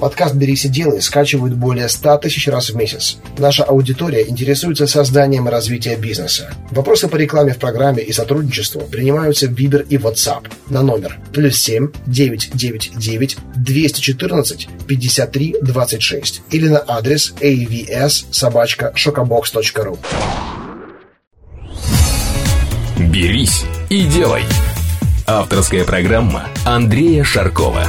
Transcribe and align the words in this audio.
Подкаст 0.00 0.34
«Берись 0.34 0.64
и 0.64 0.68
делай» 0.68 1.02
скачивают 1.02 1.54
более 1.54 1.86
100 1.90 2.16
тысяч 2.18 2.48
раз 2.48 2.70
в 2.70 2.76
месяц. 2.76 3.18
Наша 3.36 3.64
аудитория 3.64 4.26
интересуется 4.26 4.86
созданием 4.86 5.46
и 5.46 5.50
развитием 5.50 6.00
бизнеса. 6.00 6.54
Вопросы 6.70 7.06
по 7.06 7.16
рекламе 7.16 7.52
в 7.52 7.58
программе 7.58 8.02
и 8.02 8.10
сотрудничеству 8.10 8.80
принимаются 8.80 9.46
в 9.46 9.50
Viber 9.50 9.86
и 9.86 9.98
WhatsApp 9.98 10.46
на 10.70 10.82
номер 10.82 11.18
плюс 11.34 11.58
7 11.58 11.88
999 12.06 13.36
214 13.56 14.68
53 14.86 15.56
26 15.60 16.42
или 16.50 16.68
на 16.68 16.82
адрес 16.86 17.34
avs 17.38 18.24
собачка 18.30 18.92
шокобокс.ру. 18.94 19.98
«Берись 22.96 23.64
и 23.90 24.06
делай» 24.06 24.44
Авторская 25.26 25.84
программа 25.84 26.48
Андрея 26.64 27.22
Шаркова. 27.22 27.86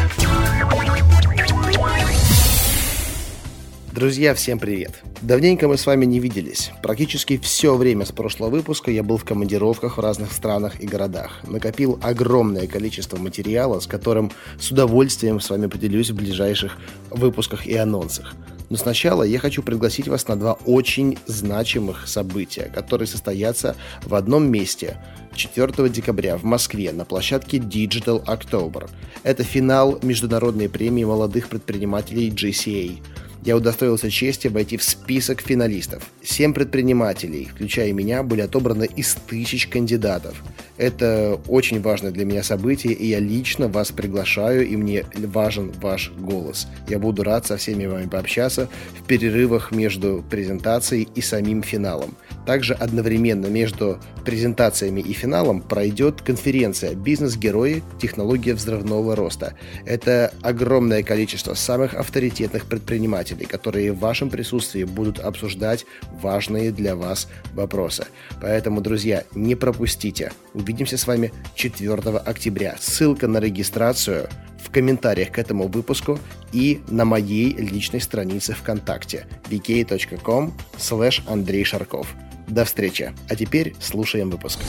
Друзья, 4.01 4.33
всем 4.33 4.57
привет! 4.57 5.03
Давненько 5.21 5.67
мы 5.67 5.77
с 5.77 5.85
вами 5.85 6.05
не 6.05 6.19
виделись. 6.19 6.71
Практически 6.81 7.37
все 7.37 7.75
время 7.75 8.03
с 8.03 8.11
прошлого 8.11 8.49
выпуска 8.49 8.89
я 8.89 9.03
был 9.03 9.17
в 9.17 9.25
командировках 9.25 9.97
в 9.97 10.01
разных 10.01 10.31
странах 10.31 10.81
и 10.81 10.87
городах. 10.87 11.41
Накопил 11.43 11.99
огромное 12.01 12.65
количество 12.65 13.17
материала, 13.17 13.79
с 13.79 13.85
которым 13.85 14.31
с 14.59 14.71
удовольствием 14.71 15.39
с 15.39 15.51
вами 15.51 15.67
поделюсь 15.67 16.09
в 16.09 16.15
ближайших 16.15 16.79
выпусках 17.11 17.67
и 17.67 17.77
анонсах. 17.77 18.33
Но 18.71 18.77
сначала 18.77 19.21
я 19.21 19.37
хочу 19.37 19.61
пригласить 19.61 20.07
вас 20.07 20.27
на 20.27 20.35
два 20.35 20.53
очень 20.65 21.19
значимых 21.27 22.07
события, 22.07 22.71
которые 22.73 23.07
состоятся 23.07 23.75
в 24.01 24.15
одном 24.15 24.49
месте 24.49 24.97
4 25.35 25.89
декабря 25.89 26.37
в 26.37 26.43
Москве 26.43 26.91
на 26.91 27.05
площадке 27.05 27.57
Digital 27.57 28.25
October. 28.25 28.89
Это 29.21 29.43
финал 29.43 29.99
международной 30.01 30.69
премии 30.69 31.03
молодых 31.03 31.49
предпринимателей 31.49 32.31
GCA– 32.31 32.97
я 33.43 33.57
удостоился 33.57 34.09
чести 34.09 34.47
войти 34.47 34.77
в 34.77 34.83
список 34.83 35.41
финалистов. 35.41 36.03
Семь 36.23 36.53
предпринимателей, 36.53 37.45
включая 37.45 37.91
меня, 37.91 38.23
были 38.23 38.41
отобраны 38.41 38.87
из 38.95 39.15
тысяч 39.15 39.67
кандидатов. 39.67 40.43
Это 40.77 41.39
очень 41.47 41.81
важное 41.81 42.11
для 42.11 42.25
меня 42.25 42.43
событие, 42.43 42.93
и 42.93 43.07
я 43.07 43.19
лично 43.19 43.67
вас 43.67 43.91
приглашаю, 43.91 44.67
и 44.67 44.75
мне 44.75 45.05
важен 45.15 45.71
ваш 45.81 46.11
голос. 46.11 46.67
Я 46.87 46.99
буду 46.99 47.23
рад 47.23 47.47
со 47.47 47.57
всеми 47.57 47.85
вами 47.85 48.07
пообщаться 48.07 48.69
в 48.99 49.05
перерывах 49.07 49.71
между 49.71 50.23
презентацией 50.29 51.07
и 51.15 51.21
самим 51.21 51.63
финалом. 51.63 52.15
Также 52.45 52.73
одновременно 52.73 53.47
между 53.47 53.99
презентациями 54.25 55.01
и 55.01 55.13
финалом 55.13 55.61
пройдет 55.61 56.21
конференция 56.21 56.95
«Бизнес-герои. 56.95 57.83
Технология 57.99 58.53
взрывного 58.53 59.15
роста». 59.15 59.53
Это 59.85 60.33
огромное 60.41 61.03
количество 61.03 61.53
самых 61.53 61.93
авторитетных 61.93 62.65
предпринимателей, 62.65 63.45
которые 63.45 63.91
в 63.91 63.99
вашем 63.99 64.29
присутствии 64.29 64.83
будут 64.83 65.19
обсуждать 65.19 65.85
важные 66.11 66.71
для 66.71 66.95
вас 66.95 67.27
вопросы. 67.53 68.05
Поэтому, 68.41 68.81
друзья, 68.81 69.23
не 69.35 69.55
пропустите. 69.55 70.31
Увидимся 70.53 70.97
с 70.97 71.07
вами 71.07 71.31
4 71.55 71.93
октября. 72.17 72.75
Ссылка 72.79 73.27
на 73.27 73.39
регистрацию 73.39 74.29
в 74.63 74.69
комментариях 74.71 75.31
к 75.31 75.39
этому 75.39 75.67
выпуску 75.67 76.19
и 76.53 76.81
на 76.87 77.05
моей 77.05 77.53
личной 77.53 78.01
странице 78.01 78.53
ВКонтакте 78.53 79.25
vk.com 79.49 80.53
slash 80.77 81.21
Андрей 81.27 81.63
Шарков. 81.63 82.07
До 82.51 82.65
встречи. 82.65 83.13
А 83.29 83.35
теперь 83.37 83.75
слушаем 83.79 84.29
выпуск. 84.29 84.59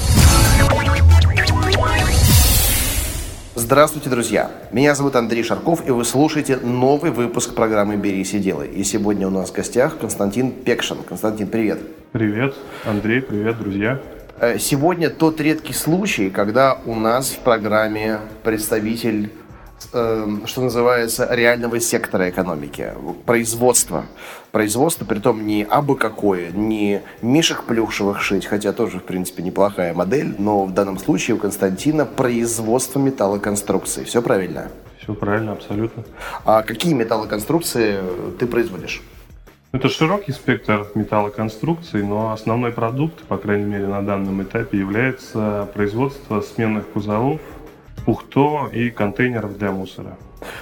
Здравствуйте, 3.57 4.09
друзья! 4.09 4.53
Меня 4.71 4.95
зовут 4.95 5.17
Андрей 5.17 5.43
Шарков, 5.43 5.87
и 5.87 5.91
вы 5.91 6.05
слушаете 6.05 6.59
новый 6.59 7.11
выпуск 7.11 7.57
программы 7.57 7.97
«Берись 7.97 8.35
и 8.35 8.39
делай». 8.39 8.69
И 8.69 8.85
сегодня 8.85 9.27
у 9.27 9.31
нас 9.31 9.51
в 9.51 9.53
гостях 9.53 9.99
Константин 9.99 10.53
Пекшин. 10.53 10.99
Константин, 11.03 11.49
привет! 11.49 11.81
Привет, 12.13 12.55
Андрей, 12.85 13.21
привет, 13.21 13.59
друзья! 13.59 14.01
Э, 14.39 14.59
сегодня 14.61 15.11
тот 15.11 15.41
редкий 15.41 15.73
случай, 15.73 16.31
когда 16.31 16.79
у 16.87 16.95
нас 16.95 17.31
в 17.31 17.39
программе 17.41 18.21
представитель 18.45 19.33
что 19.91 20.61
называется, 20.61 21.29
реального 21.31 21.81
сектора 21.81 22.31
экономики, 22.31 22.93
производства. 23.27 24.07
Производство, 24.51 25.05
при 25.05 25.19
том 25.19 25.47
не 25.47 25.65
абы 25.65 25.97
какое, 25.97 26.51
не 26.51 27.01
мишек 27.23 27.65
плюшевых 27.65 28.21
шить, 28.21 28.47
хотя 28.47 28.73
тоже, 28.73 28.99
в 28.99 29.05
принципе, 29.05 29.43
неплохая 29.43 29.95
модель, 29.95 30.35
но 30.39 30.65
в 30.65 30.75
данном 30.75 30.99
случае 30.99 31.37
у 31.37 31.39
Константина 31.39 32.05
производство 32.05 32.99
металлоконструкций. 32.99 34.05
Все 34.05 34.21
правильно? 34.21 34.71
Все 35.03 35.15
правильно, 35.15 35.53
абсолютно. 35.53 36.05
А 36.45 36.63
какие 36.63 36.95
металлоконструкции 36.95 37.99
ты 38.39 38.47
производишь? 38.47 39.03
Это 39.73 39.89
широкий 39.89 40.33
спектр 40.33 40.87
металлоконструкций, 40.95 42.03
но 42.03 42.33
основной 42.33 42.73
продукт, 42.73 43.23
по 43.23 43.39
крайней 43.39 43.65
мере 43.65 43.87
на 43.87 44.03
данном 44.03 44.43
этапе, 44.43 44.79
является 44.79 45.67
производство 45.73 46.43
сменных 46.43 46.89
кузовов 46.89 47.41
пухто 48.05 48.69
и 48.73 48.91
контейнеров 48.91 49.59
для 49.59 49.71
мусора. 49.71 50.17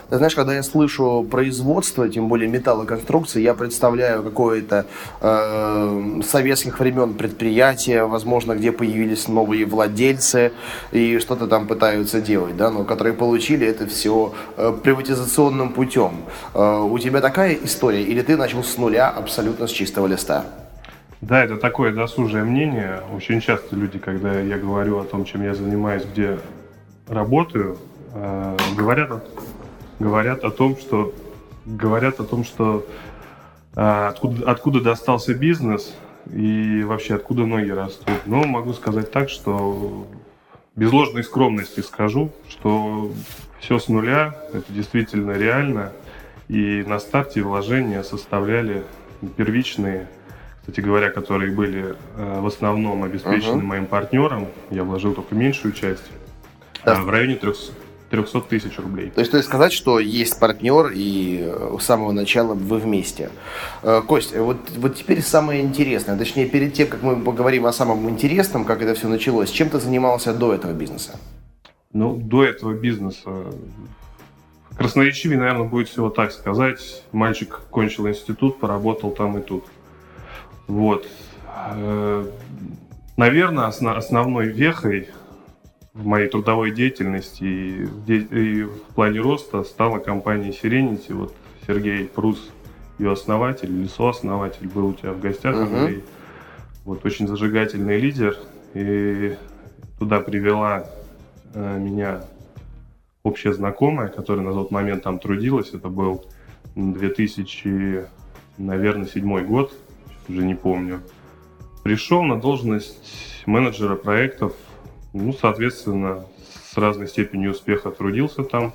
Ты 0.08 0.16
знаешь, 0.16 0.34
когда 0.34 0.54
я 0.54 0.62
слышу 0.62 1.26
производство, 1.30 2.08
тем 2.08 2.28
более 2.28 2.48
металлоконструкции, 2.48 3.40
я 3.40 3.54
представляю 3.54 4.22
какое-то 4.22 4.86
э, 5.20 6.20
советских 6.24 6.78
времен 6.80 7.14
предприятие, 7.14 8.04
возможно, 8.04 8.54
где 8.54 8.72
появились 8.72 9.28
новые 9.28 9.64
владельцы 9.64 10.52
и 10.92 11.18
что-то 11.18 11.46
там 11.46 11.66
пытаются 11.66 12.20
делать, 12.20 12.56
да, 12.56 12.70
но 12.70 12.84
которые 12.84 13.14
получили 13.14 13.66
это 13.66 13.86
все 13.86 14.34
э, 14.56 14.72
приватизационным 14.82 15.72
путем. 15.72 16.12
Э, 16.54 16.80
у 16.80 16.98
тебя 16.98 17.20
такая 17.20 17.54
история 17.54 18.02
или 18.02 18.22
ты 18.22 18.36
начал 18.36 18.62
с 18.62 18.76
нуля 18.76 19.08
абсолютно 19.08 19.66
с 19.66 19.70
чистого 19.70 20.06
листа? 20.06 20.44
Да, 21.20 21.44
это 21.44 21.56
такое 21.56 21.92
досужее 21.92 22.44
мнение. 22.44 23.02
Очень 23.14 23.40
часто 23.40 23.76
люди, 23.76 23.98
когда 23.98 24.40
я 24.40 24.56
говорю 24.56 24.98
о 24.98 25.04
том, 25.04 25.26
чем 25.26 25.42
я 25.42 25.54
занимаюсь, 25.54 26.02
где 26.10 26.38
работаю, 27.10 27.76
э, 28.14 28.56
говорят, 28.76 29.24
говорят 29.98 30.44
о 30.44 30.50
том, 30.50 30.76
что 30.76 31.12
говорят 31.66 32.20
о 32.20 32.24
том, 32.24 32.44
что 32.44 32.86
э, 33.74 34.06
откуда, 34.08 34.50
откуда 34.50 34.80
достался 34.80 35.34
бизнес 35.34 35.94
и 36.32 36.82
вообще 36.84 37.16
откуда 37.16 37.44
ноги 37.46 37.70
растут. 37.70 38.14
Но 38.26 38.44
могу 38.44 38.72
сказать 38.72 39.10
так, 39.10 39.28
что 39.28 40.06
без 40.76 40.92
ложной 40.92 41.24
скромности 41.24 41.80
скажу, 41.80 42.30
что 42.48 43.10
все 43.58 43.78
с 43.78 43.88
нуля, 43.88 44.36
это 44.52 44.72
действительно 44.72 45.32
реально. 45.32 45.92
И 46.48 46.84
на 46.86 46.98
старте 46.98 47.42
вложения 47.42 48.02
составляли 48.02 48.84
первичные, 49.36 50.08
кстати 50.60 50.80
говоря, 50.80 51.10
которые 51.10 51.52
были 51.52 51.96
э, 52.16 52.40
в 52.40 52.46
основном 52.46 53.02
обеспечены 53.02 53.60
uh-huh. 53.60 53.66
моим 53.66 53.86
партнером. 53.86 54.46
Я 54.70 54.84
вложил 54.84 55.14
только 55.14 55.34
меньшую 55.34 55.72
часть. 55.72 56.04
Да. 56.84 57.00
В 57.00 57.10
районе 57.10 57.36
300, 57.36 57.72
300 58.10 58.40
тысяч 58.42 58.78
рублей. 58.78 59.10
То 59.10 59.20
есть, 59.20 59.30
то 59.30 59.36
есть 59.36 59.48
сказать, 59.48 59.72
что 59.72 59.98
есть 59.98 60.38
партнер 60.38 60.90
и 60.94 61.40
э, 61.42 61.76
с 61.80 61.84
самого 61.84 62.12
начала 62.12 62.54
вы 62.54 62.78
вместе. 62.78 63.30
Э, 63.82 64.02
Кость, 64.06 64.36
вот, 64.36 64.58
вот 64.76 64.96
теперь 64.96 65.22
самое 65.22 65.62
интересное, 65.62 66.16
точнее 66.18 66.46
перед 66.46 66.74
тем, 66.74 66.88
как 66.88 67.02
мы 67.02 67.16
поговорим 67.16 67.66
о 67.66 67.72
самом 67.72 68.08
интересном, 68.08 68.64
как 68.64 68.82
это 68.82 68.94
все 68.94 69.08
началось, 69.08 69.50
чем 69.50 69.68
ты 69.68 69.78
занимался 69.78 70.34
до 70.34 70.54
этого 70.54 70.72
бизнеса? 70.72 71.18
Ну, 71.92 72.16
до 72.16 72.44
этого 72.44 72.74
бизнеса 72.74 73.30
красноречивее, 74.76 75.38
наверное, 75.38 75.68
будет 75.68 75.88
всего 75.88 76.08
так 76.08 76.32
сказать. 76.32 77.04
Мальчик 77.12 77.60
кончил 77.70 78.08
институт, 78.08 78.58
поработал 78.58 79.10
там 79.10 79.38
и 79.38 79.42
тут. 79.42 79.66
Вот. 80.66 81.06
Э, 81.74 82.24
наверное, 83.16 83.66
основной 83.66 84.46
вехой 84.46 85.08
в 85.92 86.06
моей 86.06 86.28
трудовой 86.28 86.70
деятельности 86.70 87.42
и, 87.42 88.14
и 88.14 88.62
в 88.62 88.80
плане 88.94 89.20
роста 89.20 89.64
стала 89.64 89.98
компания 89.98 90.50
Serenity. 90.50 91.12
Вот 91.12 91.34
Сергей 91.66 92.06
Прус, 92.06 92.50
ее 92.98 93.12
основатель 93.12 93.70
или 93.70 93.86
сооснователь, 93.86 94.68
был 94.68 94.88
у 94.88 94.92
тебя 94.94 95.12
в 95.12 95.20
гостях. 95.20 95.56
Uh-huh. 95.56 95.92
И 95.92 96.04
вот 96.84 97.04
очень 97.04 97.26
зажигательный 97.26 97.98
лидер. 97.98 98.36
И 98.74 99.36
туда 99.98 100.20
привела 100.20 100.86
э, 101.54 101.78
меня 101.78 102.24
общая 103.24 103.52
знакомая, 103.52 104.08
которая 104.08 104.44
на 104.44 104.52
тот 104.52 104.70
момент 104.70 105.02
там 105.02 105.18
трудилась. 105.18 105.70
Это 105.74 105.88
был 105.88 106.24
2000, 106.76 108.06
наверное, 108.58 109.06
седьмой 109.06 109.44
год, 109.44 109.74
уже 110.28 110.44
не 110.44 110.54
помню. 110.54 111.00
Пришел 111.82 112.22
на 112.22 112.40
должность 112.40 113.42
менеджера 113.46 113.96
проектов 113.96 114.54
ну, 115.12 115.32
соответственно, 115.32 116.24
с 116.70 116.76
разной 116.76 117.08
степенью 117.08 117.52
успеха 117.52 117.90
трудился 117.90 118.44
там. 118.44 118.72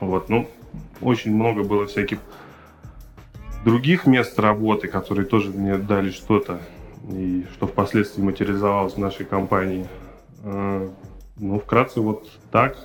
Вот, 0.00 0.28
ну, 0.28 0.48
очень 1.00 1.34
много 1.34 1.62
было 1.62 1.86
всяких 1.86 2.18
других 3.64 4.06
мест 4.06 4.38
работы, 4.38 4.88
которые 4.88 5.26
тоже 5.26 5.50
мне 5.50 5.76
дали 5.76 6.10
что-то, 6.10 6.60
и 7.10 7.46
что 7.52 7.66
впоследствии 7.66 8.22
материализовалось 8.22 8.94
в 8.94 8.98
нашей 8.98 9.26
компании. 9.26 9.86
А, 10.42 10.90
ну, 11.36 11.58
вкратце 11.58 12.00
вот 12.00 12.28
так. 12.50 12.76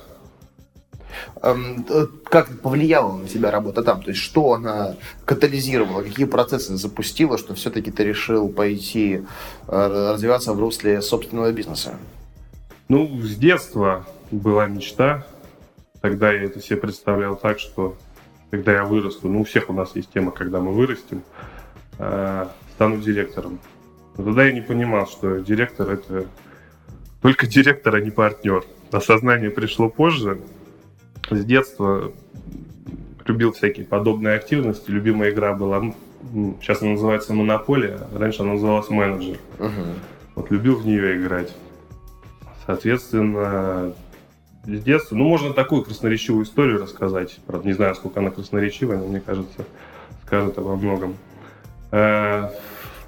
Эм, 1.42 1.86
как 2.24 2.60
повлияла 2.60 3.16
на 3.16 3.28
тебя 3.28 3.50
работа 3.50 3.82
там? 3.82 4.02
То 4.02 4.10
есть 4.10 4.20
что 4.20 4.54
она 4.54 4.96
катализировала, 5.24 6.02
какие 6.02 6.26
процессы 6.26 6.76
запустила, 6.76 7.38
что 7.38 7.54
все-таки 7.54 7.90
ты 7.90 8.04
решил 8.04 8.48
пойти 8.48 9.22
э, 9.68 10.10
развиваться 10.12 10.52
в 10.52 10.60
русле 10.60 11.00
собственного 11.00 11.52
бизнеса? 11.52 11.96
Ну, 12.88 13.20
с 13.20 13.36
детства 13.36 14.06
была 14.30 14.66
мечта. 14.66 15.26
Тогда 16.00 16.32
я 16.32 16.44
это 16.44 16.60
себе 16.60 16.76
представлял 16.76 17.36
так, 17.36 17.58
что 17.58 17.96
когда 18.50 18.72
я 18.72 18.84
вырасту, 18.84 19.28
ну, 19.28 19.40
у 19.40 19.44
всех 19.44 19.70
у 19.70 19.72
нас 19.72 19.96
есть 19.96 20.12
тема, 20.12 20.30
когда 20.30 20.60
мы 20.60 20.72
вырастем, 20.72 21.22
э, 21.98 22.46
стану 22.74 22.98
директором. 22.98 23.58
Но 24.16 24.24
тогда 24.24 24.44
я 24.44 24.52
не 24.52 24.60
понимал, 24.60 25.06
что 25.06 25.38
директор 25.38 25.90
это 25.90 26.26
только 27.22 27.46
директор, 27.46 27.94
а 27.96 28.00
не 28.00 28.10
партнер. 28.10 28.64
Осознание 28.92 29.50
пришло 29.50 29.88
позже. 29.88 30.40
С 31.28 31.44
детства 31.44 32.12
любил 33.24 33.52
всякие 33.52 33.84
подобные 33.84 34.36
активности. 34.36 34.90
Любимая 34.90 35.30
игра 35.30 35.54
была, 35.54 35.92
сейчас 36.60 36.82
она 36.82 36.92
называется 36.92 37.34
Монополия, 37.34 37.98
раньше 38.14 38.42
она 38.42 38.52
называлась 38.52 38.88
Менеджер. 38.90 39.38
Угу. 39.58 39.70
Вот 40.36 40.50
любил 40.52 40.76
в 40.76 40.86
нее 40.86 41.16
играть. 41.16 41.52
Соответственно, 42.66 43.94
с 44.64 44.82
детства, 44.82 45.14
ну, 45.14 45.28
можно 45.28 45.52
такую 45.52 45.84
красноречивую 45.84 46.44
историю 46.44 46.82
рассказать. 46.82 47.38
Правда, 47.46 47.66
не 47.66 47.74
знаю, 47.74 47.94
сколько 47.94 48.20
она 48.20 48.30
красноречивая, 48.30 48.98
но 48.98 49.06
мне 49.06 49.20
кажется, 49.20 49.64
скажет 50.24 50.58
обо 50.58 50.74
многом. 50.74 51.16
Э, 51.92 52.50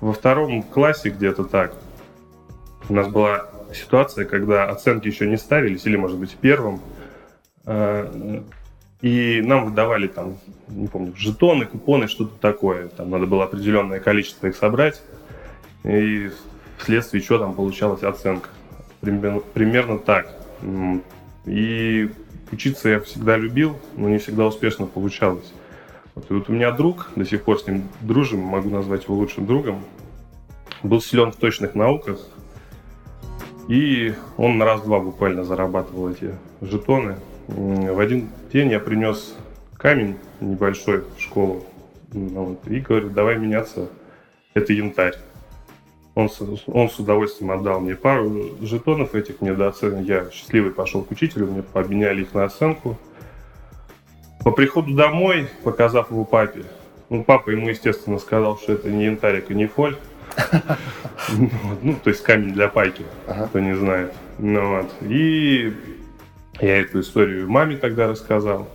во 0.00 0.12
втором 0.12 0.62
классе 0.62 1.10
где-то 1.10 1.44
так 1.44 1.74
у 2.88 2.94
нас 2.94 3.08
была 3.08 3.46
ситуация, 3.74 4.24
когда 4.24 4.70
оценки 4.70 5.08
еще 5.08 5.26
не 5.26 5.36
ставились, 5.36 5.84
или, 5.86 5.96
может 5.96 6.18
быть, 6.18 6.32
в 6.32 6.36
первом, 6.36 6.80
э, 7.66 8.42
и 9.00 9.42
нам 9.44 9.66
выдавали 9.66 10.06
там, 10.06 10.38
не 10.68 10.86
помню, 10.86 11.14
жетоны, 11.16 11.66
купоны, 11.66 12.06
что-то 12.06 12.36
такое. 12.40 12.88
Там 12.88 13.10
надо 13.10 13.26
было 13.26 13.44
определенное 13.44 13.98
количество 14.00 14.46
их 14.46 14.56
собрать, 14.56 15.02
и 15.84 16.30
вследствие 16.78 17.22
чего 17.22 17.38
там 17.38 17.54
получалась 17.54 18.04
оценка. 18.04 18.48
Примерно, 19.00 19.40
примерно 19.40 19.98
так. 19.98 20.34
И 21.46 22.10
учиться 22.50 22.88
я 22.88 23.00
всегда 23.00 23.36
любил, 23.36 23.76
но 23.96 24.08
не 24.08 24.18
всегда 24.18 24.46
успешно 24.46 24.86
получалось. 24.86 25.52
Вот, 26.14 26.30
и 26.30 26.34
вот 26.34 26.48
у 26.48 26.52
меня 26.52 26.72
друг, 26.72 27.10
до 27.14 27.24
сих 27.24 27.42
пор 27.42 27.60
с 27.60 27.66
ним 27.66 27.84
дружим, 28.00 28.40
могу 28.40 28.70
назвать 28.70 29.04
его 29.04 29.14
лучшим 29.14 29.46
другом, 29.46 29.84
был 30.82 31.00
силен 31.00 31.30
в 31.30 31.36
точных 31.36 31.74
науках, 31.74 32.18
и 33.68 34.14
он 34.36 34.58
на 34.58 34.64
раз-два 34.64 34.98
буквально 34.98 35.44
зарабатывал 35.44 36.10
эти 36.10 36.34
жетоны. 36.60 37.16
В 37.46 38.00
один 38.00 38.28
день 38.52 38.70
я 38.70 38.80
принес 38.80 39.34
камень 39.76 40.16
небольшой 40.40 41.04
в 41.16 41.20
школу 41.20 41.64
вот, 42.12 42.66
и 42.66 42.80
говорю, 42.80 43.10
давай 43.10 43.38
меняться, 43.38 43.88
это 44.54 44.72
янтарь. 44.72 45.14
Он, 46.18 46.28
он 46.66 46.90
с 46.90 46.98
удовольствием 46.98 47.52
отдал 47.52 47.78
мне 47.78 47.94
пару 47.94 48.50
жетонов 48.60 49.14
этих 49.14 49.40
недооцененных. 49.40 50.04
Я 50.04 50.28
счастливый 50.32 50.72
пошел 50.72 51.02
к 51.02 51.12
учителю, 51.12 51.46
мне 51.46 51.62
поменяли 51.62 52.22
их 52.22 52.34
на 52.34 52.42
оценку. 52.42 52.98
По 54.42 54.50
приходу 54.50 54.94
домой, 54.94 55.48
показав 55.62 56.10
его 56.10 56.24
папе, 56.24 56.64
ну, 57.08 57.22
папа 57.22 57.50
ему, 57.50 57.68
естественно, 57.68 58.18
сказал, 58.18 58.58
что 58.58 58.72
это 58.72 58.90
не 58.90 59.04
янтарик 59.04 59.52
и 59.52 59.54
не 59.54 59.68
фоль. 59.68 59.96
Ну, 61.82 61.94
то 62.02 62.10
есть 62.10 62.24
камень 62.24 62.52
для 62.52 62.66
пайки, 62.66 63.04
кто 63.46 63.60
не 63.60 63.76
знает. 63.76 64.12
Ну, 64.40 64.76
вот. 64.76 64.92
И 65.02 65.72
я 66.60 66.80
эту 66.80 66.98
историю 66.98 67.48
маме 67.48 67.76
тогда 67.76 68.08
рассказал. 68.08 68.68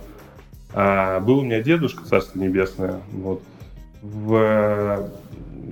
А 0.72 1.20
был 1.20 1.40
у 1.40 1.44
меня 1.44 1.60
дедушка, 1.60 2.06
царство 2.06 2.38
небесное, 2.38 3.02
вот, 3.12 3.42
в 4.00 5.10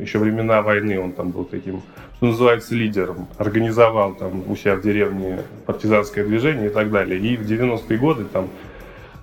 еще 0.00 0.18
времена 0.18 0.62
войны 0.62 0.98
он 1.00 1.12
там 1.12 1.30
был 1.30 1.44
таким, 1.44 1.82
что 2.16 2.26
называется, 2.26 2.74
лидером. 2.74 3.28
Организовал 3.38 4.14
там 4.14 4.50
у 4.50 4.56
себя 4.56 4.76
в 4.76 4.82
деревне 4.82 5.40
партизанское 5.66 6.24
движение 6.24 6.66
и 6.66 6.70
так 6.70 6.90
далее. 6.90 7.20
И 7.20 7.36
в 7.36 7.42
90-е 7.42 7.98
годы 7.98 8.24
там 8.24 8.48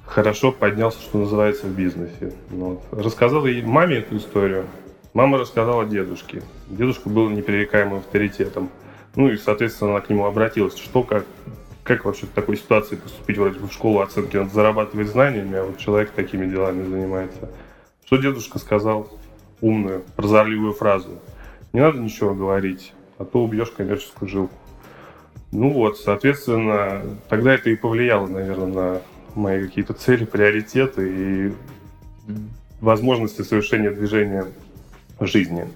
хорошо 0.06 0.52
поднялся, 0.52 1.00
что 1.02 1.20
называется, 1.20 1.68
в 1.68 1.76
бизнесе. 1.76 2.34
Вот. 2.50 2.84
Рассказал 2.92 3.46
ей 3.46 3.62
маме 3.62 3.98
эту 3.98 4.18
историю. 4.18 4.66
Мама 5.14 5.38
рассказала 5.38 5.86
дедушке. 5.86 6.44
Дедушка 6.68 7.10
был 7.10 7.30
непререкаемым 7.30 8.00
авторитетом. 8.00 8.70
Ну 9.16 9.30
и, 9.30 9.38
соответственно, 9.38 9.92
она 9.92 10.02
к 10.02 10.10
нему 10.10 10.26
обратилась. 10.26 10.78
Что, 10.78 11.04
как, 11.04 11.26
как 11.84 12.06
вообще 12.06 12.26
в 12.26 12.30
такой 12.30 12.58
ситуации 12.58 12.96
поступить 12.96 13.38
вроде 13.38 13.60
бы 13.60 13.68
в 13.68 13.74
школу 13.74 14.02
оценки? 14.02 14.38
Надо 14.38 14.54
зарабатывать 14.54 15.08
знаниями, 15.08 15.58
а 15.58 15.64
вот 15.64 15.78
человек 15.78 16.12
такими 16.12 16.46
делами 16.46 16.84
занимается. 16.84 17.50
Что 18.06 18.18
дедушка 18.18 18.60
сказал? 18.60 19.19
Умную, 19.62 20.04
прозорливую 20.16 20.74
фразу. 20.74 21.20
Не 21.74 21.82
надо 21.82 22.00
ничего 22.00 22.34
говорить, 22.34 22.94
а 23.18 23.26
то 23.26 23.44
убьешь 23.44 23.72
коммерческую 23.72 24.30
жилку. 24.30 24.56
Ну 25.52 25.72
вот, 25.72 25.98
соответственно, 25.98 27.02
тогда 27.28 27.54
это 27.54 27.70
и 27.70 27.76
повлияло, 27.76 28.28
наверное, 28.28 28.68
на 28.68 29.02
мои 29.36 29.66
какие-то 29.66 29.94
цели, 29.94 30.26
приоритеты 30.26 31.10
и 31.12 31.54
возможности 32.82 33.42
совершения 33.42 33.92
движения 33.92 34.46
в 35.20 35.26
жизни. 35.26 35.68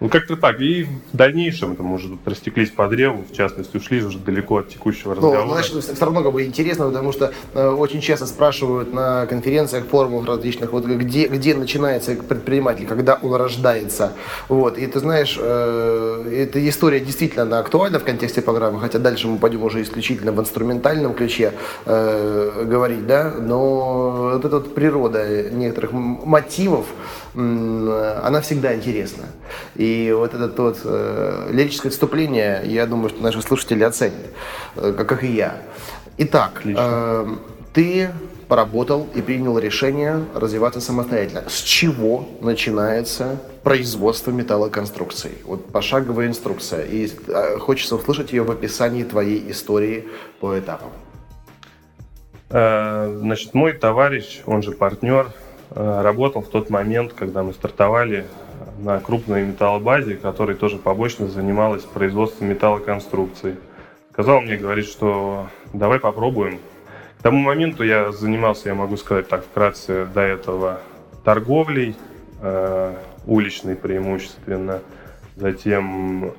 Ну, 0.00 0.08
как-то 0.08 0.36
так. 0.36 0.60
И 0.60 0.84
в 0.84 1.16
дальнейшем 1.16 1.74
там 1.74 1.92
уже 1.92 2.16
растеклись 2.24 2.70
по 2.70 2.86
древу, 2.86 3.24
в 3.28 3.34
частности, 3.34 3.76
ушли 3.76 4.02
уже 4.02 4.18
далеко 4.18 4.58
от 4.58 4.68
текущего 4.68 5.10
ну, 5.10 5.16
разговора. 5.16 5.44
Ну, 5.44 5.52
значит, 5.54 5.96
все 5.96 6.04
равно 6.04 6.22
как 6.22 6.32
бы 6.32 6.44
интересно, 6.44 6.86
потому 6.86 7.12
что 7.12 7.32
э, 7.54 7.68
очень 7.68 8.00
часто 8.00 8.26
спрашивают 8.26 8.92
на 8.92 9.26
конференциях, 9.26 9.86
форумах 9.86 10.26
различных, 10.26 10.72
вот 10.72 10.84
где, 10.84 11.26
где 11.26 11.54
начинается 11.54 12.14
предприниматель, 12.14 12.86
когда 12.86 13.18
он 13.20 13.34
рождается. 13.34 14.12
Вот. 14.48 14.78
И 14.78 14.86
ты 14.86 15.00
знаешь, 15.00 15.36
э, 15.40 16.44
эта 16.48 16.68
история 16.68 17.00
действительно 17.00 17.42
она 17.42 17.58
актуальна 17.58 17.98
в 17.98 18.04
контексте 18.04 18.40
программы, 18.40 18.80
хотя 18.80 19.00
дальше 19.00 19.26
мы 19.26 19.38
пойдем 19.38 19.64
уже 19.64 19.82
исключительно 19.82 20.30
в 20.30 20.40
инструментальном 20.40 21.14
ключе 21.14 21.54
э, 21.86 22.64
говорить, 22.64 23.06
да, 23.06 23.34
но 23.36 24.30
вот 24.34 24.44
эта 24.44 24.56
вот 24.58 24.74
природа 24.74 25.50
некоторых 25.50 25.92
мотивов, 25.92 26.86
она 27.34 28.40
всегда 28.42 28.74
интересна. 28.74 29.24
И 29.76 30.12
вот 30.16 30.34
это 30.34 30.48
тот 30.48 30.80
э, 30.84 31.50
лирическое 31.52 31.90
отступление, 31.90 32.62
я 32.64 32.86
думаю, 32.86 33.10
что 33.10 33.22
наши 33.22 33.42
слушатели 33.42 33.82
оценят, 33.82 34.14
э, 34.76 34.92
как 34.92 35.22
и 35.22 35.28
я. 35.28 35.56
Итак, 36.16 36.62
э, 36.64 37.26
ты 37.72 38.10
поработал 38.48 39.06
и 39.14 39.22
принял 39.22 39.58
решение 39.58 40.24
развиваться 40.34 40.80
самостоятельно. 40.80 41.44
С 41.48 41.60
чего 41.60 42.26
начинается 42.40 43.38
производство 43.62 44.30
металлоконструкций? 44.30 45.32
Вот 45.44 45.70
пошаговая 45.70 46.26
инструкция. 46.26 46.84
И 46.84 47.10
э, 47.28 47.58
хочется 47.58 47.96
услышать 47.96 48.32
ее 48.32 48.42
в 48.42 48.50
описании 48.50 49.04
твоей 49.04 49.50
истории 49.50 50.08
по 50.40 50.58
этапам. 50.58 50.90
Э, 52.50 53.14
значит, 53.20 53.54
мой 53.54 53.74
товарищ, 53.74 54.40
он 54.46 54.62
же 54.62 54.72
партнер, 54.72 55.30
работал 55.74 56.42
в 56.42 56.48
тот 56.48 56.70
момент, 56.70 57.12
когда 57.12 57.42
мы 57.42 57.52
стартовали 57.52 58.26
на 58.78 59.00
крупной 59.00 59.44
металлобазе, 59.44 60.16
которая 60.16 60.56
тоже 60.56 60.78
побочно 60.78 61.26
занималась 61.26 61.82
производством 61.82 62.48
металлоконструкций. 62.48 63.56
Сказал 64.12 64.40
мне, 64.40 64.56
говорит, 64.56 64.86
что 64.86 65.48
давай 65.72 66.00
попробуем. 66.00 66.58
К 67.18 67.22
тому 67.22 67.38
моменту 67.38 67.82
я 67.82 68.12
занимался, 68.12 68.68
я 68.68 68.74
могу 68.74 68.96
сказать 68.96 69.28
так 69.28 69.44
вкратце, 69.44 70.06
до 70.06 70.20
этого 70.20 70.80
торговлей, 71.24 71.96
э, 72.40 72.94
уличной 73.26 73.76
преимущественно, 73.76 74.80
затем 75.36 76.32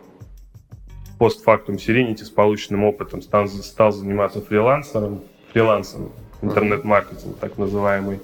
постфактум 1.17 1.75
Serenity 1.75 2.23
с 2.23 2.29
полученным 2.29 2.85
опытом 2.85 3.21
стал, 3.21 3.47
стал 3.47 3.91
заниматься 3.91 4.41
фрилансером, 4.41 5.21
фрилансом, 5.51 6.11
интернет-маркетинг 6.41 7.37
так 7.39 7.57
называемый. 7.57 8.21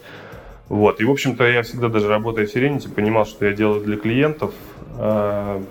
Вот. 0.69 0.99
И, 0.99 1.05
в 1.05 1.11
общем-то, 1.11 1.43
я 1.47 1.61
всегда, 1.61 1.89
даже 1.89 2.07
работая 2.07 2.47
в 2.47 2.55
Serenity, 2.55 2.89
понимал, 2.89 3.25
что 3.25 3.45
я 3.45 3.53
делаю 3.53 3.83
для 3.83 3.97
клиентов 3.97 4.53
э, 4.97 5.61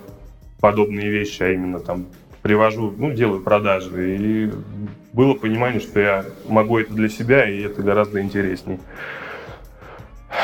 подобные 0.60 1.10
вещи, 1.10 1.42
а 1.42 1.50
именно 1.50 1.80
там 1.80 2.06
привожу, 2.42 2.94
ну, 2.96 3.10
делаю 3.12 3.42
продажи. 3.42 4.16
И 4.16 4.50
было 5.12 5.34
понимание, 5.34 5.80
что 5.80 5.98
я 5.98 6.24
могу 6.46 6.78
это 6.78 6.92
для 6.92 7.08
себя, 7.08 7.48
и 7.48 7.62
это 7.62 7.82
гораздо 7.82 8.20
интересней. 8.20 8.78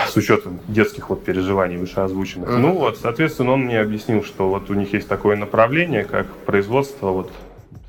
С 0.09 0.17
учетом 0.17 0.61
детских 0.67 1.11
вот 1.11 1.25
переживаний 1.25 1.77
вышеозвученных. 1.77 2.49
Uh-huh. 2.49 2.59
Ну 2.59 2.73
вот, 2.75 2.99
соответственно, 2.99 3.53
он 3.53 3.63
мне 3.63 3.81
объяснил, 3.81 4.25
что 4.25 4.49
вот 4.49 4.71
у 4.71 4.75
них 4.75 4.93
есть 4.93 5.09
такое 5.09 5.37
направление, 5.37 6.05
как 6.05 6.27
производство 6.47 7.11
вот 7.11 7.33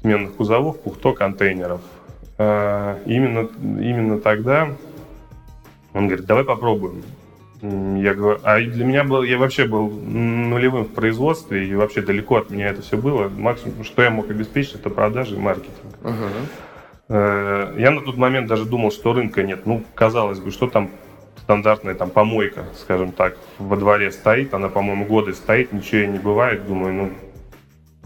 сменных 0.01 0.34
кузовов, 0.34 0.80
пухто 0.82 1.13
контейнеров. 1.13 1.82
Э, 2.38 2.98
именно, 3.06 3.48
именно 3.62 4.20
тогда 4.20 4.70
он 5.94 6.08
говорит, 6.08 6.26
давай 6.26 6.44
попробуем. 6.44 7.04
Я 7.62 8.16
говорю, 8.16 8.40
а 8.44 8.60
для 8.60 8.86
меня 8.86 9.04
был, 9.04 9.22
я 9.22 9.38
вообще 9.38 9.66
был 9.66 9.88
нулевым 9.90 10.86
в 10.86 10.94
производстве, 10.94 11.68
и 11.68 11.76
вообще 11.76 12.02
далеко 12.02 12.38
от 12.38 12.50
меня 12.50 12.70
это 12.70 12.82
все 12.82 12.98
было. 12.98 13.30
Максимум, 13.30 13.84
что 13.84 14.02
я 14.02 14.10
мог 14.10 14.32
обеспечить, 14.32 14.76
это 14.76 14.90
продажи 14.90 15.36
и 15.36 15.40
маркетинг. 15.40 15.76
Uh-huh. 16.02 17.80
Я 17.80 17.92
на 17.92 18.02
тот 18.02 18.18
момент 18.18 18.48
даже 18.48 18.66
думал, 18.66 18.92
что 18.92 19.14
рынка 19.14 19.44
нет. 19.44 19.68
Ну, 19.68 19.84
казалось 19.94 20.40
бы, 20.40 20.50
что 20.50 20.68
там 20.68 20.90
стандартная 21.38 21.94
там 21.94 22.10
помойка, 22.10 22.66
скажем 22.80 23.12
так, 23.12 23.38
во 23.60 23.76
дворе 23.76 24.12
стоит, 24.12 24.54
она, 24.54 24.70
по-моему, 24.70 25.06
годы 25.06 25.34
стоит, 25.34 25.72
ничего 25.72 26.12
не 26.12 26.20
бывает. 26.20 26.66
Думаю, 26.66 26.94
ну, 26.94 27.12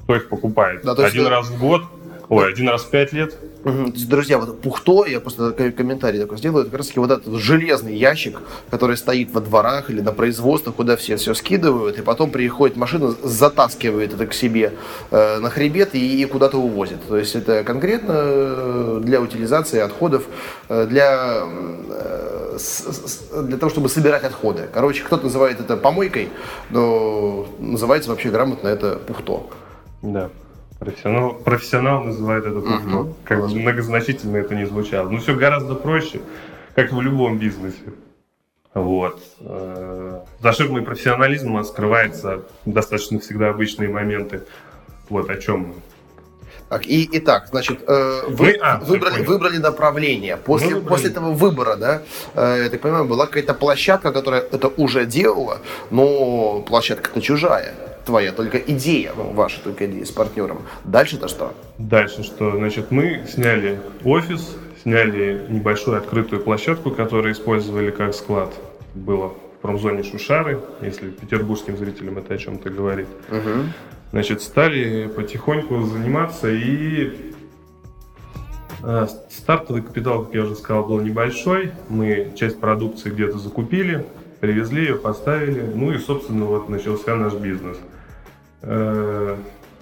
кто 0.04 0.16
их 0.16 0.28
покупает? 0.28 0.82
Да, 0.84 0.92
Один 0.92 1.06
есть, 1.06 1.30
раз 1.30 1.50
в 1.50 1.60
год 1.60 1.84
Ой, 2.30 2.50
один 2.50 2.70
раз 2.70 2.84
в 2.84 2.90
пять 2.90 3.14
лет. 3.14 3.36
Угу. 3.64 3.94
Друзья, 4.08 4.38
вот 4.38 4.62
Пухто, 4.62 5.06
я 5.06 5.20
просто 5.20 5.52
комментарий 5.52 6.20
такой 6.20 6.38
сделаю, 6.38 6.62
это 6.62 6.72
как 6.72 6.80
раз 6.80 6.88
таки 6.88 7.00
вот 7.00 7.12
этот 7.12 7.34
железный 7.36 7.96
ящик, 7.96 8.40
который 8.70 8.98
стоит 8.98 9.32
во 9.32 9.42
дворах 9.42 9.90
или 9.90 10.02
на 10.02 10.12
производствах, 10.12 10.76
куда 10.76 10.96
все 10.96 11.18
все 11.18 11.34
скидывают, 11.34 11.98
и 11.98 12.02
потом 12.02 12.32
приходит 12.32 12.78
машина, 12.78 13.16
затаскивает 13.24 14.14
это 14.14 14.28
к 14.28 14.34
себе 14.34 14.74
э, 15.12 15.40
на 15.40 15.50
хребет 15.50 15.96
и, 15.96 16.22
и 16.22 16.26
куда-то 16.26 16.58
увозит. 16.58 17.00
То 17.08 17.18
есть 17.18 17.36
это 17.36 17.64
конкретно 17.64 18.14
э, 18.16 19.02
для 19.04 19.22
утилизации 19.22 19.80
отходов, 19.80 20.26
э, 20.70 20.86
для, 20.88 21.44
э, 21.44 22.58
с, 22.58 23.32
для 23.44 23.58
того, 23.58 23.70
чтобы 23.70 23.90
собирать 23.90 24.24
отходы. 24.24 24.68
Короче, 24.74 25.04
кто-то 25.04 25.26
называет 25.26 25.60
это 25.60 25.78
помойкой, 25.78 26.30
но 26.70 27.48
называется 27.60 28.10
вообще 28.10 28.30
грамотно 28.30 28.68
это 28.68 29.00
Пухто. 29.08 29.50
Да. 30.02 30.30
Профессионал, 30.80 31.34
профессионал 31.36 32.04
называет 32.04 32.46
это 32.46 32.60
пухто. 32.60 33.00
Угу. 33.00 33.16
Как 33.24 33.40
бы 33.40 33.48
многозначительно 33.56 34.38
это 34.38 34.56
не 34.56 34.66
звучало. 34.66 35.10
Но 35.10 35.20
все 35.20 35.36
гораздо 35.36 35.76
проще, 35.76 36.22
как 36.76 36.92
в 36.92 37.00
любом 37.00 37.38
бизнесе. 37.38 37.94
Вот. 38.74 39.22
Э, 39.40 40.20
за 40.42 40.52
ширмой 40.52 40.82
профессионализма 40.82 41.64
скрывается 41.64 42.44
достаточно 42.66 43.20
всегда 43.20 43.50
обычные 43.50 43.88
моменты. 43.88 44.42
Вот 45.08 45.30
о 45.30 45.38
чем 45.38 45.60
мы. 45.62 45.76
Так, 46.68 46.86
и, 46.88 47.08
итак, 47.14 47.48
значит, 47.52 47.80
э, 47.88 48.22
вы, 48.28 48.48
мы, 48.48 48.58
а, 48.62 48.80
выбрали, 48.80 49.24
выбрали 49.24 49.58
направление. 49.58 50.36
После, 50.36 50.76
выбрали. 50.76 50.88
после 50.90 51.10
этого 51.12 51.32
выбора, 51.32 51.76
да, 51.78 52.02
э, 52.34 52.64
я 52.64 52.70
так 52.70 52.82
понимаю, 52.82 53.06
была 53.06 53.28
какая-то 53.28 53.54
площадка, 53.54 54.12
которая 54.12 54.42
это 54.42 54.68
уже 54.68 55.06
делала, 55.06 55.60
но 55.92 56.62
площадка-то 56.68 57.22
чужая 57.22 57.76
твоя 58.06 58.32
только 58.32 58.58
идея, 58.58 59.14
ну, 59.16 59.32
ваша 59.34 59.62
только 59.62 59.86
идея 59.88 60.06
с 60.06 60.12
партнером. 60.12 60.62
Дальше-то 60.84 61.28
что? 61.28 61.54
Дальше 61.78 62.24
что? 62.24 62.52
Значит, 62.52 62.92
мы 62.92 63.24
сняли 63.28 63.80
офис, 64.04 64.56
сняли 64.84 65.46
небольшую 65.50 65.98
открытую 65.98 66.42
площадку, 66.42 66.92
которую 66.92 67.34
использовали 67.34 67.92
как 67.92 68.14
склад. 68.14 68.54
Было 68.94 69.30
в 69.30 69.62
промзоне 69.62 70.04
Шушары, 70.04 70.62
если 70.82 71.10
петербургским 71.10 71.78
зрителям 71.78 72.18
это 72.20 72.36
о 72.36 72.38
чем-то 72.38 72.70
говорит. 72.70 73.08
Угу. 73.30 73.66
Значит, 74.12 74.42
стали 74.42 75.08
потихоньку 75.08 75.82
заниматься 75.82 76.50
и 76.50 77.34
э, 78.84 79.08
Стартовый 79.30 79.82
капитал, 79.82 80.26
как 80.26 80.36
я 80.36 80.44
уже 80.44 80.56
сказал, 80.56 80.86
был 80.86 81.02
небольшой. 81.02 81.72
Мы 81.90 82.34
часть 82.36 82.60
продукции 82.60 83.10
где-то 83.10 83.38
закупили, 83.38 84.06
привезли 84.40 84.86
ее, 84.86 84.96
поставили. 84.96 85.62
Ну 85.74 85.92
и, 85.92 85.98
собственно, 85.98 86.46
вот 86.46 86.70
начался 86.70 87.16
наш 87.16 87.34
бизнес. 87.34 87.78
Э, 88.66 89.36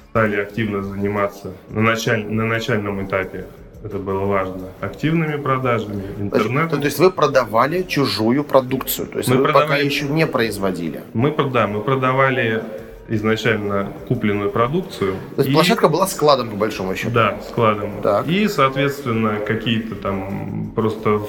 стали 0.10 0.36
активно 0.42 0.84
заниматься 0.84 1.54
на, 1.70 1.82
началь, 1.82 2.26
на 2.26 2.46
начальном 2.46 3.04
этапе 3.06 3.46
это 3.84 3.98
было 3.98 4.26
важно, 4.26 4.70
активными 4.80 5.36
продажами, 5.36 6.04
интернетом. 6.18 6.70
То, 6.70 6.78
то 6.78 6.86
есть 6.86 7.00
вы 7.00 7.12
продавали 7.12 7.84
чужую 7.84 8.44
продукцию, 8.46 9.08
то 9.08 9.18
есть 9.18 9.30
мы 9.30 9.38
вы 9.38 9.44
продавали, 9.44 9.68
пока 9.68 9.78
еще 9.78 10.06
не 10.06 10.26
производили? 10.26 11.02
Мы, 11.14 11.36
да, 11.52 11.68
мы 11.68 11.82
продавали 11.82 12.64
изначально 13.10 13.92
купленную 14.08 14.52
продукцию. 14.52 15.16
То 15.36 15.42
есть 15.42 15.50
и, 15.50 15.54
площадка 15.54 15.90
была 15.90 16.08
складом, 16.08 16.50
по 16.52 16.56
большому 16.56 16.96
счету? 16.96 17.12
Да, 17.12 17.40
складом. 17.50 18.02
Так. 18.02 18.26
И, 18.28 18.48
соответственно, 18.48 19.40
какие-то 19.46 19.96
там 19.96 20.72
просто 20.74 21.22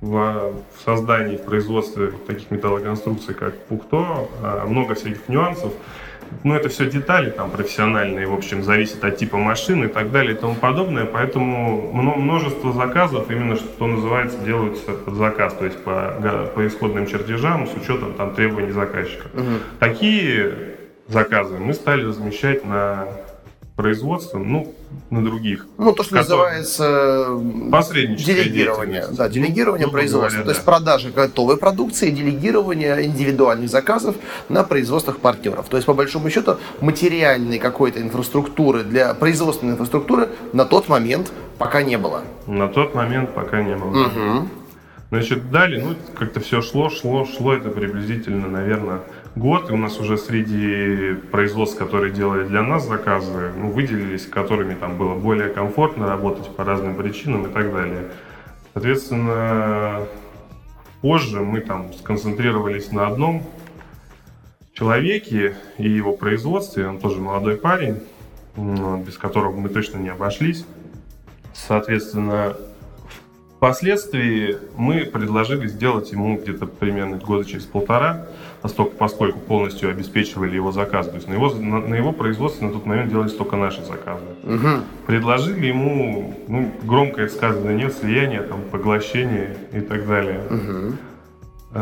в, 0.00 0.54
создании, 0.84 1.36
в 1.36 1.42
производстве 1.42 2.12
таких 2.26 2.50
металлоконструкций, 2.50 3.34
как 3.34 3.56
Пухто, 3.66 4.28
а, 4.42 4.66
много 4.66 4.94
всяких 4.94 5.28
нюансов. 5.28 5.72
Ну, 6.42 6.54
это 6.54 6.68
все 6.68 6.90
детали 6.90 7.30
там 7.30 7.50
профессиональные, 7.50 8.26
в 8.26 8.34
общем, 8.34 8.62
зависит 8.62 9.04
от 9.04 9.16
типа 9.16 9.36
машины 9.36 9.86
и 9.86 9.88
так 9.88 10.10
далее 10.10 10.34
и 10.34 10.38
тому 10.38 10.54
подобное. 10.54 11.04
Поэтому 11.04 11.92
множество 11.92 12.72
заказов, 12.72 13.30
именно 13.30 13.56
что 13.56 13.86
называется, 13.86 14.38
делаются 14.38 14.92
под 14.92 15.14
заказ, 15.14 15.54
то 15.54 15.64
есть 15.64 15.82
по, 15.84 16.50
по 16.54 16.66
исходным 16.66 17.06
чертежам 17.06 17.66
с 17.66 17.74
учетом 17.74 18.14
там 18.14 18.34
требований 18.34 18.72
заказчика. 18.72 19.28
Угу. 19.34 19.50
Такие 19.78 20.54
заказы 21.08 21.58
мы 21.58 21.74
стали 21.74 22.04
размещать 22.04 22.64
на 22.64 23.08
производством, 23.76 24.52
ну, 24.52 24.74
на 25.10 25.24
других. 25.24 25.66
Ну, 25.78 25.92
то, 25.92 26.04
что 26.04 26.14
называется 26.16 27.26
делегирование. 27.30 29.06
Да, 29.10 29.28
делегирование 29.28 29.88
производства. 29.88 30.38
Говоря, 30.38 30.44
то 30.44 30.50
есть 30.50 30.64
продажа 30.64 31.10
готовой 31.10 31.56
продукции, 31.56 32.10
делегирование 32.10 33.04
индивидуальных 33.04 33.68
заказов 33.68 34.14
на 34.48 34.62
производствах 34.62 35.18
партнеров. 35.18 35.66
То 35.68 35.76
есть, 35.76 35.86
по 35.86 35.94
большому 35.94 36.30
счету, 36.30 36.58
материальной 36.80 37.58
какой-то 37.58 38.00
инфраструктуры 38.00 38.84
для 38.84 39.12
производственной 39.14 39.72
инфраструктуры 39.72 40.28
на 40.52 40.64
тот 40.64 40.88
момент 40.88 41.32
пока 41.58 41.82
не 41.82 41.98
было. 41.98 42.22
На 42.46 42.68
тот 42.68 42.94
момент 42.94 43.34
пока 43.34 43.62
не 43.62 43.76
было. 43.76 44.06
Угу. 44.06 44.48
Значит, 45.10 45.50
далее, 45.50 45.84
ну, 45.84 45.94
как-то 46.16 46.40
все 46.40 46.60
шло, 46.62 46.90
шло, 46.90 47.24
шло, 47.24 47.54
это 47.54 47.70
приблизительно, 47.70 48.48
наверное, 48.48 49.00
год, 49.36 49.70
и 49.70 49.72
у 49.72 49.76
нас 49.76 49.98
уже 49.98 50.16
среди 50.16 51.14
производств, 51.30 51.78
которые 51.78 52.12
делали 52.12 52.46
для 52.46 52.62
нас 52.62 52.86
заказы, 52.86 53.52
ну, 53.56 53.70
выделились, 53.70 54.26
которыми 54.26 54.74
там 54.74 54.96
было 54.96 55.14
более 55.14 55.48
комфортно 55.48 56.06
работать 56.06 56.54
по 56.54 56.64
разным 56.64 56.94
причинам 56.94 57.46
и 57.46 57.52
так 57.52 57.72
далее. 57.72 58.10
Соответственно, 58.72 60.06
позже 61.00 61.40
мы 61.40 61.60
там 61.60 61.92
сконцентрировались 61.94 62.92
на 62.92 63.06
одном 63.06 63.42
человеке 64.72 65.56
и 65.78 65.88
его 65.88 66.12
производстве. 66.16 66.88
Он 66.88 66.98
тоже 66.98 67.20
молодой 67.20 67.56
парень, 67.56 68.00
без 68.56 69.16
которого 69.18 69.56
мы 69.56 69.68
точно 69.68 69.98
не 69.98 70.08
обошлись. 70.08 70.64
Соответственно, 71.52 72.56
Впоследствии 73.64 74.58
мы 74.76 75.06
предложили 75.06 75.68
сделать 75.68 76.12
ему 76.12 76.36
где-то 76.36 76.66
примерно 76.66 77.16
года 77.16 77.48
через 77.48 77.64
полтора, 77.64 78.26
поскольку, 78.64 78.96
поскольку 78.96 79.38
полностью 79.40 79.90
обеспечивали 79.90 80.54
его 80.54 80.72
заказ. 80.72 81.08
То 81.08 81.16
есть 81.16 81.28
на 81.28 81.34
его, 81.34 81.50
на, 81.50 81.80
на 81.80 81.94
его 81.94 82.12
производстве 82.12 82.66
на 82.66 82.72
тот 82.72 82.86
момент 82.86 83.10
делались 83.10 83.34
только 83.34 83.56
наши 83.56 83.84
заказы. 83.84 84.24
Угу. 84.42 84.84
Предложили 85.06 85.66
ему, 85.66 86.34
ну, 86.48 86.72
громкое 86.82 87.28
сказано, 87.28 87.72
нет 87.72 87.92
слияния, 87.92 88.42
там, 88.42 88.62
поглощения 88.72 89.54
и 89.70 89.80
так 89.80 90.06
далее. 90.08 90.40
Угу. 91.74 91.78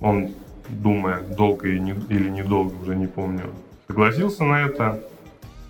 Он, 0.00 0.34
думая, 0.68 1.22
долго 1.22 1.66
или, 1.66 1.78
не, 1.78 1.94
или 2.10 2.28
недолго, 2.28 2.74
уже 2.82 2.94
не 2.94 3.06
помню, 3.06 3.44
согласился 3.86 4.44
на 4.44 4.66
это. 4.66 5.00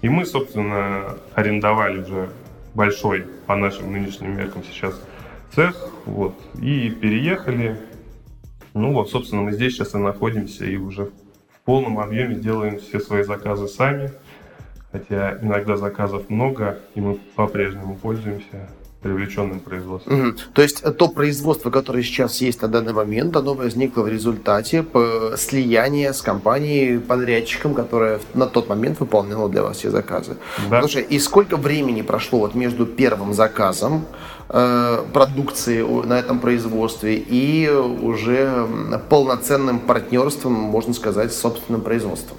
И 0.03 0.09
мы, 0.09 0.27
собственно, 0.27 1.15
арендовали 1.37 2.01
уже 2.01 2.31
большой 2.75 3.27
по 3.47 3.55
нашим 3.55 3.93
нынешним 3.93 4.37
меркам 4.37 4.65
сейчас 4.65 5.01
цех, 5.55 5.77
вот, 6.05 6.35
и 6.61 6.91
переехали. 6.91 7.79
Ну 8.75 8.93
вот, 8.93 9.09
собственно, 9.09 9.43
мы 9.43 9.53
здесь 9.53 9.75
сейчас 9.75 9.95
и 9.95 9.99
находимся, 9.99 10.65
и 10.65 10.77
уже 10.77 11.07
в 11.07 11.61
полном 11.65 12.01
объеме 12.01 12.35
делаем 12.35 12.81
все 12.81 12.99
свои 12.99 13.23
заказы 13.23 13.69
сами, 13.69 14.11
хотя 14.91 15.39
иногда 15.41 15.77
заказов 15.77 16.29
много, 16.29 16.81
и 16.97 17.01
мы 17.01 17.15
по-прежнему 17.37 17.97
пользуемся 17.97 18.69
привлеченным 19.05 19.61
производством. 19.61 20.29
Угу. 20.29 20.39
То 20.55 20.63
есть 20.63 20.83
то 20.97 21.09
производство, 21.09 21.71
которое 21.71 22.03
сейчас 22.03 22.41
есть 22.41 22.63
на 22.63 22.69
данный 22.69 22.95
момент, 22.95 23.37
оно 23.37 23.53
возникло 23.53 24.03
в 24.03 24.09
результате 24.09 24.85
слияния 25.37 26.13
с 26.13 26.23
компанией, 26.23 26.99
подрядчиком, 26.99 27.75
которая 27.75 28.19
на 28.33 28.47
тот 28.47 28.69
момент 28.69 28.99
выполняла 29.01 29.51
для 29.51 29.63
вас 29.63 29.77
все 29.77 29.91
заказы. 29.91 30.37
Да. 30.71 30.81
Слушай, 30.81 31.03
и 31.03 31.19
сколько 31.19 31.59
времени 31.59 32.01
прошло 32.01 32.39
вот 32.39 32.55
между 32.55 32.87
первым 32.87 33.35
заказом 33.35 34.07
э, 34.07 34.34
продукции 34.49 35.83
на 35.83 36.19
этом 36.19 36.39
производстве 36.39 37.17
и 37.17 37.69
уже 37.69 38.67
полноценным 39.09 39.81
партнерством, 39.81 40.53
можно 40.53 40.93
сказать, 40.95 41.33
с 41.33 41.41
собственным 41.41 41.81
производством? 41.81 42.39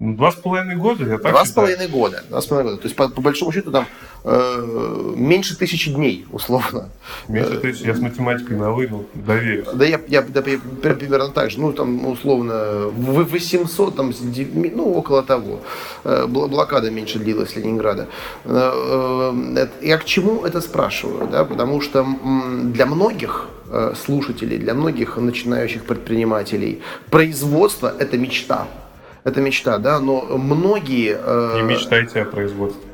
Два 0.00 0.30
с 0.30 0.36
половиной 0.36 0.76
года, 0.76 1.04
я 1.04 1.18
так 1.18 1.32
Два 1.32 1.44
с 1.44 1.50
половиной 1.50 1.88
года. 1.88 2.22
Два 2.28 2.40
с 2.40 2.46
половиной 2.46 2.70
года. 2.70 2.82
То 2.82 2.86
есть, 2.86 2.94
по, 2.94 3.08
по 3.08 3.20
большому 3.20 3.50
счету, 3.50 3.72
там 3.72 3.84
э, 4.22 5.14
меньше 5.16 5.58
тысячи 5.58 5.92
дней, 5.92 6.24
условно. 6.30 6.90
Меньше 7.26 7.58
тысячи, 7.58 7.84
я 7.84 7.94
с 7.96 7.98
математикой 7.98 8.56
на 8.56 8.70
вы, 8.70 8.86
ну, 8.88 9.06
доверюсь. 9.14 9.66
Да 9.74 9.84
я, 9.84 10.00
я, 10.06 10.22
да, 10.22 10.40
примерно 10.40 11.30
так 11.30 11.50
же, 11.50 11.58
ну, 11.58 11.72
там, 11.72 12.06
условно, 12.06 12.90
800, 12.92 13.96
там, 13.96 14.12
ну, 14.74 14.94
около 14.94 15.24
того. 15.24 15.60
Э, 16.04 16.26
блокада 16.28 16.92
меньше 16.92 17.18
длилась 17.18 17.56
Ленинграда. 17.56 18.06
Э, 18.44 19.32
э, 19.56 19.66
я 19.82 19.98
к 19.98 20.04
чему 20.04 20.44
это 20.44 20.60
спрашиваю, 20.60 21.26
да, 21.26 21.44
потому 21.44 21.80
что 21.80 22.06
для 22.62 22.86
многих 22.86 23.48
слушателей, 23.96 24.58
для 24.58 24.74
многих 24.74 25.18
начинающих 25.18 25.84
предпринимателей 25.84 26.82
производство– 27.10 27.92
это 27.98 28.16
мечта 28.16 28.66
это 29.28 29.40
мечта, 29.40 29.78
да, 29.78 30.00
но 30.00 30.22
многие... 30.36 31.18
Э, 31.20 31.56
не 31.56 31.62
мечтайте 31.62 32.22
о 32.22 32.24
производстве. 32.24 32.88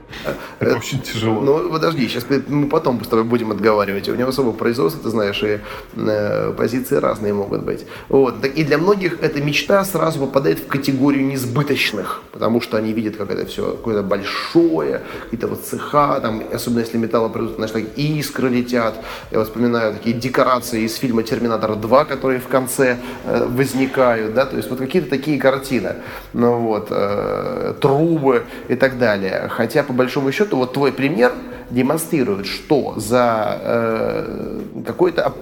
Это 0.60 0.76
очень 0.76 1.00
тяжело. 1.00 1.40
Ну, 1.40 1.70
подожди, 1.70 2.08
сейчас 2.08 2.26
мы 2.48 2.68
потом 2.68 3.02
с 3.04 3.08
тобой 3.08 3.24
будем 3.24 3.50
отговаривать. 3.50 4.08
У 4.08 4.14
него 4.14 4.28
особое 4.28 4.54
производство, 4.54 5.02
ты 5.02 5.10
знаешь, 5.10 5.42
и 5.42 5.60
э, 5.96 6.52
позиции 6.56 6.96
разные 6.96 7.34
могут 7.34 7.62
быть. 7.62 7.86
Вот. 8.08 8.44
И 8.44 8.64
для 8.64 8.78
многих 8.78 9.22
эта 9.22 9.42
мечта 9.42 9.84
сразу 9.84 10.20
попадает 10.20 10.58
в 10.60 10.66
категорию 10.66 11.26
несбыточных, 11.26 12.22
потому 12.32 12.60
что 12.60 12.76
они 12.76 12.92
видят, 12.92 13.16
как 13.16 13.30
это 13.30 13.46
все 13.46 13.72
какое-то 13.72 14.02
большое, 14.02 15.02
какие-то 15.24 15.48
вот 15.48 15.64
цеха, 15.64 16.20
там, 16.20 16.42
особенно 16.52 16.80
если 16.80 16.98
металлопроизводство, 16.98 17.66
знаешь, 17.66 17.86
так 17.86 17.98
искры 17.98 18.48
летят. 18.48 18.94
Я 19.30 19.38
вот 19.38 19.48
вспоминаю 19.48 19.94
такие 19.94 20.16
декорации 20.16 20.82
из 20.82 20.96
фильма 20.96 21.22
«Терминатор 21.22 21.72
2», 21.72 22.04
которые 22.06 22.40
в 22.40 22.48
конце 22.48 22.98
э, 23.24 23.46
возникают, 23.46 24.34
да, 24.34 24.46
то 24.46 24.56
есть 24.56 24.70
вот 24.70 24.78
какие-то 24.78 25.10
такие 25.10 25.38
картины, 25.38 25.96
ну 26.34 26.58
вот, 26.60 26.88
э, 26.90 27.74
трубы 27.80 28.44
и 28.68 28.74
так 28.74 28.98
далее. 28.98 29.48
Хотя, 29.48 29.82
по 29.82 29.92
большому 29.92 30.32
счету, 30.32 30.56
вот 30.56 30.72
твой 30.72 30.92
пример 30.92 31.32
демонстрирует, 31.70 32.46
что 32.46 32.94
за 32.96 33.58
э, 33.60 34.60
какое-то 34.86 35.32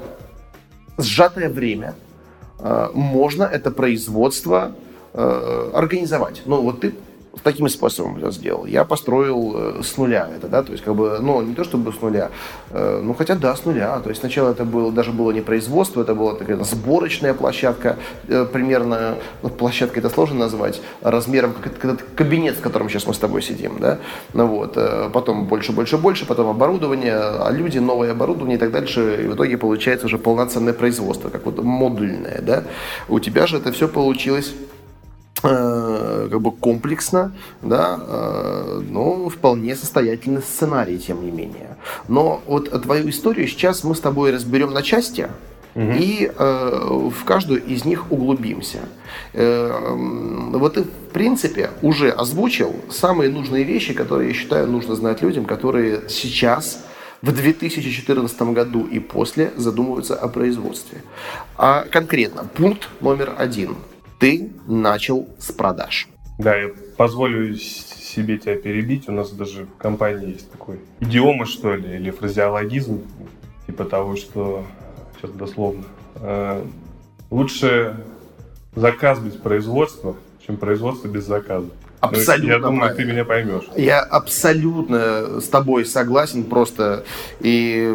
сжатое 0.99 1.49
время 1.49 1.95
э, 2.61 2.89
можно 2.95 3.45
это 3.45 3.71
производство 3.71 4.73
э, 5.15 5.71
организовать. 5.75 6.43
Ну, 6.45 6.61
вот 6.63 6.81
ты 6.81 6.95
таким 7.43 7.69
способом 7.69 8.19
это 8.19 8.31
сделал. 8.31 8.67
Я 8.67 8.85
построил 8.85 9.55
э, 9.57 9.83
с 9.83 9.97
нуля 9.97 10.29
это, 10.37 10.49
да, 10.49 10.63
то 10.63 10.73
есть 10.73 10.85
как 10.85 10.95
бы, 10.95 11.19
ну, 11.21 11.41
не 11.43 11.55
то 11.55 11.65
чтобы 11.65 11.93
с 11.93 12.01
нуля, 12.01 12.31
э, 12.71 13.01
ну, 13.03 13.15
хотя 13.15 13.35
да, 13.35 13.57
с 13.57 13.65
нуля. 13.65 13.99
То 14.01 14.11
есть 14.11 14.21
сначала 14.21 14.51
это 14.51 14.65
было, 14.65 14.93
даже 14.93 15.13
было 15.13 15.31
не 15.31 15.41
производство, 15.41 16.03
это 16.03 16.15
была 16.15 16.35
такая 16.35 16.63
сборочная 16.63 17.35
площадка, 17.35 17.97
э, 18.29 18.45
примерно, 18.45 19.17
ну, 19.43 19.49
площадка 19.49 20.01
это 20.01 20.11
сложно 20.11 20.41
назвать, 20.41 20.81
размером 21.01 21.55
как 21.55 21.85
этот 21.85 22.03
кабинет, 22.15 22.57
в 22.57 22.61
котором 22.61 22.89
сейчас 22.89 23.07
мы 23.07 23.15
с 23.15 23.19
тобой 23.19 23.43
сидим, 23.43 23.79
да, 23.79 23.99
ну 24.35 24.47
вот, 24.47 24.77
потом 25.13 25.47
больше, 25.47 25.73
больше, 25.73 25.97
больше, 25.99 26.27
потом 26.27 26.49
оборудование, 26.49 27.17
а 27.17 27.51
люди, 27.51 27.79
новое 27.79 28.13
оборудование 28.13 28.57
и 28.57 28.61
так 28.61 28.71
дальше, 28.71 29.21
и 29.25 29.27
в 29.27 29.35
итоге 29.35 29.57
получается 29.57 30.07
уже 30.07 30.19
полноценное 30.19 30.73
производство, 30.73 31.31
как 31.31 31.47
вот 31.47 31.63
модульное, 31.63 32.41
да. 32.43 32.65
У 33.09 33.19
тебя 33.21 33.47
же 33.47 33.59
это 33.59 33.73
все 33.73 33.89
получилось 33.89 34.55
как 35.43 36.41
бы 36.41 36.53
комплексно, 36.53 37.33
да, 37.63 37.99
э, 38.01 38.83
но 38.89 39.29
вполне 39.29 39.75
состоятельный 39.75 40.43
сценарий, 40.43 40.99
тем 40.99 41.25
не 41.25 41.31
менее. 41.31 41.77
Но 42.09 42.43
вот 42.47 42.71
твою 42.83 43.11
историю 43.11 43.49
сейчас 43.49 43.83
мы 43.83 43.95
с 43.95 44.01
тобой 44.01 44.31
разберем 44.31 44.73
на 44.73 44.83
части, 44.83 45.29
угу. 45.75 45.85
и 45.99 46.31
э, 46.35 47.11
в 47.11 47.25
каждую 47.25 47.65
из 47.65 47.85
них 47.85 48.13
углубимся. 48.13 48.79
Э, 49.33 49.95
вот 50.53 50.75
ты, 50.75 50.83
в 50.83 51.13
принципе, 51.13 51.71
уже 51.83 52.11
озвучил 52.11 52.77
самые 52.89 53.31
нужные 53.31 53.65
вещи, 53.65 53.95
которые, 53.95 54.29
я 54.29 54.35
считаю, 54.35 54.69
нужно 54.69 54.95
знать 54.95 55.23
людям, 55.23 55.45
которые 55.45 56.09
сейчас 56.09 56.85
в 57.21 57.33
2014 57.33 58.43
году 58.43 58.85
и 58.85 59.01
после 59.01 59.53
задумываются 59.57 60.15
о 60.15 60.29
производстве. 60.29 61.03
А 61.57 61.85
конкретно, 61.91 62.45
пункт 62.45 62.89
номер 63.01 63.35
один– 63.37 63.77
ты 64.23 64.53
начал 64.69 65.29
с 65.41 65.51
продаж. 65.51 66.07
Да, 66.39 66.55
я 66.57 66.71
позволю 66.97 67.57
себе 67.57 68.39
тебя 68.39 68.55
перебить. 68.55 69.09
У 69.09 69.13
нас 69.13 69.33
даже 69.33 69.65
в 69.65 69.77
компании 69.79 70.35
есть 70.35 70.49
такой 70.49 70.79
идиома, 71.01 71.45
что 71.45 71.75
ли, 71.75 71.97
или 71.97 72.13
фразеологизм, 72.13 73.03
типа 73.67 73.85
того, 73.85 74.15
что, 74.15 74.65
сейчас 75.17 75.33
дословно, 75.33 75.87
э, 76.21 76.65
лучше 77.33 77.97
заказ 78.77 79.19
без 79.19 79.33
производства, 79.33 80.15
чем 80.47 80.57
производство 80.57 81.09
без 81.09 81.25
заказа. 81.27 81.71
Абсолютно. 81.99 82.49
Я 82.49 82.59
думаю, 82.61 82.79
правильно. 82.79 82.97
ты 83.05 83.13
меня 83.13 83.25
поймешь. 83.25 83.65
Я 83.77 84.03
абсолютно 84.03 85.41
с 85.41 85.49
тобой 85.49 85.85
согласен 85.85 86.45
просто. 86.45 87.05
И 87.41 87.93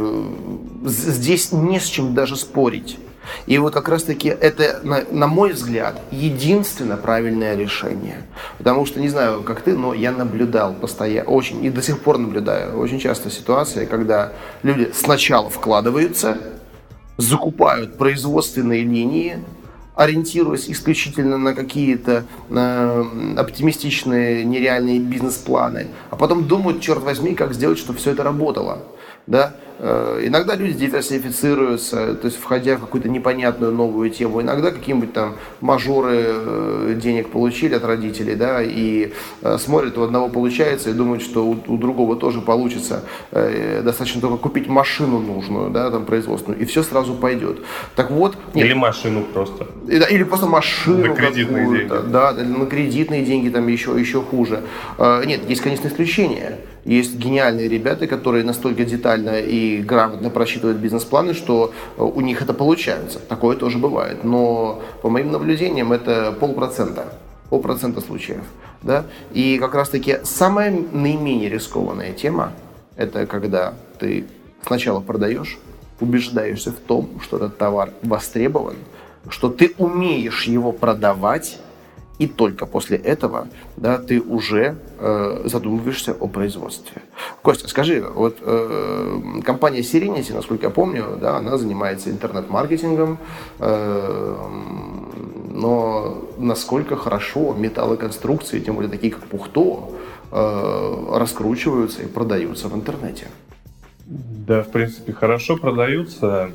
здесь 0.83 1.53
не 1.53 1.79
с 1.79 1.85
чем 1.85 2.13
даже 2.13 2.35
спорить. 2.35 2.97
И 3.45 3.57
вот 3.57 3.73
как 3.73 3.89
раз-таки 3.89 4.29
это, 4.29 4.79
на, 4.83 5.03
на 5.11 5.27
мой 5.27 5.53
взгляд, 5.53 5.99
единственно 6.11 6.97
правильное 6.97 7.55
решение. 7.55 8.23
Потому 8.57 8.85
что, 8.85 8.99
не 8.99 9.09
знаю, 9.09 9.43
как 9.43 9.61
ты, 9.61 9.73
но 9.73 9.93
я 9.93 10.11
наблюдал 10.11 10.73
постоянно, 10.73 11.29
очень, 11.29 11.63
и 11.63 11.69
до 11.69 11.81
сих 11.81 11.99
пор 11.99 12.17
наблюдаю, 12.17 12.77
очень 12.77 12.99
часто 12.99 13.29
ситуации, 13.29 13.85
когда 13.85 14.33
люди 14.63 14.91
сначала 14.93 15.49
вкладываются, 15.49 16.37
закупают 17.17 17.97
производственные 17.97 18.83
линии, 18.83 19.37
ориентируясь 19.95 20.69
исключительно 20.69 21.37
на 21.39 21.55
какие-то 21.55 22.25
на 22.49 23.03
оптимистичные, 23.35 24.45
нереальные 24.45 24.99
бизнес-планы, 24.99 25.87
а 26.11 26.15
потом 26.15 26.47
думают, 26.47 26.81
черт 26.81 27.01
возьми, 27.01 27.33
как 27.33 27.53
сделать, 27.53 27.79
чтобы 27.79 27.97
все 27.97 28.11
это 28.11 28.23
работало. 28.23 28.83
Да? 29.27 29.53
Э, 29.79 30.21
иногда 30.23 30.55
люди 30.55 30.73
диверсифицируются, 30.73 32.15
то 32.15 32.25
есть 32.25 32.39
входя 32.39 32.77
в 32.77 32.81
какую-то 32.81 33.09
непонятную 33.09 33.71
новую 33.71 34.09
тему. 34.09 34.41
Иногда 34.41 34.71
какие-нибудь 34.71 35.13
там 35.13 35.35
мажоры 35.61 36.23
э, 36.25 36.99
денег 37.01 37.29
получили 37.29 37.75
от 37.75 37.83
родителей, 37.83 38.35
да, 38.35 38.61
и 38.63 39.13
э, 39.43 39.57
смотрят, 39.59 39.97
у 39.97 40.01
одного 40.01 40.29
получается 40.29 40.89
и 40.89 40.93
думают, 40.93 41.21
что 41.21 41.45
у, 41.45 41.57
у 41.67 41.77
другого 41.77 42.15
тоже 42.15 42.41
получится. 42.41 43.03
Достаточно 43.31 44.21
только 44.21 44.37
купить 44.37 44.67
машину 44.67 45.19
нужную, 45.19 45.69
да, 45.69 45.91
там 45.91 46.05
производственную, 46.05 46.61
и 46.61 46.65
все 46.65 46.81
сразу 46.83 47.13
пойдет. 47.13 47.59
Так 47.95 48.09
вот. 48.09 48.35
Нет, 48.53 48.65
или 48.65 48.73
машину 48.73 49.23
просто. 49.23 49.67
Или 49.87 50.23
просто 50.23 50.47
машину. 50.47 51.07
На 51.07 51.15
кредитные 51.15 51.65
деньги. 51.65 52.11
Да, 52.11 52.31
на 52.33 52.65
кредитные 52.65 53.23
деньги 53.23 53.49
там 53.49 53.67
еще, 53.67 53.99
еще 53.99 54.21
хуже. 54.21 54.61
Нет, 54.97 55.41
есть, 55.47 55.61
конечно, 55.61 55.87
исключения. 55.87 56.57
Есть 56.87 57.17
гениальные 57.17 57.67
ребята, 57.67 58.07
которые 58.07 58.45
настолько 58.45 58.85
детально 58.85 59.41
и 59.41 59.81
грамотно 59.81 60.29
просчитывают 60.29 60.77
бизнес-планы, 60.77 61.33
что 61.33 61.73
э, 61.97 62.01
у 62.01 62.21
них 62.21 62.41
это 62.41 62.53
получается. 62.53 63.19
Такое 63.19 63.57
тоже 63.57 63.77
бывает. 63.77 64.23
Но 64.23 64.81
по 65.01 65.09
моим 65.09 65.33
наблюдениям 65.33 65.91
это 65.91 66.31
полпроцента. 66.39 67.13
Полпроцента 67.49 67.99
случаев. 67.99 68.43
Да? 68.83 69.03
И 69.33 69.57
как 69.59 69.75
раз-таки 69.75 70.19
самая 70.23 70.71
наименее 70.71 71.49
рискованная 71.49 72.13
тема– 72.13 72.53
это 72.95 73.27
когда 73.27 73.73
ты 73.99 74.25
сначала 74.65 75.01
продаешь, 75.01 75.59
убеждаешься 75.99 76.71
в 76.71 76.77
том, 76.77 77.19
что 77.21 77.35
этот 77.35 77.57
товар 77.57 77.91
востребован, 78.01 78.75
что 79.27 79.49
ты 79.49 79.73
умеешь 79.77 80.43
его 80.43 80.71
продавать, 80.71 81.59
и 82.19 82.27
только 82.27 82.65
после 82.65 82.97
этого 82.97 83.47
да, 83.75 83.97
ты 83.97 84.19
уже 84.19 84.77
э, 84.99 85.41
задумываешься 85.45 86.13
о 86.13 86.27
производстве. 86.27 87.01
Костя, 87.41 87.67
скажи, 87.67 88.01
вот 88.01 88.37
э, 88.41 89.21
компания 89.43 89.81
Serenity, 89.81 90.33
насколько 90.33 90.65
я 90.65 90.69
помню, 90.69 91.17
да, 91.21 91.37
она 91.37 91.57
занимается 91.57 92.09
интернет-маркетингом, 92.09 93.19
э, 93.59 94.35
но 95.51 96.27
насколько 96.37 96.95
хорошо 96.95 97.53
металлоконструкции, 97.53 98.59
тем 98.59 98.75
более 98.75 98.91
такие 98.91 99.11
как 99.13 99.23
Пухто, 99.23 99.93
э, 100.31 101.05
раскручиваются 101.13 102.03
и 102.03 102.07
продаются 102.07 102.67
в 102.67 102.75
интернете? 102.75 103.27
Да, 104.07 104.63
в 104.63 104.69
принципе, 104.69 105.13
хорошо 105.13 105.57
продаются. 105.57 106.51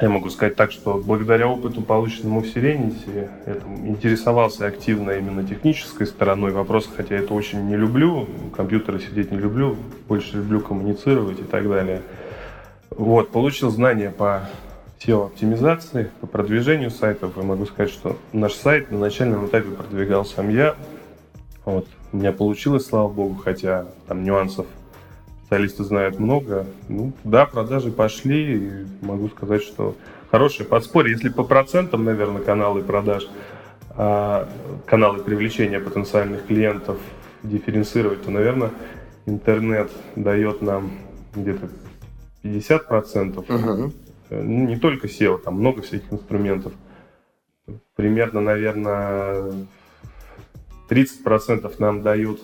Я 0.00 0.08
могу 0.08 0.30
сказать 0.30 0.56
так, 0.56 0.72
что 0.72 0.94
благодаря 0.94 1.46
опыту, 1.46 1.82
полученному 1.82 2.40
в 2.40 2.44
Serenity, 2.44 3.28
я 3.46 3.54
там, 3.54 3.86
интересовался 3.86 4.66
активно 4.66 5.10
именно 5.10 5.46
технической 5.46 6.06
стороной 6.06 6.52
вопроса, 6.52 6.88
хотя 6.96 7.16
я 7.16 7.20
это 7.20 7.34
очень 7.34 7.66
не 7.68 7.76
люблю, 7.76 8.26
компьютеры 8.56 8.98
сидеть 8.98 9.30
не 9.30 9.36
люблю, 9.36 9.76
больше 10.08 10.38
люблю 10.38 10.60
коммуницировать 10.60 11.40
и 11.40 11.42
так 11.42 11.68
далее. 11.68 12.00
Вот, 12.88 13.30
получил 13.30 13.70
знания 13.70 14.10
по 14.10 14.48
SEO-оптимизации, 15.00 16.10
по 16.22 16.26
продвижению 16.26 16.90
сайтов. 16.90 17.32
Я 17.36 17.42
могу 17.42 17.66
сказать, 17.66 17.92
что 17.92 18.16
наш 18.32 18.54
сайт 18.54 18.90
на 18.90 18.98
начальном 18.98 19.46
этапе 19.46 19.70
продвигал 19.70 20.24
сам 20.24 20.48
я. 20.48 20.76
Вот, 21.66 21.86
у 22.12 22.16
меня 22.16 22.32
получилось, 22.32 22.86
слава 22.86 23.08
богу, 23.08 23.34
хотя 23.34 23.86
там 24.06 24.24
нюансов 24.24 24.66
специалисты 25.50 25.82
знают 25.82 26.20
много. 26.20 26.64
Ну, 26.88 27.12
да, 27.24 27.44
продажи 27.44 27.90
пошли, 27.90 28.56
и 28.56 28.86
могу 29.02 29.28
сказать, 29.30 29.62
что 29.62 29.96
хорошее 30.30 30.68
подспорье. 30.68 31.12
Если 31.12 31.28
по 31.28 31.42
процентам, 31.42 32.04
наверное, 32.04 32.40
каналы 32.40 32.82
продаж, 32.84 33.28
а, 33.96 34.48
каналы 34.86 35.24
привлечения 35.24 35.80
потенциальных 35.80 36.46
клиентов 36.46 36.98
дифференцировать, 37.42 38.22
то, 38.22 38.30
наверное, 38.30 38.70
интернет 39.26 39.90
дает 40.14 40.62
нам 40.62 40.92
где-то 41.34 41.68
50%. 42.44 43.44
Uh-huh. 43.44 43.92
Ну, 44.30 44.66
не 44.68 44.76
только 44.76 45.08
SEO, 45.08 45.38
там 45.38 45.54
много 45.54 45.82
всяких 45.82 46.12
инструментов. 46.12 46.74
Примерно, 47.96 48.40
наверное, 48.40 49.66
30% 50.88 51.74
нам 51.80 52.02
дают 52.02 52.40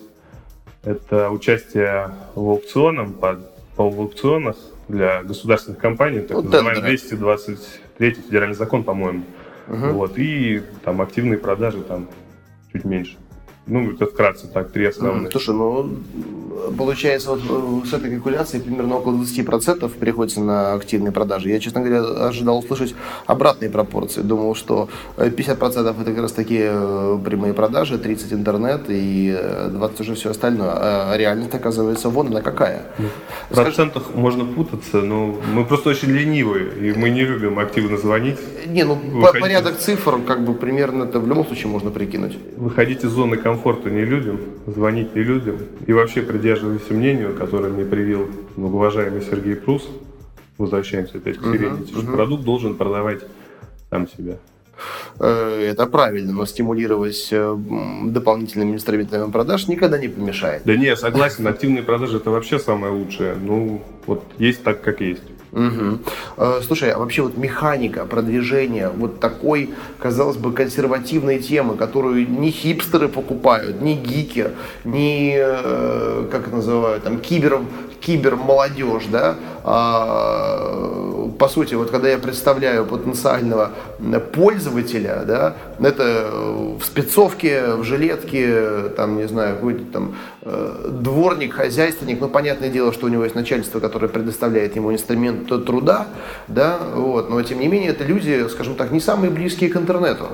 это 0.87 1.31
участие 1.31 2.13
в 2.35 2.49
аукционах, 2.49 3.13
по, 3.17 3.39
по 3.77 3.83
аукционах 3.83 4.57
для 4.89 5.23
государственных 5.25 5.81
компаний, 5.81 6.21
так 6.21 6.37
вот 6.37 6.45
называемый 6.45 6.83
223 6.83 8.11
федеральный 8.13 8.55
закон, 8.55 8.85
по-моему. 8.85 9.25
Угу. 9.69 9.87
Вот, 9.89 10.13
и 10.17 10.63
там 10.85 11.03
активные 11.03 11.39
продажи 11.39 11.83
там 11.83 12.09
чуть 12.73 12.85
меньше. 12.85 13.17
Ну, 13.67 13.93
это 13.93 14.07
вкратце 14.07 14.47
так, 14.47 14.71
три 14.71 14.87
основных. 14.87 15.33
Слушай, 15.33 15.55
ну, 15.57 15.91
получается, 16.77 17.31
вот 17.31 17.41
э, 17.85 17.87
с 17.87 17.93
этой 17.93 18.11
калькуляцией 18.11 18.63
примерно 18.63 18.97
около 18.97 19.15
20% 19.15 19.89
приходится 19.99 20.41
на 20.41 20.75
активные 20.75 21.13
продажи. 21.13 21.51
Я, 21.51 21.61
честно 21.61 21.81
говоря, 21.81 22.27
ожидал 22.27 22.59
услышать 22.59 22.95
обратные 23.27 23.71
пропорции. 23.71 24.23
Думал, 24.23 24.55
что 24.55 24.89
50% 25.17 26.01
это 26.01 26.05
как 26.05 26.19
раз 26.19 26.33
такие 26.33 26.71
э, 26.73 27.19
прямые 27.25 27.55
продажи, 27.55 27.97
30% 27.97 28.35
интернет 28.35 28.83
и 28.89 29.37
20% 29.69 30.01
уже 30.01 30.15
все 30.15 30.31
остальное. 30.31 30.73
А 30.73 31.17
реальность, 31.17 31.55
оказывается, 31.55 32.09
вон 32.09 32.29
она 32.29 32.41
какая. 32.41 32.83
В 33.51 33.55
процентах 33.55 34.05
Скажи... 34.05 34.19
можно 34.19 34.45
путаться, 34.45 35.03
но 35.03 35.37
мы 35.53 35.65
просто 35.65 35.91
очень 35.91 36.11
ленивые, 36.11 36.67
и 36.81 36.93
мы 36.93 37.11
не 37.11 37.23
любим 37.23 37.59
активно 37.59 37.97
звонить. 37.97 38.39
Не, 38.67 38.85
ну, 38.85 38.95
Выходите... 38.95 39.41
порядок 39.41 39.79
цифр, 39.79 40.21
как 40.27 40.45
бы 40.45 40.55
примерно 40.55 41.05
это 41.05 41.21
в 41.21 41.29
любом 41.29 41.47
случае 41.47 41.69
можно 41.69 41.91
прикинуть. 41.91 42.37
Выходить 42.57 43.05
из 43.05 43.11
зоны 43.11 43.37
комфорта 43.37 43.91
не 43.91 44.05
любим, 44.05 44.41
звонить 44.67 45.15
не 45.15 45.23
любим. 45.23 45.59
И 45.87 45.93
вообще 45.93 46.23
придерживаемся 46.47 46.95
мнению, 46.95 47.35
которое 47.35 47.73
мне 47.73 47.85
привил 47.85 48.31
многоуважаемый 48.55 49.21
Сергей 49.21 49.57
Прус. 49.57 49.89
Возвращаемся 50.59 51.19
опять 51.19 51.39
к 51.39 51.43
Сирените, 51.43 51.93
uh-huh, 51.93 52.05
uh-huh. 52.05 52.13
продукт 52.13 52.45
должен 52.45 52.77
продавать 52.77 53.23
сам 53.91 54.09
себя. 54.09 54.37
Э, 55.19 55.69
это 55.71 55.87
правильно, 55.87 56.33
но 56.33 56.47
стимулировать 56.47 57.29
э, 57.33 57.57
дополнительными 58.05 58.75
инструментами 58.75 59.29
продаж 59.31 59.67
никогда 59.67 59.99
не 59.99 60.07
помешает. 60.07 60.63
Да 60.65 60.77
не, 60.77 60.97
согласен, 60.97 61.47
активные 61.49 61.83
продажи 61.83 62.19
это 62.19 62.31
вообще 62.31 62.61
самое 62.61 62.93
лучшее. 62.93 63.35
Ну, 63.35 63.83
вот 64.07 64.23
есть 64.39 64.63
так, 64.63 64.81
как 64.83 65.01
есть. 65.01 65.23
Угу. 65.57 66.61
Слушай, 66.67 66.91
а 66.91 66.99
вообще 66.99 67.23
вот 67.23 67.39
механика 67.39 68.05
продвижения 68.05 68.91
вот 68.91 69.21
такой, 69.21 69.71
казалось 69.99 70.37
бы, 70.37 70.53
консервативной 70.53 71.39
темы, 71.39 71.77
которую 71.77 72.31
ни 72.31 72.51
хипстеры 72.51 73.09
покупают, 73.09 73.81
ни 73.81 73.95
гики, 73.95 74.51
ни, 74.85 75.35
э, 75.35 76.29
как 76.31 76.53
называют, 76.53 77.05
там, 77.05 77.21
кибер, 77.21 77.63
кибермолодежь, 78.01 79.07
да, 79.11 79.37
а, 79.65 81.29
по 81.39 81.49
сути, 81.49 81.75
вот 81.75 81.91
когда 81.91 82.09
я 82.09 82.19
представляю 82.19 82.87
потенциального 82.87 83.73
пользователя, 84.33 85.23
да, 85.27 85.57
это 85.81 86.31
в 86.79 86.85
спецовке, 86.85 87.75
в 87.75 87.85
жилетке, 87.85 88.91
там, 88.97 89.17
не 89.17 89.27
знаю, 89.27 89.57
какой-то 89.57 89.85
там 89.93 90.15
э, 90.43 90.91
дворник, 90.93 91.55
хозяйственник, 91.55 92.21
ну, 92.21 92.29
понятное 92.29 92.69
дело, 92.69 92.93
что 92.93 93.07
у 93.07 93.09
него 93.09 93.25
есть 93.25 93.35
начальство, 93.35 93.81
которое 93.81 94.09
предоставляет 94.09 94.77
ему 94.77 94.93
инструмент 94.93 95.49
труда, 95.67 96.07
да, 96.49 96.79
вот, 96.95 97.29
но 97.29 97.43
тем 97.43 97.61
не 97.61 97.69
менее 97.69 97.91
это 97.91 98.05
люди, 98.05 98.47
скажем 98.51 98.77
так, 98.77 98.93
не 98.93 99.01
самые 99.01 99.31
близкие 99.31 99.71
к 99.71 99.77
интернету. 99.77 100.27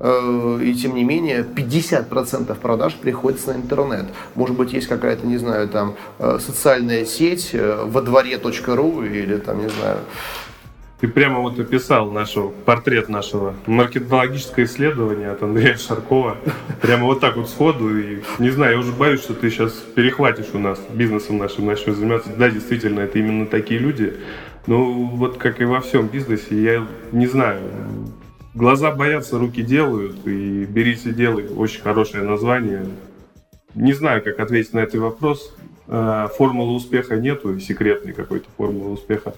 Э, 0.00 0.58
и 0.62 0.74
тем 0.74 0.94
не 0.94 1.04
менее 1.04 1.44
50% 1.44 2.54
продаж 2.58 2.94
приходится 2.94 3.52
на 3.52 3.58
интернет. 3.58 4.06
Может 4.34 4.56
быть, 4.56 4.72
есть 4.72 4.88
какая-то, 4.88 5.26
не 5.26 5.36
знаю, 5.36 5.68
там 5.68 5.94
э, 6.18 6.38
социальная 6.40 7.04
сеть 7.04 7.50
э, 7.52 7.84
во 7.84 8.00
дворе.ру 8.00 9.02
или 9.02 9.36
там, 9.36 9.60
не 9.60 9.68
знаю, 9.68 9.98
ты 11.00 11.08
прямо 11.08 11.40
вот 11.40 11.58
описал 11.58 12.10
нашего, 12.10 12.48
портрет 12.50 13.08
нашего 13.08 13.54
маркетологическое 13.66 14.66
исследование 14.66 15.30
от 15.30 15.42
Андрея 15.42 15.76
Шаркова. 15.76 16.36
Прямо 16.82 17.04
вот 17.04 17.20
так 17.20 17.36
вот 17.36 17.48
сходу. 17.48 17.98
И 17.98 18.22
не 18.38 18.50
знаю, 18.50 18.72
я 18.72 18.78
уже 18.78 18.92
боюсь, 18.92 19.20
что 19.20 19.32
ты 19.32 19.50
сейчас 19.50 19.72
перехватишь 19.72 20.48
у 20.52 20.58
нас 20.58 20.78
бизнесом 20.92 21.38
нашим, 21.38 21.66
начнешь 21.66 21.96
заниматься. 21.96 22.30
Да, 22.36 22.50
действительно, 22.50 23.00
это 23.00 23.18
именно 23.18 23.46
такие 23.46 23.80
люди. 23.80 24.14
Ну, 24.66 25.06
вот 25.14 25.38
как 25.38 25.62
и 25.62 25.64
во 25.64 25.80
всем 25.80 26.06
бизнесе, 26.06 26.62
я 26.62 26.86
не 27.12 27.26
знаю, 27.26 27.60
Глаза 28.54 28.90
боятся, 28.90 29.38
руки 29.38 29.62
делают, 29.62 30.26
и 30.26 30.64
«Берись 30.64 31.06
и 31.06 31.12
делай»– 31.12 31.46
очень 31.56 31.80
хорошее 31.82 32.24
название. 32.24 32.84
Не 33.74 33.92
знаю, 33.92 34.22
как 34.24 34.40
ответить 34.40 34.72
на 34.72 34.80
этот 34.80 35.00
вопрос. 35.00 35.54
Э, 35.86 36.26
формулы 36.36 36.74
успеха 36.74 37.16
нету, 37.16 37.60
секретной 37.60 38.12
какой-то 38.12 38.48
формулы 38.56 38.90
успеха. 38.90 39.34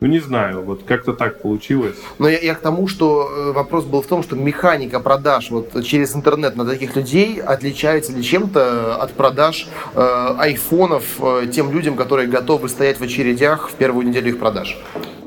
Ну, 0.00 0.08
не 0.08 0.18
знаю, 0.18 0.62
вот 0.62 0.82
как-то 0.82 1.14
так 1.14 1.40
получилось. 1.40 1.96
Но 2.18 2.28
я, 2.28 2.38
я 2.38 2.54
к 2.54 2.60
тому, 2.60 2.86
что 2.86 3.30
э, 3.30 3.52
вопрос 3.52 3.84
был 3.84 4.02
в 4.02 4.06
том, 4.06 4.22
что 4.22 4.36
механика 4.36 5.00
продаж 5.00 5.50
вот 5.50 5.82
через 5.84 6.14
интернет 6.14 6.54
на 6.56 6.66
таких 6.66 6.96
людей 6.96 7.40
отличается 7.40 8.12
ли 8.12 8.22
чем-то 8.22 8.96
от 8.96 9.12
продаж 9.12 9.68
э, 9.94 10.34
айфонов 10.38 11.04
э, 11.20 11.46
тем 11.52 11.72
людям, 11.72 11.96
которые 11.96 12.28
готовы 12.28 12.68
стоять 12.68 12.98
в 12.98 13.02
очередях 13.02 13.70
в 13.70 13.74
первую 13.74 14.06
неделю 14.06 14.30
их 14.30 14.38
продаж. 14.38 14.76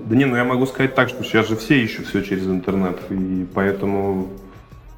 Да 0.10 0.16
не, 0.16 0.26
ну 0.26 0.36
я 0.36 0.44
могу 0.44 0.66
сказать 0.66 0.96
так, 0.96 1.08
что 1.08 1.24
сейчас 1.24 1.48
же 1.48 1.56
все 1.56 1.84
ищут 1.84 2.08
все 2.08 2.24
через 2.24 2.48
интернет, 2.48 2.98
и 3.12 3.46
поэтому 3.54 4.30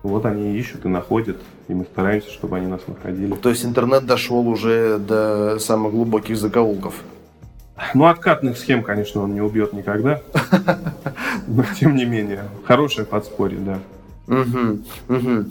вот 0.03 0.25
они 0.25 0.57
ищут 0.57 0.85
и 0.85 0.87
находят, 0.87 1.35
и 1.67 1.73
мы 1.73 1.83
стараемся, 1.83 2.31
чтобы 2.31 2.55
они 2.55 2.67
нас 2.67 2.79
находили. 2.87 3.35
То 3.35 3.49
есть 3.49 3.65
интернет 3.65 4.05
дошел 4.05 4.47
уже 4.47 4.99
до 4.99 5.59
самых 5.59 5.91
глубоких 5.91 6.37
закоулков? 6.37 6.95
Ну, 7.93 8.05
откатных 8.05 8.57
схем, 8.57 8.83
конечно, 8.83 9.21
он 9.21 9.33
не 9.33 9.41
убьет 9.41 9.73
никогда, 9.73 10.21
но 11.47 11.65
тем 11.77 11.97
не 11.97 12.05
менее, 12.05 12.45
хорошее 12.63 13.05
подспорье, 13.05 13.59
да. 13.59 13.79
Угу, 14.31 14.79
угу. 15.09 15.45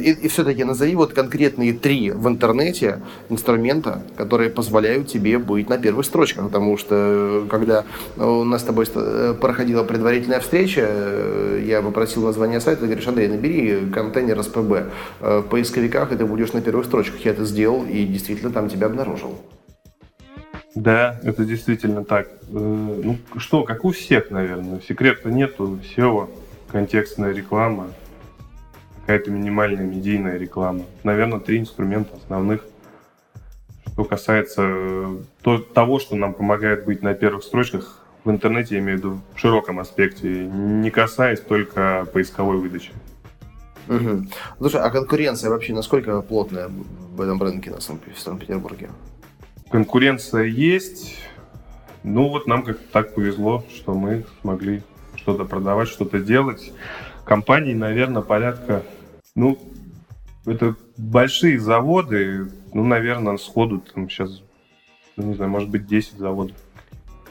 И, 0.00 0.10
и 0.10 0.28
все-таки 0.28 0.62
назови 0.62 0.94
вот 0.94 1.14
конкретные 1.14 1.72
три 1.72 2.10
в 2.10 2.28
интернете 2.28 3.00
инструмента, 3.30 4.02
которые 4.14 4.50
позволяют 4.50 5.08
тебе 5.08 5.38
быть 5.38 5.70
на 5.70 5.78
первых 5.78 6.04
строчках. 6.04 6.44
Потому 6.44 6.76
что 6.76 6.94
э, 6.94 7.46
когда 7.48 7.84
у 8.18 8.44
нас 8.44 8.60
с 8.60 8.64
тобой 8.64 8.84
э, 8.94 9.34
проходила 9.40 9.84
предварительная 9.84 10.40
встреча, 10.40 10.86
я 11.64 11.80
попросил 11.80 12.24
название 12.24 12.60
сайта, 12.60 12.82
ты 12.82 12.86
говоришь, 12.88 13.08
Андрей, 13.08 13.28
набери 13.28 13.90
контейнер 13.90 14.42
СПБ 14.42 14.90
в 15.20 15.42
поисковиках, 15.42 16.12
и 16.12 16.16
ты 16.16 16.26
будешь 16.26 16.52
на 16.52 16.60
первых 16.60 16.84
строчках. 16.84 17.24
Я 17.24 17.30
это 17.30 17.46
сделал 17.46 17.86
и 17.86 18.04
действительно 18.04 18.52
там 18.52 18.68
тебя 18.68 18.88
обнаружил. 18.88 19.38
Да, 20.74 21.18
это 21.24 21.46
действительно 21.46 22.04
так. 22.04 22.28
Ну 22.50 23.16
что, 23.38 23.62
как 23.62 23.86
у 23.86 23.92
всех, 23.92 24.30
наверное. 24.30 24.80
Секрета 24.86 25.30
нету. 25.30 25.78
SEO 25.96 26.28
контекстная 26.70 27.32
реклама, 27.32 27.88
какая-то 29.00 29.30
минимальная 29.30 29.84
медийная 29.84 30.36
реклама. 30.36 30.84
Наверное, 31.02 31.40
три 31.40 31.58
инструмента 31.58 32.16
основных. 32.16 32.64
Что 33.86 34.04
касается 34.04 34.62
э, 34.64 35.16
то, 35.42 35.58
того, 35.58 35.98
что 35.98 36.14
нам 36.14 36.34
помогает 36.34 36.84
быть 36.84 37.02
на 37.02 37.14
первых 37.14 37.42
строчках 37.42 38.04
в 38.24 38.30
интернете, 38.30 38.76
я 38.76 38.80
имею 38.80 38.98
в 38.98 39.00
виду 39.00 39.20
в 39.34 39.38
широком 39.38 39.80
аспекте, 39.80 40.28
не 40.46 40.90
касаясь 40.90 41.40
только 41.40 42.06
поисковой 42.12 42.58
выдачи. 42.58 42.92
Угу. 43.88 44.26
Слушай, 44.58 44.82
а 44.82 44.90
конкуренция 44.90 45.50
вообще 45.50 45.72
насколько 45.72 46.20
плотная 46.20 46.68
в 46.68 47.20
этом 47.20 47.42
рынке 47.42 47.70
на 47.70 47.80
Санкт-Петербурге? 47.80 48.90
Конкуренция 49.70 50.44
есть. 50.44 51.16
Ну 52.02 52.28
вот 52.28 52.46
нам 52.46 52.62
как-то 52.62 52.84
так 52.92 53.14
повезло, 53.14 53.64
что 53.74 53.94
мы 53.94 54.24
смогли 54.42 54.82
что-то 55.28 55.44
продавать, 55.44 55.88
что-то 55.88 56.20
делать. 56.20 56.72
Компаний, 57.24 57.74
наверное, 57.74 58.22
порядка, 58.22 58.82
ну, 59.34 59.58
это 60.46 60.74
большие 60.96 61.60
заводы, 61.60 62.50
ну, 62.72 62.82
наверное, 62.82 63.36
сходу 63.36 63.80
там 63.80 64.08
сейчас, 64.08 64.42
ну, 65.16 65.26
не 65.26 65.34
знаю, 65.34 65.50
может 65.50 65.68
быть, 65.68 65.86
10 65.86 66.14
заводов. 66.14 66.56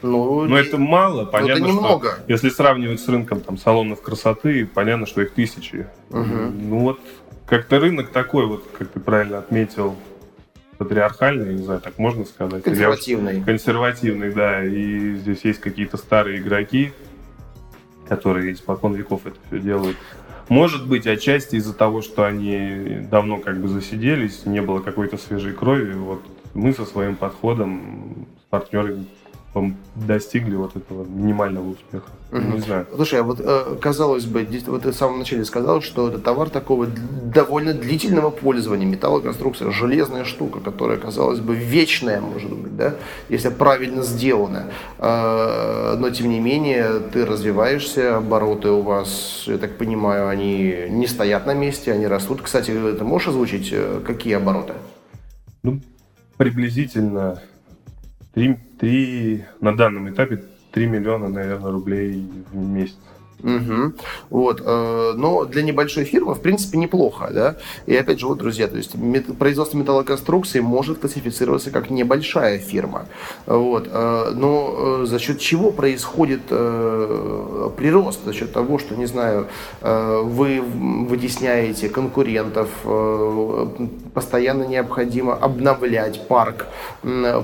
Ну, 0.00 0.44
Но 0.44 0.56
это 0.56 0.78
мало, 0.78 1.24
понятно, 1.24 1.64
это 1.64 1.72
немного. 1.72 2.12
что 2.12 2.24
если 2.28 2.50
сравнивать 2.50 3.00
с 3.00 3.08
рынком 3.08 3.40
там 3.40 3.58
салонов 3.58 4.00
красоты, 4.00 4.64
понятно, 4.64 5.06
что 5.06 5.22
их 5.22 5.32
тысячи. 5.32 5.88
Угу. 6.10 6.22
Ну 6.22 6.78
вот 6.78 7.00
как-то 7.46 7.80
рынок 7.80 8.10
такой, 8.10 8.46
вот, 8.46 8.64
как 8.78 8.90
ты 8.90 9.00
правильно 9.00 9.38
отметил, 9.38 9.96
патриархальный, 10.76 11.54
не 11.54 11.64
знаю, 11.64 11.80
так 11.80 11.98
можно 11.98 12.24
сказать. 12.24 12.62
Консервативный. 12.62 13.42
Консервативный, 13.42 14.32
да. 14.32 14.62
И 14.62 15.16
здесь 15.16 15.40
есть 15.44 15.58
какие-то 15.58 15.96
старые 15.96 16.38
игроки, 16.38 16.92
которые 18.08 18.52
испокон 18.52 18.94
веков 18.94 19.26
это 19.26 19.36
все 19.46 19.58
делают. 19.58 19.96
Может 20.48 20.88
быть, 20.88 21.06
отчасти 21.06 21.56
из-за 21.56 21.74
того, 21.74 22.00
что 22.00 22.24
они 22.24 23.06
давно 23.10 23.38
как 23.38 23.60
бы 23.60 23.68
засиделись, 23.68 24.46
не 24.46 24.62
было 24.62 24.80
какой-то 24.80 25.18
свежей 25.18 25.52
крови. 25.52 25.92
Вот 25.92 26.22
мы 26.54 26.72
со 26.72 26.86
своим 26.86 27.16
подходом 27.16 28.26
с 28.40 28.50
партнерами 28.50 29.06
достигли 29.94 30.56
вот 30.56 30.76
этого 30.76 31.04
минимального 31.04 31.70
успеха. 31.70 32.10
Угу. 32.30 32.40
Не 32.40 32.58
знаю. 32.60 32.86
Слушай, 32.94 33.20
а 33.20 33.22
вот 33.22 33.40
э, 33.40 33.76
казалось 33.80 34.26
бы, 34.26 34.46
вот 34.66 34.82
ты 34.82 34.90
в 34.90 34.94
самом 34.94 35.18
начале 35.18 35.44
сказал, 35.44 35.80
что 35.80 36.08
это 36.08 36.18
товар 36.18 36.50
такого 36.50 36.86
довольно 36.86 37.72
длительного 37.72 38.30
пользования, 38.30 38.86
металлоконструкция, 38.86 39.70
железная 39.70 40.24
штука, 40.24 40.60
которая, 40.60 40.98
казалось 40.98 41.40
бы, 41.40 41.54
вечная, 41.54 42.20
может 42.20 42.52
быть, 42.52 42.76
да, 42.76 42.94
если 43.28 43.48
правильно 43.48 44.02
сделана. 44.02 44.66
Э, 44.98 45.96
но, 45.98 46.10
тем 46.10 46.28
не 46.28 46.40
менее, 46.40 47.00
ты 47.12 47.24
развиваешься, 47.24 48.18
обороты 48.18 48.68
у 48.68 48.82
вас, 48.82 49.44
я 49.46 49.58
так 49.58 49.76
понимаю, 49.76 50.28
они 50.28 50.86
не 50.90 51.06
стоят 51.06 51.46
на 51.46 51.54
месте, 51.54 51.92
они 51.92 52.06
растут. 52.06 52.42
Кстати, 52.42 52.70
ты 52.70 53.04
можешь 53.04 53.28
озвучить, 53.28 53.70
э, 53.72 54.00
какие 54.06 54.34
обороты? 54.34 54.74
Ну, 55.62 55.80
приблизительно 56.36 57.42
3, 58.38 58.56
3, 58.78 59.44
на 59.60 59.76
данном 59.76 60.08
этапе 60.08 60.44
3 60.70 60.86
миллиона, 60.86 61.28
наверное, 61.28 61.72
рублей 61.72 62.24
в 62.52 62.56
месяц. 62.56 62.96
Угу. 63.42 63.92
Вот. 64.30 64.62
Э, 64.64 65.12
но 65.16 65.44
для 65.44 65.62
небольшой 65.62 66.04
фирмы, 66.04 66.34
в 66.34 66.40
принципе, 66.40 66.78
неплохо, 66.78 67.30
да. 67.32 67.56
И 67.86 67.94
опять 67.94 68.18
же, 68.18 68.26
вот, 68.26 68.38
друзья, 68.38 68.66
то 68.66 68.76
есть 68.76 68.94
производство 69.38 69.76
металлоконструкции 69.76 70.60
может 70.60 70.98
классифицироваться 70.98 71.70
как 71.70 71.90
небольшая 71.90 72.58
фирма. 72.58 73.06
Вот. 73.46 73.88
Э, 73.90 74.32
но 74.34 75.02
э, 75.02 75.06
за 75.06 75.18
счет 75.18 75.38
чего 75.38 75.70
происходит 75.70 76.42
прирост? 76.48 78.24
За 78.24 78.32
счет 78.32 78.52
того, 78.52 78.78
что, 78.78 78.94
не 78.96 79.06
знаю, 79.06 79.46
вы 79.80 80.60
вытесняете 80.60 81.88
конкурентов, 81.88 82.68
постоянно 84.14 84.64
необходимо 84.64 85.34
обновлять 85.34 86.26
парк 86.28 86.66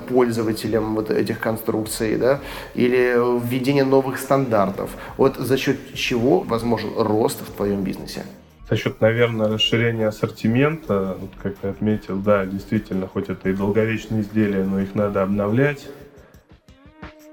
пользователям 0.09 0.94
вот 0.94 1.11
этих 1.11 1.38
конструкций, 1.40 2.16
да, 2.16 2.40
или 2.74 3.14
введение 3.46 3.85
новых 3.85 4.18
стандартов. 4.18 4.90
Вот 5.16 5.37
за 5.37 5.57
счет 5.57 5.78
чего 5.94 6.40
возможен 6.40 6.90
рост 6.97 7.40
в 7.40 7.53
твоем 7.53 7.83
бизнесе? 7.83 8.25
За 8.68 8.77
счет, 8.77 9.01
наверное, 9.01 9.49
расширения 9.49 10.09
ассортимента, 10.09 11.16
вот 11.20 11.31
как 11.42 11.57
ты 11.57 11.68
отметил, 11.68 12.16
да, 12.16 12.47
действительно, 12.47 13.07
хоть 13.07 13.29
это 13.29 13.51
и 13.51 13.53
долговечные 13.53 14.23
изделия, 14.23 14.64
но 14.64 14.81
их 14.81 14.94
надо 14.94 15.23
обновлять. 15.23 15.87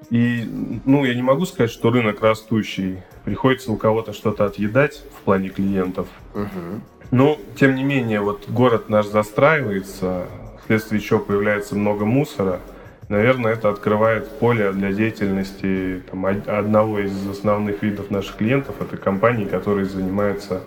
И, 0.10 0.44
ну, 0.86 1.06
я 1.06 1.16
не 1.16 1.22
могу 1.22 1.46
сказать, 1.46 1.72
что 1.72 1.90
рынок 1.90 2.22
растущий. 2.22 2.98
Приходится 3.24 3.72
у 3.72 3.78
кого-то 3.78 4.12
что-то 4.12 4.46
отъедать 4.46 5.04
в 5.18 5.24
плане 5.24 5.48
клиентов. 5.48 6.08
Угу. 6.34 6.82
Но, 7.12 7.38
тем 7.56 7.76
не 7.76 7.84
менее, 7.84 8.20
вот 8.20 8.50
город 8.50 8.90
наш 8.90 9.06
застраивается, 9.06 10.28
вследствие 10.64 11.00
чего 11.00 11.20
появляется 11.20 11.76
много 11.76 12.06
мусора– 12.06 12.60
Наверное, 13.12 13.52
это 13.52 13.68
открывает 13.68 14.40
поле 14.40 14.72
для 14.72 14.94
деятельности 14.94 16.02
там, 16.10 16.26
одного 16.26 17.00
из 17.00 17.28
основных 17.28 17.84
видов 17.84 18.10
наших 18.10 18.38
клиентов. 18.38 18.76
Это 18.80 18.96
компании, 18.96 19.44
которые 19.44 19.86
занимаются 19.86 20.62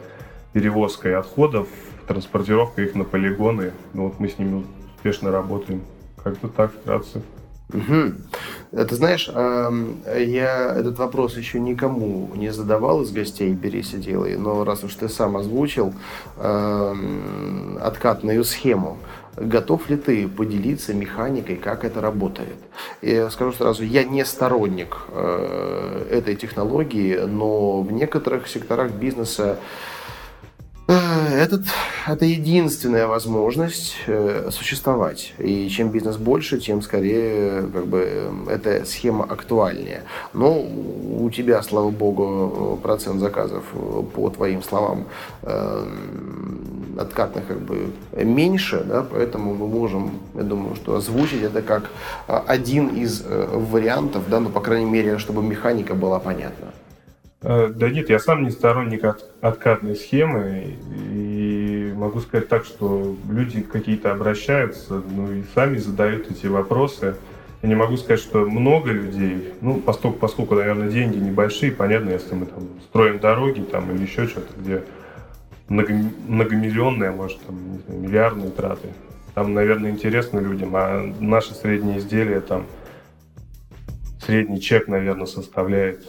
перевозкой 0.53 1.17
отходов, 1.17 1.69
транспортировкой 2.07 2.85
их 2.85 2.95
на 2.97 3.05
полигоны. 3.05 3.73
Ну, 3.95 4.09
вот 4.09 4.21
мы 4.21 4.29
с 4.29 4.39
ними 4.39 4.63
успешно 4.95 5.31
работаем. 5.31 5.81
Как-то 6.23 6.49
так 6.49 6.71
вкратце. 6.75 7.23
Угу. 7.73 8.13
Ты 8.73 8.95
знаешь, 8.95 9.27
я 9.27 10.75
этот 10.77 10.99
вопрос 10.99 11.39
еще 11.39 11.59
никому 11.59 12.31
не 12.35 12.53
задавал 12.53 13.01
из 13.01 13.11
гостей 13.11 13.55
«Берись 13.55 13.95
и 13.95 13.97
делай», 13.97 14.37
но 14.37 14.65
раз 14.65 14.85
уж 14.85 14.95
ты 14.97 15.09
сам 15.09 15.39
озвучил 15.39 15.95
откатную 17.81 18.45
схему, 18.45 18.99
готов 19.37 19.89
ли 19.91 19.97
ты 19.97 20.29
поделиться 20.29 20.95
механикой, 20.95 21.57
как 21.57 21.85
это 21.85 22.01
работает? 22.01 22.57
И 23.03 23.27
скажу 23.31 23.53
сразу, 23.53 23.85
я 23.85 24.05
не 24.05 24.25
сторонник 24.25 24.97
э, 25.09 26.07
этой 26.11 26.37
технологии, 26.37 27.17
но 27.17 27.83
в 27.83 27.93
некоторых 27.93 28.49
секторах 28.49 28.91
бизнеса 28.93 29.59
этот, 30.87 31.63
это 32.07 32.25
единственная 32.25 33.07
возможность 33.07 33.97
э, 34.07 34.51
существовать. 34.51 35.33
И 35.39 35.69
чем 35.69 35.91
бизнес 35.91 36.17
больше, 36.17 36.59
тем 36.59 36.83
скорее 36.83 37.63
как 37.73 37.87
бы, 37.87 38.31
эта 38.49 38.85
схема 38.85 39.25
актуальнее. 39.25 40.03
Но 40.33 40.61
у 40.61 41.31
тебя, 41.31 41.63
слава 41.63 41.91
богу, 41.91 42.79
процент 42.83 43.21
заказов, 43.21 43.65
по 44.15 44.31
твоим 44.31 44.63
словам, 44.63 45.05
э, 45.43 45.87
откатных 46.99 47.47
как 47.47 47.61
бы 47.61 47.91
меньше, 48.13 48.85
да, 48.85 49.03
поэтому 49.03 49.55
мы 49.55 49.67
можем, 49.67 50.21
я 50.35 50.43
думаю, 50.43 50.77
что 50.77 50.95
озвучить 50.95 51.43
это 51.43 51.61
как 51.61 51.91
один 52.27 52.89
из 52.89 53.25
вариантов, 53.27 54.25
да, 54.29 54.39
ну, 54.39 54.49
по 54.49 54.61
крайней 54.61 54.89
мере, 54.89 55.19
чтобы 55.19 55.43
механика 55.43 55.95
была 55.95 56.21
понятна. 56.21 56.73
Э, 57.47 57.69
да 57.69 57.91
нет, 57.91 58.09
я 58.09 58.19
сам 58.19 58.43
не 58.43 58.51
сторонник 58.51 59.05
от, 59.05 59.31
откатной 59.43 59.97
схемы, 59.97 60.79
и 61.13 61.93
могу 61.95 62.21
сказать 62.21 62.49
так, 62.49 62.65
что 62.65 63.15
люди 63.31 63.61
какие-то 63.61 64.13
обращаются, 64.13 65.03
ну 65.15 65.31
и 65.31 65.43
сами 65.55 65.77
задают 65.77 66.31
эти 66.31 66.47
вопросы. 66.47 67.17
Я 67.63 67.69
не 67.69 67.75
могу 67.75 67.99
сказать, 67.99 68.21
что 68.21 68.47
много 68.47 68.93
людей, 68.93 69.53
ну, 69.61 69.79
поскольку, 69.79 70.19
поскольку, 70.19 70.55
наверное, 70.55 70.89
деньги 70.89 71.19
небольшие, 71.19 71.71
понятно, 71.71 72.11
если 72.11 72.35
мы 72.35 72.47
там 72.47 72.69
строим 72.85 73.19
дороги 73.19 73.61
там 73.61 73.95
или 73.95 74.03
еще 74.03 74.27
что-то, 74.27 74.53
где 74.59 74.83
много, 75.69 75.95
многомиллионные, 76.27 77.11
может, 77.11 77.41
там, 77.43 77.73
не 77.73 77.79
знаю, 77.79 78.01
миллиардные 78.01 78.51
траты. 78.51 78.89
Там, 79.35 79.53
наверное, 79.53 79.91
интересно 79.91 80.39
людям, 80.39 80.71
а 80.75 81.13
наши 81.21 81.55
средние 81.55 81.99
изделия 81.99 82.41
там 82.41 82.65
средний 84.25 84.61
чек, 84.61 84.89
наверное, 84.89 85.27
составляет 85.27 86.07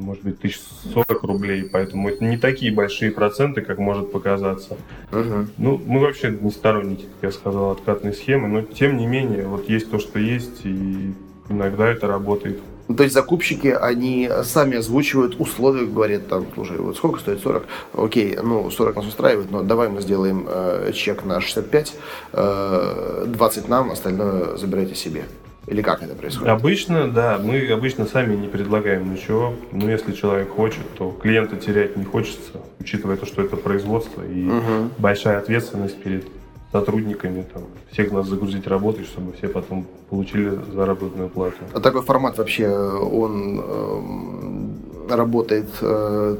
может 0.00 0.24
быть, 0.24 0.38
1040 0.38 1.22
рублей, 1.22 1.64
поэтому 1.64 2.08
это 2.08 2.24
не 2.24 2.36
такие 2.36 2.72
большие 2.72 3.10
проценты, 3.10 3.60
как 3.60 3.78
может 3.78 4.12
показаться. 4.12 4.76
Угу. 5.12 5.46
Ну, 5.58 5.80
мы 5.86 6.00
вообще 6.00 6.36
не 6.40 6.50
сторонники, 6.50 7.02
как 7.02 7.30
я 7.30 7.32
сказал, 7.32 7.70
откатной 7.70 8.12
схемы, 8.14 8.48
но 8.48 8.62
тем 8.62 8.96
не 8.96 9.06
менее, 9.06 9.46
вот 9.46 9.68
есть 9.68 9.90
то, 9.90 9.98
что 9.98 10.18
есть, 10.18 10.64
и 10.64 11.14
иногда 11.48 11.88
это 11.88 12.06
работает. 12.06 12.60
Ну, 12.90 12.96
то 12.96 13.04
есть 13.04 13.14
закупщики, 13.14 13.68
они 13.68 14.28
сами 14.42 14.78
озвучивают 14.78 15.36
условия, 15.38 15.86
говорят 15.86 16.26
там, 16.26 16.44
слушай, 16.54 16.76
вот 16.76 16.96
сколько 16.96 17.20
стоит 17.20 17.40
40? 17.40 17.64
Окей, 17.94 18.36
ну 18.42 18.68
40 18.68 18.96
нас 18.96 19.06
устраивает, 19.06 19.48
но 19.52 19.62
давай 19.62 19.88
мы 19.88 20.00
сделаем 20.00 20.44
э, 20.48 20.90
чек 20.92 21.24
на 21.24 21.40
65, 21.40 21.94
э, 22.32 23.24
20 23.28 23.68
нам, 23.68 23.92
остальное 23.92 24.56
забирайте 24.56 24.96
себе. 24.96 25.26
Или 25.66 25.82
как 25.82 26.02
это 26.02 26.14
происходит? 26.14 26.48
Обычно, 26.48 27.10
да. 27.10 27.38
Мы 27.42 27.70
обычно 27.70 28.06
сами 28.06 28.34
не 28.34 28.48
предлагаем 28.48 29.12
ничего. 29.12 29.54
Но 29.72 29.90
если 29.90 30.12
человек 30.12 30.50
хочет, 30.50 30.82
то 30.96 31.10
клиента 31.10 31.56
терять 31.56 31.96
не 31.96 32.04
хочется, 32.04 32.60
учитывая 32.80 33.16
то, 33.16 33.26
что 33.26 33.42
это 33.42 33.56
производство 33.56 34.22
и 34.22 34.48
угу. 34.48 34.90
большая 34.98 35.38
ответственность 35.38 36.02
перед 36.02 36.26
сотрудниками, 36.72 37.44
там, 37.52 37.64
всех 37.90 38.12
нас 38.12 38.26
загрузить 38.28 38.66
работой, 38.66 39.04
чтобы 39.04 39.32
все 39.32 39.48
потом 39.48 39.86
получили 40.08 40.58
заработную 40.72 41.28
плату. 41.28 41.56
А 41.72 41.80
такой 41.80 42.02
формат 42.02 42.38
вообще, 42.38 42.68
он 42.68 43.60
э, 43.60 45.14
работает 45.14 45.68
э, 45.80 46.36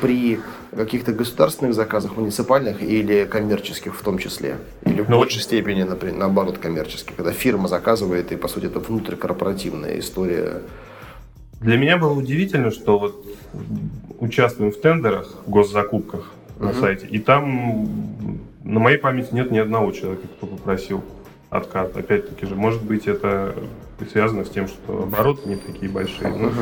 при 0.00 0.40
каких-то 0.74 1.12
государственных 1.12 1.74
заказах, 1.74 2.16
муниципальных 2.16 2.82
или 2.82 3.24
коммерческих 3.24 3.94
в 3.94 4.02
том 4.02 4.18
числе? 4.18 4.56
Или 4.82 5.02
в 5.02 5.08
ну, 5.08 5.18
большей 5.18 5.42
степени, 5.42 5.82
например, 5.82 6.16
наоборот, 6.16 6.58
коммерческих, 6.58 7.16
когда 7.16 7.32
фирма 7.32 7.68
заказывает, 7.68 8.32
и, 8.32 8.36
по 8.36 8.48
сути, 8.48 8.66
это 8.66 8.80
внутрикорпоративная 8.80 9.98
история? 9.98 10.62
Для 11.60 11.76
меня 11.76 11.96
было 11.96 12.12
удивительно, 12.12 12.70
что 12.70 12.98
вот 12.98 13.26
участвуем 14.20 14.72
в 14.72 14.80
тендерах, 14.80 15.34
в 15.46 15.50
госзакупках 15.50 16.32
на 16.58 16.70
угу. 16.70 16.80
сайте, 16.80 17.06
и 17.06 17.18
там 17.18 17.88
на 18.62 18.80
моей 18.80 18.98
памяти 18.98 19.28
нет 19.32 19.50
ни 19.50 19.58
одного 19.58 19.92
человека, 19.92 20.26
кто 20.36 20.46
попросил 20.46 21.02
откат. 21.50 21.96
Опять-таки 21.96 22.46
же, 22.46 22.54
может 22.54 22.82
быть, 22.82 23.06
это 23.06 23.54
связано 24.10 24.44
с 24.44 24.50
тем, 24.50 24.68
что 24.68 25.02
обороты 25.02 25.48
не 25.48 25.56
такие 25.56 25.90
большие. 25.90 26.30
Но, 26.30 26.48
угу. 26.48 26.54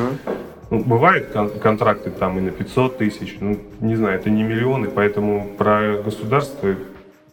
Ну, 0.69 0.83
бывают 0.83 1.29
кон- 1.29 1.49
контракты 1.59 2.09
там 2.09 2.37
и 2.37 2.41
на 2.41 2.51
500 2.51 2.97
тысяч, 2.97 3.37
ну, 3.39 3.59
не 3.79 3.95
знаю, 3.95 4.19
это 4.19 4.29
не 4.29 4.43
миллионы, 4.43 4.89
поэтому 4.89 5.49
про 5.57 6.01
государство, 6.03 6.75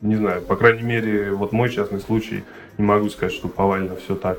не 0.01 0.17
знаю, 0.17 0.43
по 0.43 0.57
крайней 0.57 0.83
мере, 0.83 1.33
вот 1.33 1.53
мой 1.53 1.71
частный 1.71 2.01
случай, 2.01 2.45
не 2.79 2.85
могу 2.85 3.09
сказать, 3.09 3.35
что 3.35 3.49
повально 3.49 3.97
все 3.97 4.15
так. 4.15 4.39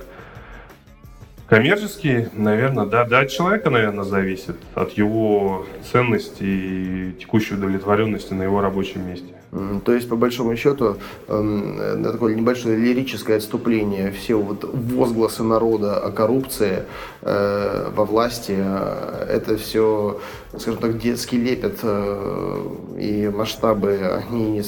Коммерческий, 1.48 2.28
наверное, 2.34 2.86
да, 2.86 3.04
да, 3.04 3.20
от 3.20 3.30
человека, 3.30 3.70
наверное, 3.70 4.06
зависит, 4.06 4.56
от 4.74 4.92
его 4.94 5.66
ценности 5.92 6.44
и 6.44 7.12
текущей 7.20 7.56
удовлетворенности 7.56 8.34
на 8.34 8.44
его 8.44 8.62
рабочем 8.62 9.06
месте. 9.06 9.34
То 9.84 9.94
есть, 9.94 10.08
по 10.08 10.16
большому 10.16 10.56
счету, 10.56 10.96
эм, 11.28 12.04
такое 12.04 12.36
небольшое 12.36 12.78
лирическое 12.78 13.36
отступление, 13.36 14.12
все 14.12 14.36
вот 14.36 14.64
возгласы 14.64 15.44
народа 15.44 15.98
о 15.98 16.10
коррупции 16.10 16.84
э, 17.22 17.90
во 17.94 18.06
власти, 18.06 18.56
э, 18.58 19.26
это 19.30 19.58
все, 19.58 20.22
скажем 20.58 20.80
так, 20.80 20.98
детский 21.00 21.38
лепет 21.38 21.80
э, 21.84 22.68
и 22.98 23.28
масштабы, 23.28 24.24
они 24.26 24.52
не 24.52 24.64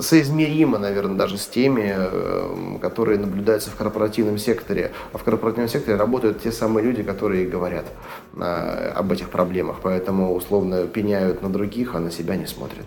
соизмеримы, 0.00 0.78
наверное, 0.78 1.16
даже 1.16 1.36
с 1.36 1.46
теми, 1.46 2.78
которые 2.80 3.18
наблюдаются 3.18 3.70
в 3.70 3.76
корпоративном 3.76 4.38
секторе. 4.38 4.92
А 5.12 5.18
в 5.18 5.22
корпоративном 5.24 5.68
секторе 5.68 5.96
работают 5.96 6.42
те 6.42 6.50
самые 6.50 6.84
люди, 6.84 7.04
которые 7.04 7.46
говорят 7.46 7.86
об 8.36 9.12
этих 9.12 9.30
проблемах, 9.30 9.76
поэтому 9.82 10.34
условно 10.34 10.86
пеняют 10.88 11.42
на 11.42 11.50
других, 11.50 11.94
а 11.94 12.00
на 12.00 12.10
себя 12.10 12.34
не 12.34 12.46
смотрят. 12.46 12.84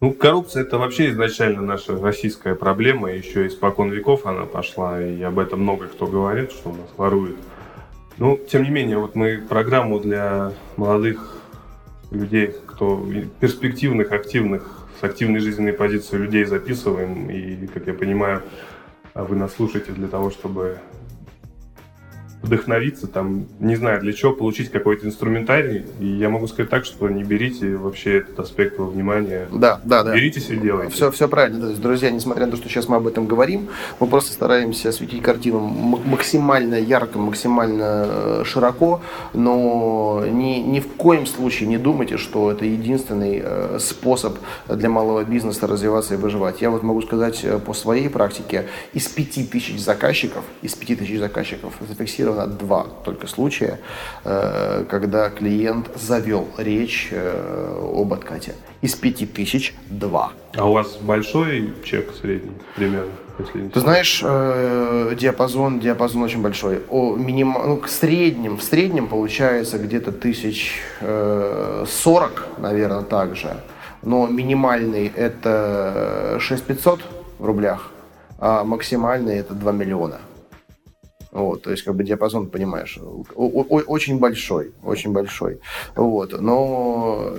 Ну, 0.00 0.12
коррупция 0.12 0.62
это 0.62 0.78
вообще 0.78 1.10
изначально 1.10 1.60
наша 1.60 2.00
российская 2.00 2.54
проблема, 2.54 3.10
еще 3.10 3.48
испокон 3.48 3.90
веков 3.90 4.26
она 4.26 4.44
пошла, 4.44 5.02
и 5.02 5.20
об 5.22 5.40
этом 5.40 5.62
много 5.62 5.88
кто 5.88 6.06
говорит, 6.06 6.52
что 6.52 6.68
у 6.70 6.72
нас 6.72 6.88
воруют. 6.96 7.36
Ну, 8.16 8.38
тем 8.48 8.62
не 8.62 8.70
менее, 8.70 8.98
вот 8.98 9.16
мы 9.16 9.42
программу 9.48 9.98
для 9.98 10.52
молодых 10.76 11.42
людей, 12.12 12.54
кто 12.66 13.04
перспективных, 13.40 14.12
активных, 14.12 14.86
с 15.00 15.02
активной 15.02 15.40
жизненной 15.40 15.72
позицией 15.72 16.22
людей 16.22 16.44
записываем, 16.44 17.28
и, 17.28 17.66
как 17.66 17.88
я 17.88 17.94
понимаю, 17.94 18.44
вы 19.14 19.34
нас 19.34 19.54
слушаете 19.56 19.90
для 19.90 20.06
того, 20.06 20.30
чтобы 20.30 20.78
вдохновиться, 22.42 23.06
там, 23.08 23.46
не 23.58 23.76
знаю 23.76 24.00
для 24.00 24.12
чего, 24.12 24.32
получить 24.32 24.70
какой-то 24.70 25.06
инструментарий. 25.06 25.84
И 26.00 26.06
я 26.06 26.28
могу 26.28 26.46
сказать 26.46 26.70
так, 26.70 26.84
что 26.84 27.08
не 27.08 27.24
берите 27.24 27.76
вообще 27.76 28.18
этот 28.18 28.38
аспект 28.38 28.78
во 28.78 28.86
внимание. 28.86 29.48
Да, 29.52 29.80
да, 29.84 30.04
да. 30.04 30.14
Беритесь 30.14 30.48
и 30.50 30.56
делайте. 30.56 30.94
Все, 30.94 31.10
все 31.10 31.28
правильно. 31.28 31.60
То 31.60 31.68
есть, 31.70 31.80
друзья, 31.80 32.10
несмотря 32.10 32.46
на 32.46 32.52
то, 32.52 32.56
что 32.56 32.68
сейчас 32.68 32.88
мы 32.88 32.96
об 32.96 33.06
этом 33.06 33.26
говорим, 33.26 33.68
мы 33.98 34.06
просто 34.06 34.32
стараемся 34.32 34.90
осветить 34.90 35.22
картину 35.22 35.58
максимально 35.58 36.76
ярко, 36.76 37.18
максимально 37.18 38.06
э, 38.06 38.42
широко, 38.44 39.00
но 39.34 40.24
ни, 40.26 40.60
ни 40.60 40.80
в 40.80 40.88
коем 40.96 41.26
случае 41.26 41.68
не 41.68 41.78
думайте, 41.78 42.18
что 42.18 42.52
это 42.52 42.64
единственный 42.64 43.42
э, 43.42 43.78
способ 43.80 44.38
для 44.68 44.88
малого 44.88 45.24
бизнеса 45.24 45.66
развиваться 45.66 46.14
и 46.14 46.16
выживать. 46.16 46.62
Я 46.62 46.70
вот 46.70 46.82
могу 46.82 47.02
сказать 47.02 47.40
э, 47.42 47.58
по 47.58 47.74
своей 47.74 48.08
практике, 48.08 48.66
из 48.92 49.08
пяти 49.08 49.44
тысяч 49.44 49.80
заказчиков, 49.80 50.44
из 50.62 50.74
пяти 50.74 50.94
тысяч 50.94 51.18
заказчиков 51.18 51.74
зафиксировано 51.80 52.27
два 52.46 52.86
только 53.04 53.26
случая, 53.26 53.80
когда 54.22 55.30
клиент 55.30 55.90
завел 55.96 56.48
речь 56.56 57.12
об 57.12 58.12
откате. 58.12 58.54
Из 58.80 58.94
пяти 58.94 59.26
тысяч 59.26 59.74
два. 59.88 60.32
А 60.56 60.68
у 60.68 60.72
вас 60.72 60.96
большой 60.96 61.74
чек 61.84 62.14
средний 62.20 62.52
примерно? 62.76 63.10
Если 63.38 63.68
Ты 63.68 63.80
знаешь, 63.80 64.20
э, 64.24 65.14
диапазон, 65.16 65.78
диапазон 65.78 66.22
очень 66.22 66.42
большой. 66.42 66.82
О, 66.88 67.14
миним, 67.14 67.52
ну, 67.52 67.80
в 67.80 67.88
среднем, 67.88 68.56
в 68.56 68.62
среднем 68.62 69.06
получается 69.06 69.78
где-то 69.78 70.10
тысяч 70.10 70.80
э, 71.00 71.84
сорок, 71.86 72.48
наверное, 72.58 73.02
также. 73.02 73.56
Но 74.02 74.26
минимальный 74.26 75.12
это 75.14 76.38
6500 76.40 77.00
в 77.38 77.44
рублях, 77.44 77.90
а 78.38 78.64
максимальный 78.64 79.38
это 79.38 79.54
2 79.54 79.72
миллиона. 79.72 80.18
Вот, 81.30 81.62
то 81.62 81.70
есть, 81.70 81.82
как 81.82 81.94
бы 81.94 82.04
диапазон, 82.04 82.46
понимаешь, 82.46 82.98
очень 83.34 84.18
большой, 84.18 84.72
очень 84.82 85.12
большой. 85.12 85.60
Вот, 85.94 86.40
но, 86.40 87.32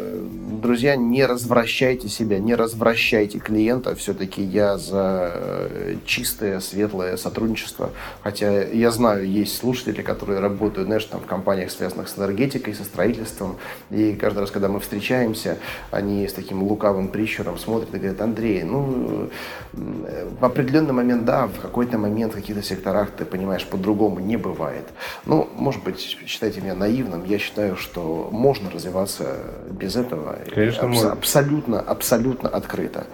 друзья, 0.62 0.96
не 0.96 1.26
развращайте 1.26 2.08
себя, 2.08 2.38
не 2.38 2.54
развращайте 2.54 3.40
клиента. 3.40 3.96
Все-таки 3.96 4.44
я 4.44 4.78
за 4.78 5.32
э, 5.34 5.96
чистое, 6.06 6.60
светлое 6.60 7.18
сотрудничество. 7.18 7.90
Хотя 8.22 8.64
я 8.64 8.92
знаю, 8.92 9.28
есть 9.28 9.58
слушатели, 9.58 10.04
которые 10.04 10.40
работают, 10.40 10.88
знаешь, 10.88 11.06
там 11.06 11.22
в 11.22 11.26
компаниях, 11.26 11.72
связанных 11.72 12.10
с 12.10 12.18
энергетикой, 12.18 12.76
со 12.76 12.84
строительством. 12.84 13.58
И 13.90 14.14
каждый 14.14 14.40
раз, 14.40 14.52
когда 14.52 14.68
мы 14.68 14.80
встречаемся, 14.80 15.58
они 15.90 16.28
с 16.28 16.34
таким 16.34 16.62
лукавым 16.62 17.08
прищуром 17.08 17.58
смотрят 17.58 17.94
и 17.96 17.98
говорят, 17.98 18.22
Андрей, 18.22 18.64
ну, 18.64 19.30
в 19.74 20.46
определенный 20.46 20.94
момент, 20.94 21.26
да, 21.26 21.48
в 21.48 21.60
какой-то 21.60 21.98
момент 21.98 22.34
в 22.34 22.36
каких-то 22.36 22.62
секторах 22.62 23.12
ты 23.12 23.26
понимаешь, 23.26 23.66
по-другому 23.80 24.20
не 24.20 24.36
бывает. 24.38 24.84
Ну, 25.26 25.48
может 25.56 25.84
быть, 25.84 26.00
считайте 26.28 26.60
меня 26.62 26.76
наивным, 26.76 27.24
я 27.26 27.40
считаю, 27.40 27.78
что 27.78 28.28
можно 28.32 28.70
развиваться 28.70 29.38
без 29.72 29.96
этого. 29.96 30.38
Конечно, 30.54 30.84
Абс- 30.84 30.96
можно. 30.96 31.12
Абсолютно, 31.14 31.80
абсолютно 31.80 32.50
открыто. 32.50 33.08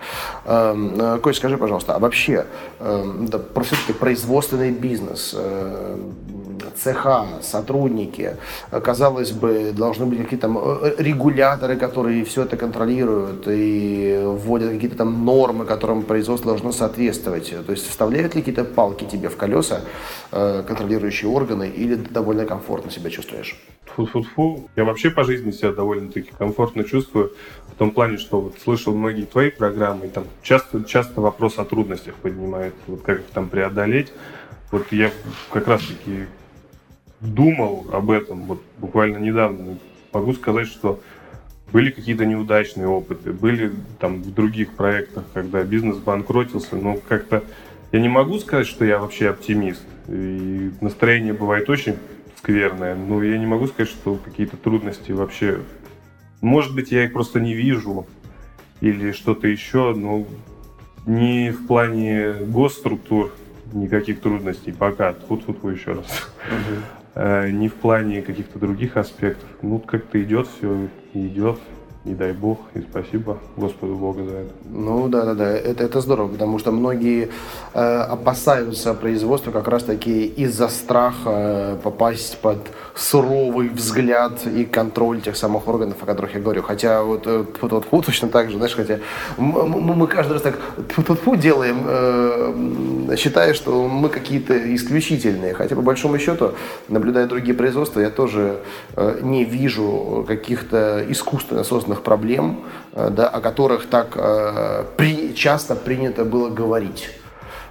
Эм, 0.45 0.99
э, 0.99 1.19
Кость, 1.19 1.39
скажи, 1.39 1.57
пожалуйста, 1.57 1.95
а 1.95 1.99
вообще, 1.99 2.45
эм, 2.79 3.27
да, 3.27 3.39
все-таки 3.63 3.93
производственный 3.93 4.71
бизнес, 4.71 5.35
э, 5.37 5.97
цеха, 6.75 7.25
сотрудники, 7.41 8.37
казалось 8.83 9.31
бы, 9.31 9.71
должны 9.73 10.05
быть 10.05 10.19
какие-то 10.19 10.47
э, 10.81 10.95
регуляторы, 10.97 11.75
которые 11.75 12.23
все 12.25 12.43
это 12.43 12.57
контролируют 12.57 13.47
и 13.47 14.21
вводят 14.23 14.71
какие-то 14.71 14.97
там 14.97 15.25
нормы, 15.25 15.65
которым 15.65 16.03
производство 16.03 16.51
должно 16.51 16.71
соответствовать. 16.71 17.53
То 17.65 17.71
есть 17.71 17.89
вставляют 17.89 18.35
ли 18.35 18.41
какие-то 18.41 18.63
палки 18.63 19.05
тебе 19.05 19.29
в 19.29 19.37
колеса 19.37 19.81
э, 20.31 20.63
контролирующие 20.67 21.29
органы 21.29 21.67
или 21.67 21.95
ты 21.95 22.09
довольно 22.09 22.45
комфортно 22.45 22.91
себя 22.91 23.09
чувствуешь? 23.09 23.55
Фу-фу-фу. 23.95 24.69
Я 24.75 24.83
вообще 24.83 25.09
по 25.09 25.23
жизни 25.23 25.51
себя 25.51 25.71
довольно-таки 25.71 26.31
комфортно 26.37 26.83
чувствую. 26.83 27.31
В 27.73 27.77
том 27.77 27.91
плане, 27.91 28.17
что 28.17 28.41
вот 28.41 28.55
слышал 28.63 28.95
многие 28.95 29.25
твои 29.25 29.49
программы, 29.49 30.07
и 30.07 30.09
там 30.09 30.25
часто, 30.41 30.83
часто 30.83 31.21
вопрос 31.21 31.57
о 31.59 31.65
трудностях 31.65 32.15
поднимает, 32.15 32.73
вот 32.87 33.01
как 33.01 33.19
их 33.19 33.25
там 33.33 33.49
преодолеть. 33.49 34.11
Вот 34.71 34.91
я 34.91 35.11
как 35.51 35.67
раз-таки 35.67 36.25
думал 37.25 37.87
об 37.91 38.11
этом 38.11 38.43
вот 38.43 38.61
буквально 38.77 39.17
недавно. 39.17 39.77
Могу 40.13 40.33
сказать, 40.33 40.67
что 40.67 40.99
были 41.73 41.91
какие-то 41.91 42.25
неудачные 42.25 42.87
опыты, 42.87 43.33
были 43.33 43.73
там 43.99 44.21
в 44.21 44.33
других 44.33 44.73
проектах, 44.73 45.25
когда 45.33 45.63
бизнес 45.63 45.97
банкротился, 45.97 46.75
но 46.75 46.97
как-то 47.07 47.43
я 47.91 47.99
не 47.99 48.09
могу 48.09 48.39
сказать, 48.39 48.67
что 48.67 48.85
я 48.85 48.99
вообще 48.99 49.29
оптимист. 49.29 49.83
И 50.07 50.71
настроение 50.81 51.33
бывает 51.33 51.69
очень 51.69 51.95
скверное, 52.37 52.95
но 52.95 53.23
я 53.23 53.37
не 53.37 53.45
могу 53.45 53.67
сказать, 53.67 53.89
что 53.89 54.15
какие-то 54.15 54.57
трудности 54.57 55.11
вообще... 55.11 55.61
Может 56.41 56.75
быть, 56.75 56.91
я 56.91 57.05
их 57.05 57.13
просто 57.13 57.39
не 57.39 57.53
вижу 57.53 58.05
или 58.81 59.11
что-то 59.13 59.47
еще, 59.47 59.93
но 59.95 60.25
не 61.05 61.51
в 61.51 61.65
плане 61.67 62.33
госструктур 62.33 63.33
никаких 63.73 64.21
трудностей 64.21 64.71
пока. 64.71 65.13
Тут-тут 65.13 65.63
еще 65.71 65.93
раз. 65.93 66.29
Э, 67.15 67.49
не 67.49 67.69
в 67.69 67.75
плане 67.75 68.21
каких-то 68.21 68.59
других 68.59 68.97
аспектов. 68.97 69.47
Ну, 69.61 69.79
как-то 69.79 70.21
идет 70.21 70.47
все, 70.47 70.89
идет 71.13 71.59
и 72.05 72.13
дай 72.13 72.33
Бог, 72.33 72.59
и 72.75 72.81
спасибо 72.81 73.37
Господу 73.57 73.95
Богу 73.95 74.23
за 74.23 74.37
это. 74.37 74.51
Ну 74.69 75.07
да, 75.07 75.25
да, 75.25 75.33
да, 75.33 75.51
это, 75.51 75.83
это 75.83 76.01
здорово, 76.01 76.27
потому 76.27 76.59
что 76.59 76.71
многие 76.71 77.29
э, 77.73 77.79
опасаются 77.79 78.93
производства 78.93 79.51
как 79.51 79.67
раз 79.67 79.83
таки 79.83 80.25
из-за 80.25 80.67
страха 80.67 81.29
э, 81.29 81.77
попасть 81.81 82.37
под 82.37 82.59
суровый 82.93 83.69
взгляд 83.69 84.45
и 84.45 84.65
контроль 84.65 85.21
тех 85.21 85.35
самых 85.35 85.67
органов, 85.67 85.97
о 86.01 86.05
которых 86.05 86.35
я 86.35 86.41
говорю. 86.41 86.61
Хотя 86.61 87.03
вот 87.03 87.23
тут 87.23 87.71
вот, 87.71 87.87
вот 87.91 88.05
точно 88.05 88.29
так 88.29 88.51
же, 88.51 88.57
знаешь, 88.57 88.75
хотя 88.75 88.99
мы, 89.37 89.65
мы 89.67 90.07
каждый 90.07 90.33
раз 90.33 90.41
так 90.43 90.59
тут 90.95 91.39
делаем, 91.39 91.83
э, 91.87 93.15
считая, 93.17 93.53
что 93.53 93.87
мы 93.87 94.09
какие-то 94.09 94.75
исключительные. 94.75 95.53
Хотя 95.53 95.75
по 95.75 95.81
большому 95.81 96.19
счету, 96.19 96.51
наблюдая 96.87 97.27
другие 97.27 97.55
производства, 97.55 97.99
я 97.99 98.09
тоже 98.09 98.59
э, 98.95 99.19
не 99.23 99.43
вижу 99.43 100.23
каких-то 100.27 101.03
искусственно 101.09 101.63
созданных 101.63 101.94
серьезных 101.95 102.03
проблем, 102.03 102.63
э, 102.93 103.09
да, 103.09 103.27
о 103.27 103.41
которых 103.41 103.87
так 103.89 104.15
э, 104.15 104.85
при, 104.97 105.33
часто 105.35 105.75
принято 105.75 106.25
было 106.25 106.49
говорить. 106.49 107.09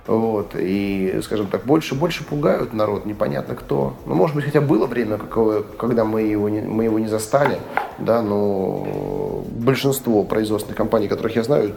Вот, 0.07 0.55
и, 0.55 1.21
скажем 1.23 1.47
так, 1.47 1.65
больше 1.65 1.95
больше 1.95 2.25
пугают 2.25 2.75
народ, 2.75 3.07
непонятно 3.07 3.55
кто. 3.55 3.95
Ну, 4.07 4.15
может 4.15 4.37
быть, 4.37 4.45
хотя 4.45 4.61
было 4.61 4.87
время, 4.87 5.17
какое, 5.17 5.63
когда 5.79 6.05
мы 6.05 6.21
его, 6.33 6.51
не, 6.51 6.61
мы 6.61 6.85
его 6.85 6.99
не 6.99 7.09
застали, 7.09 7.59
да, 7.99 8.23
но 8.23 9.43
большинство 9.51 10.25
производственных 10.25 10.77
компаний, 10.77 11.09
которых 11.09 11.37
я 11.37 11.43
знаю, 11.43 11.73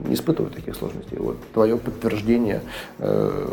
не 0.00 0.14
испытывают 0.14 0.54
таких 0.54 0.74
сложностей. 0.76 1.16
Вот 1.18 1.36
твое 1.52 1.76
подтверждение 1.76 2.62
э, 2.98 3.48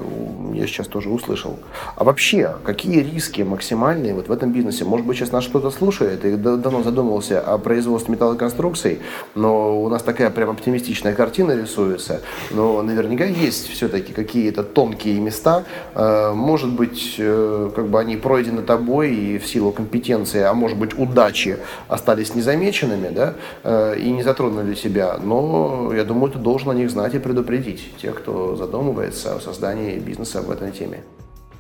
я 0.54 0.68
сейчас 0.68 0.88
тоже 0.88 1.10
услышал. 1.10 1.60
А 1.96 2.04
вообще, 2.04 2.56
какие 2.64 3.00
риски 3.00 3.42
максимальные 3.42 4.14
вот 4.14 4.28
в 4.28 4.32
этом 4.32 4.52
бизнесе? 4.52 4.86
Может 4.86 5.06
быть, 5.06 5.18
сейчас 5.18 5.32
нас 5.32 5.48
кто-то 5.48 5.72
слушает 5.72 6.26
и 6.26 6.36
давно 6.36 6.84
задумывался 6.84 7.40
о 7.40 7.58
производстве 7.58 8.14
металлоконструкций, 8.14 9.00
но 9.36 9.82
у 9.82 9.90
нас 9.90 10.04
такая 10.04 10.30
прям 10.30 10.50
оптимистичная 10.50 11.14
картина 11.14 11.56
рисуется. 11.56 12.22
Но 12.52 12.82
наверняка 12.82 13.26
есть 13.26 13.70
все-таки 13.70 14.14
какие-то 14.14 14.64
тонкие 14.64 15.20
места. 15.20 15.64
Э, 15.96 16.34
может 16.34 16.72
быть, 16.72 17.16
э, 17.18 17.72
как 17.76 17.88
бы 17.88 18.00
они 18.00 18.18
пройдены 18.18 18.62
тобой 18.62 19.16
и 19.16 19.38
в 19.38 19.48
силу 19.48 19.72
компетенции, 19.72 20.42
а 20.42 20.54
может 20.54 20.78
быть, 20.78 20.98
удачи 20.98 21.58
остались 21.88 22.36
незамеченными, 22.36 23.10
да, 23.10 23.34
э, 23.64 23.98
и 24.00 24.12
не 24.12 24.24
затронули 24.24 24.76
себя. 24.76 25.18
Но 25.24 25.92
я 25.94 26.04
думаю, 26.04 26.31
ты 26.32 26.40
должен 26.40 26.70
о 26.70 26.74
них 26.74 26.90
знать 26.90 27.14
и 27.14 27.20
предупредить 27.20 27.96
тех, 27.98 28.18
кто 28.18 28.56
задумывается 28.56 29.36
о 29.36 29.40
создании 29.40 30.00
бизнеса 30.00 30.42
в 30.42 30.50
этой 30.50 30.72
теме. 30.72 31.04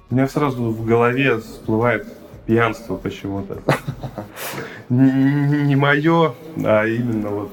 У 0.09 0.15
меня 0.15 0.27
сразу 0.27 0.71
в 0.71 0.85
голове 0.85 1.37
всплывает 1.37 2.07
пьянство 2.45 2.97
почему-то. 2.97 3.61
Не 4.89 5.75
мое, 5.75 6.33
а 6.57 6.85
именно 6.85 7.29
вот 7.29 7.51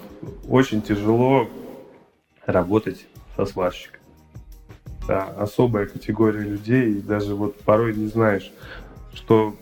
очень 0.48 0.82
тяжело 0.82 1.48
работать 2.46 3.06
со 3.36 3.44
сварщиком. 3.44 4.00
Да, 5.06 5.24
особая 5.38 5.86
категория 5.86 6.40
людей, 6.40 6.94
и 6.94 7.00
даже 7.00 7.34
вот 7.34 7.58
порой 7.60 7.94
не 7.94 8.08
знаешь, 8.08 8.52
что 9.14 9.54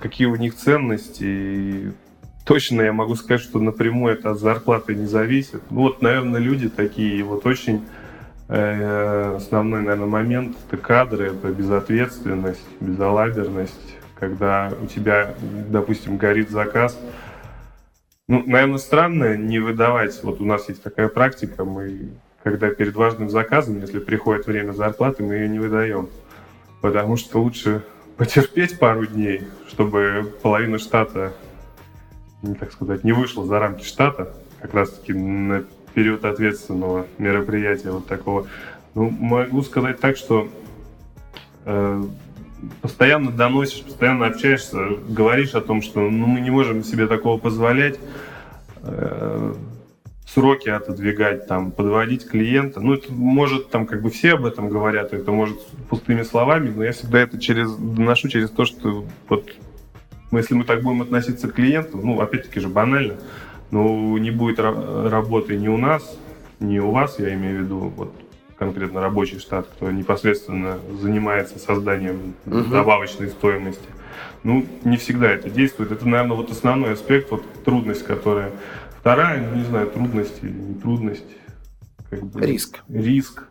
какие 0.00 0.26
у 0.26 0.36
них 0.36 0.54
ценности, 0.56 1.24
и 1.24 1.92
точно 2.46 2.82
я 2.82 2.92
могу 2.92 3.16
сказать, 3.16 3.42
что 3.42 3.58
напрямую 3.58 4.14
это 4.14 4.30
от 4.30 4.38
зарплаты 4.38 4.94
не 4.94 5.06
зависит. 5.06 5.60
Ну 5.68 5.82
вот, 5.82 6.00
наверное, 6.00 6.40
люди 6.40 6.68
такие, 6.68 7.22
вот 7.24 7.44
очень 7.44 7.84
э, 8.48 9.34
основной, 9.36 9.82
наверное, 9.82 10.06
момент 10.06 10.56
это 10.66 10.80
кадры, 10.80 11.32
это 11.32 11.48
безответственность, 11.48 12.64
безалаберность, 12.80 13.96
когда 14.14 14.72
у 14.80 14.86
тебя, 14.86 15.34
допустим, 15.68 16.16
горит 16.16 16.50
заказ. 16.50 16.98
Ну, 18.28 18.44
наверное, 18.46 18.78
странно 18.78 19.36
не 19.36 19.58
выдавать. 19.58 20.22
Вот 20.22 20.40
у 20.40 20.44
нас 20.44 20.68
есть 20.68 20.82
такая 20.84 21.08
практика, 21.08 21.64
мы, 21.64 22.10
когда 22.44 22.70
перед 22.70 22.94
важным 22.94 23.28
заказом, 23.28 23.80
если 23.80 23.98
приходит 23.98 24.46
время 24.46 24.70
зарплаты, 24.70 25.24
мы 25.24 25.34
ее 25.34 25.48
не 25.48 25.58
выдаем. 25.58 26.08
Потому 26.80 27.16
что 27.16 27.42
лучше 27.42 27.82
потерпеть 28.16 28.78
пару 28.78 29.04
дней, 29.04 29.42
чтобы 29.68 30.32
половина 30.42 30.78
штата, 30.78 31.32
так 32.58 32.72
сказать, 32.72 33.04
не 33.04 33.12
вышла 33.12 33.44
за 33.44 33.58
рамки 33.58 33.84
штата, 33.84 34.34
как 34.60 34.74
раз-таки 34.74 35.12
на 35.12 35.64
период 35.94 36.24
ответственного 36.24 37.06
мероприятия 37.18 37.90
вот 37.90 38.06
такого. 38.06 38.46
Ну, 38.94 39.10
могу 39.10 39.62
сказать 39.62 40.00
так, 40.00 40.16
что 40.16 40.48
э, 41.64 42.04
постоянно 42.82 43.30
доносишь, 43.30 43.82
постоянно 43.82 44.26
общаешься, 44.26 44.78
говоришь 45.08 45.54
о 45.54 45.60
том, 45.60 45.82
что 45.82 46.00
ну, 46.00 46.26
мы 46.26 46.40
не 46.40 46.50
можем 46.50 46.84
себе 46.84 47.06
такого 47.06 47.38
позволять, 47.38 47.98
э, 48.82 49.54
сроки 50.26 50.68
отодвигать, 50.68 51.46
там, 51.46 51.70
подводить 51.70 52.28
клиента. 52.28 52.80
Ну, 52.80 52.94
это 52.94 53.12
может, 53.12 53.70
там, 53.70 53.86
как 53.86 54.02
бы 54.02 54.10
все 54.10 54.34
об 54.34 54.44
этом 54.44 54.68
говорят, 54.68 55.14
это 55.14 55.32
может 55.32 55.64
пустыми 55.88 56.22
словами, 56.22 56.72
но 56.74 56.84
я 56.84 56.92
всегда 56.92 57.20
это 57.20 57.38
через, 57.40 57.74
доношу 57.74 58.28
через 58.28 58.50
то, 58.50 58.64
что 58.64 59.06
вот 59.28 59.50
если 60.38 60.54
мы 60.54 60.64
так 60.64 60.82
будем 60.82 61.02
относиться 61.02 61.48
к 61.48 61.54
клиенту, 61.54 62.00
ну, 62.02 62.20
опять-таки 62.20 62.60
же 62.60 62.68
банально, 62.68 63.14
но 63.70 64.18
не 64.18 64.30
будет 64.30 64.58
работы 64.58 65.56
ни 65.56 65.68
у 65.68 65.76
нас, 65.76 66.18
ни 66.60 66.78
у 66.78 66.90
вас, 66.90 67.18
я 67.18 67.34
имею 67.34 67.58
в 67.58 67.62
виду, 67.64 67.78
вот 67.96 68.12
конкретно 68.58 69.00
рабочий 69.00 69.38
штат, 69.38 69.66
кто 69.66 69.90
непосредственно 69.90 70.78
занимается 71.00 71.58
созданием 71.58 72.34
угу. 72.46 72.62
добавочной 72.64 73.28
стоимости. 73.28 73.88
Ну, 74.44 74.64
не 74.84 74.96
всегда 74.96 75.30
это 75.30 75.50
действует. 75.50 75.92
Это, 75.92 76.08
наверное, 76.08 76.36
вот 76.36 76.50
основной 76.50 76.92
аспект, 76.92 77.30
вот 77.30 77.44
трудность, 77.64 78.04
которая... 78.04 78.52
Вторая, 79.00 79.46
ну, 79.46 79.56
не 79.56 79.64
знаю, 79.64 79.88
трудность 79.88 80.42
или 80.42 80.50
не 80.50 80.74
трудность. 80.74 81.26
Как 82.10 82.24
бы, 82.24 82.40
риск. 82.40 82.80
Риск. 82.88 83.44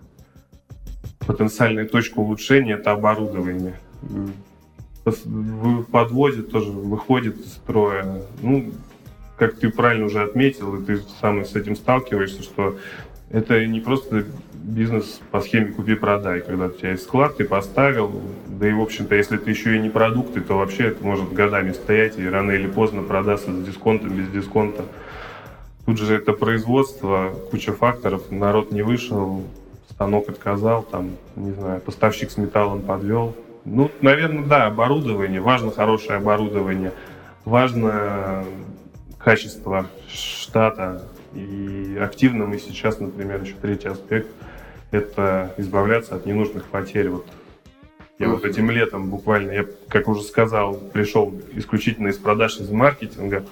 Потенциальная 1.25 1.85
точка 1.85 2.19
улучшения– 2.19 2.73
это 2.75 2.91
оборудование. 2.91 3.79
В 5.05 5.83
подводе 5.83 6.41
тоже 6.41 6.71
выходит 6.71 7.39
из 7.39 7.53
строя. 7.53 8.23
Ну, 8.41 8.73
как 9.37 9.55
ты 9.55 9.69
правильно 9.69 10.05
уже 10.05 10.23
отметил, 10.23 10.75
и 10.75 10.83
ты 10.83 10.99
сам 11.21 11.45
с 11.45 11.55
этим 11.55 11.75
сталкиваешься, 11.75 12.41
что 12.41 12.77
это 13.29 13.65
не 13.67 13.79
просто 13.79 14.25
бизнес 14.53 15.21
по 15.29 15.41
схеме 15.41 15.67
купи-продай, 15.73 16.41
когда 16.41 16.65
у 16.65 16.69
тебя 16.69 16.91
есть 16.91 17.03
склад, 17.03 17.37
ты 17.37 17.45
поставил, 17.45 18.11
да 18.47 18.67
и, 18.67 18.73
в 18.73 18.81
общем-то, 18.81 19.13
если 19.13 19.37
ты 19.37 19.51
еще 19.51 19.75
и 19.75 19.79
не 19.79 19.89
продукты, 19.89 20.41
то 20.41 20.57
вообще 20.57 20.85
это 20.85 21.03
может 21.03 21.33
годами 21.33 21.71
стоять 21.73 22.17
и 22.17 22.27
рано 22.27 22.51
или 22.51 22.67
поздно 22.67 23.03
продастся 23.03 23.51
с 23.51 23.63
дисконтом, 23.63 24.09
без 24.09 24.29
дисконта. 24.29 24.85
Тут 25.85 25.99
же 25.99 26.15
это 26.15 26.33
производство, 26.33 27.31
куча 27.51 27.73
факторов, 27.73 28.31
народ 28.31 28.71
не 28.71 28.81
вышел, 28.81 29.43
станок 29.91 30.29
отказал, 30.29 30.81
там, 30.81 31.11
не 31.35 31.51
знаю, 31.51 31.79
поставщик 31.81 32.31
с 32.31 32.37
металлом 32.37 32.81
подвел. 32.81 33.35
Ну, 33.65 33.89
наверное, 34.01 34.45
да, 34.45 34.67
оборудование, 34.67 35.41
важно 35.41 35.71
хорошее 35.71 36.17
оборудование, 36.17 36.93
важно 37.45 38.45
качество 39.17 39.87
штата. 40.07 41.03
И 41.33 41.97
активно 41.99 42.45
мы 42.45 42.59
сейчас, 42.59 42.99
например, 42.99 43.41
еще 43.41 43.55
третий 43.59 43.89
аспект– 43.89 44.29
это 44.91 45.53
избавляться 45.57 46.15
от 46.15 46.27
ненужных 46.27 46.65
потерь. 46.65 47.09
Вот 47.09 47.25
я 48.19 48.29
вот 48.29 48.45
этим 48.45 48.69
летом 48.69 49.09
буквально, 49.09 49.51
я, 49.51 49.65
как 49.89 50.07
уже 50.07 50.21
сказал, 50.21 50.75
пришел 50.75 51.33
исключительно 51.53 52.09
из 52.09 52.17
продаж, 52.17 52.59
из 52.59 52.69
маркетинга, 52.69 53.45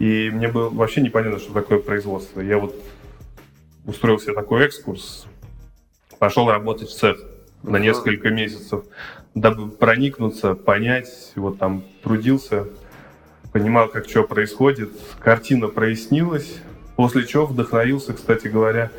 и 0.00 0.28
мне 0.30 0.48
было 0.48 0.68
вообще 0.68 1.00
непонятно, 1.00 1.38
что 1.38 1.54
такое 1.54 1.78
производство. 1.78 2.40
Я 2.40 2.58
вот 2.58 2.74
устроил 3.86 4.18
себе 4.18 4.34
такой 4.34 4.66
экскурс, 4.66 5.26
пошел 6.18 6.50
работать 6.50 6.88
в 6.88 6.98
цех 6.98 7.16
на 7.62 7.78
несколько 7.78 8.30
месяцев, 8.30 8.84
дабы 9.34 9.68
проникнуться, 9.70 10.54
понять, 10.54 11.32
вот 11.36 11.58
там 11.58 11.84
трудился 12.02 12.66
понимал, 13.56 13.88
как 13.88 14.06
что 14.06 14.22
происходит, 14.22 14.90
картина 15.18 15.68
прояснилась, 15.68 16.58
после 16.94 17.24
чего 17.26 17.46
вдохновился, 17.46 18.12
кстати 18.12 18.48
говоря, 18.48 18.90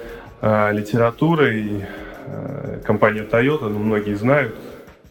э, 0.41 0.73
литературой. 0.73 1.85
Э, 2.25 2.81
компания 2.83 3.21
Toyota, 3.21 3.69
ну, 3.69 3.77
многие 3.77 4.15
знают, 4.15 4.55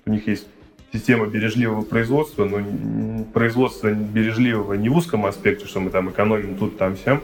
у 0.04 0.10
них 0.10 0.26
есть 0.26 0.48
система 0.92 1.26
бережливого 1.26 1.82
производства, 1.82 2.44
но 2.44 3.24
производство 3.32 3.92
бережливого 3.92 4.74
не 4.74 4.88
в 4.88 4.96
узком 4.96 5.26
аспекте, 5.26 5.66
что 5.66 5.78
мы 5.78 5.90
там 5.90 6.10
экономим 6.10 6.56
тут, 6.56 6.76
там, 6.76 6.96
всем, 6.96 7.22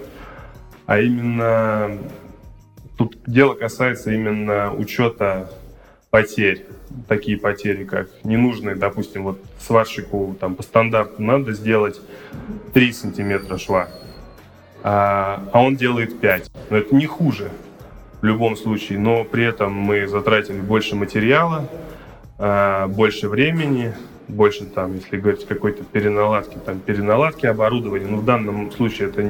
а 0.86 1.00
именно 1.00 1.98
тут 2.96 3.16
дело 3.26 3.54
касается 3.54 4.12
именно 4.12 4.72
учета 4.72 5.50
потерь, 6.12 6.66
такие 7.08 7.38
потери, 7.38 7.84
как 7.84 8.06
ненужные, 8.22 8.76
допустим, 8.76 9.24
вот 9.24 9.42
сварщику 9.58 10.36
там 10.38 10.54
по 10.54 10.62
стандарту 10.62 11.22
надо 11.22 11.54
сделать 11.54 11.98
3 12.74 12.92
сантиметра 12.92 13.56
шва, 13.56 13.88
а, 14.82 15.42
а 15.54 15.62
он 15.62 15.74
делает 15.74 16.20
5. 16.20 16.50
Но 16.68 16.76
это 16.76 16.94
не 16.94 17.06
хуже 17.06 17.50
в 18.20 18.26
любом 18.26 18.56
случае, 18.56 18.98
но 18.98 19.24
при 19.24 19.46
этом 19.46 19.72
мы 19.72 20.06
затратили 20.06 20.60
больше 20.60 20.96
материала, 20.96 21.66
а, 22.36 22.88
больше 22.88 23.30
времени, 23.30 23.94
больше 24.28 24.64
там, 24.66 24.94
если 24.94 25.16
говорить 25.18 25.46
какой-то 25.46 25.84
переналадки, 25.84 26.56
там 26.64 26.80
переналадки 26.80 27.46
оборудования, 27.46 28.06
но 28.06 28.18
в 28.18 28.24
данном 28.24 28.70
случае 28.72 29.08
это 29.08 29.22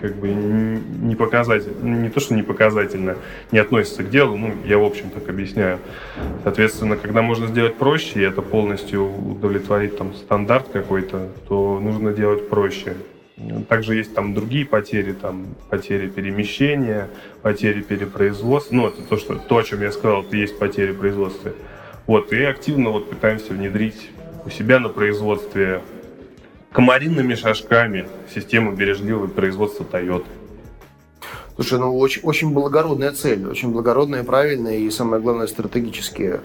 как 0.00 0.16
бы 0.16 0.28
не 0.28 1.14
показательно, 1.16 1.84
не 1.84 2.08
то, 2.08 2.20
что 2.20 2.34
не 2.34 2.42
показательно, 2.42 3.16
не 3.52 3.58
относится 3.58 4.02
к 4.02 4.10
делу, 4.10 4.36
ну, 4.36 4.52
я 4.64 4.78
в 4.78 4.84
общем 4.84 5.10
так 5.10 5.28
объясняю. 5.28 5.78
Соответственно, 6.42 6.96
когда 6.96 7.22
можно 7.22 7.46
сделать 7.46 7.76
проще, 7.76 8.20
и 8.20 8.22
это 8.22 8.42
полностью 8.42 9.04
удовлетворить 9.04 9.96
там 9.96 10.14
стандарт 10.14 10.68
какой-то, 10.72 11.28
то 11.48 11.80
нужно 11.80 12.12
делать 12.12 12.48
проще. 12.48 12.94
Также 13.68 13.94
есть 13.94 14.14
там 14.14 14.34
другие 14.34 14.66
потери, 14.66 15.12
там 15.12 15.46
потери 15.70 16.08
перемещения, 16.08 17.08
потери 17.42 17.80
перепроизводства. 17.80 18.74
Ну, 18.74 18.88
это 18.88 19.02
то, 19.02 19.16
что, 19.16 19.36
то, 19.36 19.56
о 19.56 19.62
чем 19.62 19.80
я 19.80 19.92
сказал, 19.92 20.22
это 20.22 20.36
есть 20.36 20.58
потери 20.58 20.92
производства. 20.92 21.52
Вот, 22.10 22.32
и 22.32 22.42
активно 22.42 22.90
вот 22.90 23.08
пытаемся 23.08 23.52
внедрить 23.52 24.10
у 24.44 24.50
себя 24.50 24.80
на 24.80 24.88
производстве 24.88 25.80
комаринными 26.72 27.36
шажками 27.36 28.08
систему 28.34 28.72
бережливого 28.72 29.28
производства 29.28 29.84
Toyota. 29.84 30.26
Слушай, 31.54 31.78
ну 31.78 31.96
очень, 31.96 32.22
очень 32.22 32.52
благородная 32.52 33.12
цель, 33.12 33.46
очень 33.46 33.70
благородная, 33.70 34.24
правильная 34.24 34.78
и 34.78 34.90
самое 34.90 35.22
главное 35.22 35.46
стратегически 35.46 36.40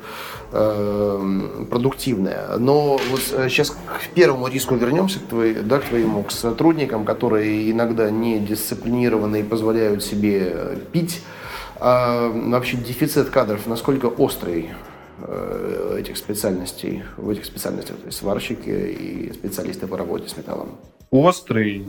э, 0.51 1.65
продуктивная. 1.71 2.57
Но 2.59 2.99
вот 3.09 3.21
сейчас 3.49 3.71
к 3.71 4.13
первому 4.13 4.47
риску 4.49 4.75
вернемся, 4.75 5.17
к, 5.17 5.23
твоей, 5.23 5.55
да, 5.55 5.79
к 5.79 5.85
твоему, 5.85 6.21
к 6.21 6.29
сотрудникам, 6.29 7.05
которые 7.05 7.71
иногда 7.71 8.11
не 8.11 8.37
дисциплинированы 8.37 9.39
и 9.39 9.43
позволяют 9.43 10.03
себе 10.03 10.77
пить. 10.91 11.23
А 11.79 12.29
вообще 12.29 12.77
дефицит 12.77 13.31
кадров 13.31 13.65
насколько 13.65 14.05
острый 14.05 14.69
Э, 14.69 14.94
этих 15.97 16.17
специальностей, 16.17 17.03
в 17.17 17.29
этих 17.29 17.45
специальностях, 17.45 17.97
то 17.97 18.05
есть 18.07 18.17
сварщики 18.17 18.69
и 18.69 19.33
специалисты 19.33 19.87
по 19.87 19.97
работе 19.97 20.27
с 20.27 20.37
металлом? 20.37 20.77
Острый. 21.11 21.85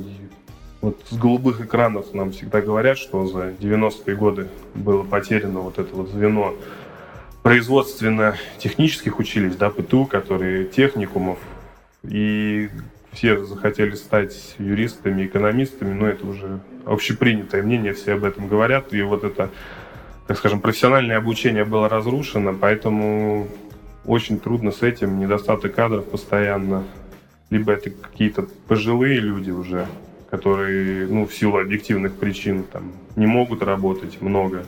Вот 0.80 1.00
с 1.10 1.16
голубых 1.16 1.60
экранов 1.60 2.12
нам 2.14 2.32
всегда 2.32 2.60
говорят, 2.60 2.98
что 2.98 3.26
за 3.26 3.48
90-е 3.48 4.14
годы 4.14 4.48
было 4.74 5.02
потеряно 5.02 5.60
вот 5.60 5.78
это 5.78 5.94
вот 5.94 6.10
звено 6.10 6.54
производственно-технических 7.42 9.18
училищ, 9.18 9.54
да, 9.54 9.70
ПТУ, 9.70 10.04
которые 10.04 10.66
техникумов, 10.66 11.38
и 12.02 12.68
все 13.12 13.44
захотели 13.44 13.94
стать 13.94 14.54
юристами, 14.58 15.26
экономистами, 15.26 15.94
но 15.94 16.06
это 16.06 16.26
уже 16.26 16.60
общепринятое 16.84 17.62
мнение, 17.62 17.94
все 17.94 18.14
об 18.14 18.24
этом 18.24 18.48
говорят, 18.48 18.92
и 18.92 19.00
вот 19.02 19.24
это 19.24 19.50
так 20.26 20.36
скажем, 20.38 20.60
профессиональное 20.60 21.18
обучение 21.18 21.64
было 21.64 21.88
разрушено, 21.88 22.54
поэтому 22.58 23.46
очень 24.04 24.38
трудно 24.38 24.70
с 24.72 24.82
этим, 24.82 25.18
недостаток 25.18 25.74
кадров 25.74 26.04
постоянно. 26.06 26.84
Либо 27.50 27.72
это 27.72 27.90
какие-то 27.90 28.46
пожилые 28.66 29.20
люди 29.20 29.50
уже, 29.50 29.86
которые, 30.30 31.06
ну, 31.06 31.26
в 31.26 31.34
силу 31.34 31.58
объективных 31.58 32.14
причин, 32.14 32.64
там, 32.64 32.92
не 33.14 33.26
могут 33.26 33.62
работать 33.62 34.20
много. 34.20 34.64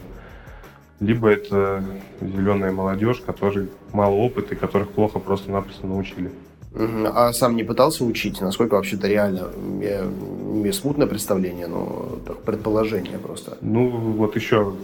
Либо 1.00 1.28
это 1.28 1.84
зеленая 2.20 2.72
молодежь, 2.72 3.20
которой 3.20 3.68
мало 3.92 4.14
опыта 4.14 4.54
и 4.54 4.58
которых 4.58 4.90
плохо 4.90 5.18
просто-напросто 5.18 5.86
научили. 5.86 6.30
А 6.74 7.32
сам 7.32 7.56
не 7.56 7.64
пытался 7.64 8.04
учить? 8.04 8.40
Насколько 8.40 8.74
вообще-то 8.74 9.08
реально? 9.08 9.48
Я 9.80 10.02
имею 10.02 10.72
смутное 10.72 11.06
представление, 11.06 11.66
но 11.66 12.18
так, 12.26 12.42
предположение 12.42 13.18
просто. 13.18 13.58
Ну, 13.60 13.88
вот 13.88 14.36
еще 14.36 14.74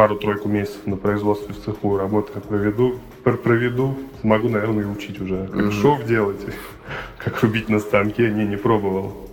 пару-тройку 0.00 0.48
месяцев 0.48 0.86
на 0.86 0.96
производстве 0.96 1.52
в 1.52 1.62
цеху 1.62 1.98
работы 1.98 2.40
проведу, 2.40 2.98
проведу, 3.22 3.98
смогу, 4.22 4.48
наверное, 4.48 4.84
и 4.84 4.86
учить 4.86 5.20
уже. 5.20 5.46
Как 5.46 5.56
mm-hmm. 5.56 5.82
шов 5.82 6.06
делать, 6.06 6.40
как 7.18 7.42
рубить 7.42 7.68
на 7.68 7.80
станке, 7.80 8.30
не, 8.30 8.46
не 8.46 8.56
пробовал. 8.56 9.28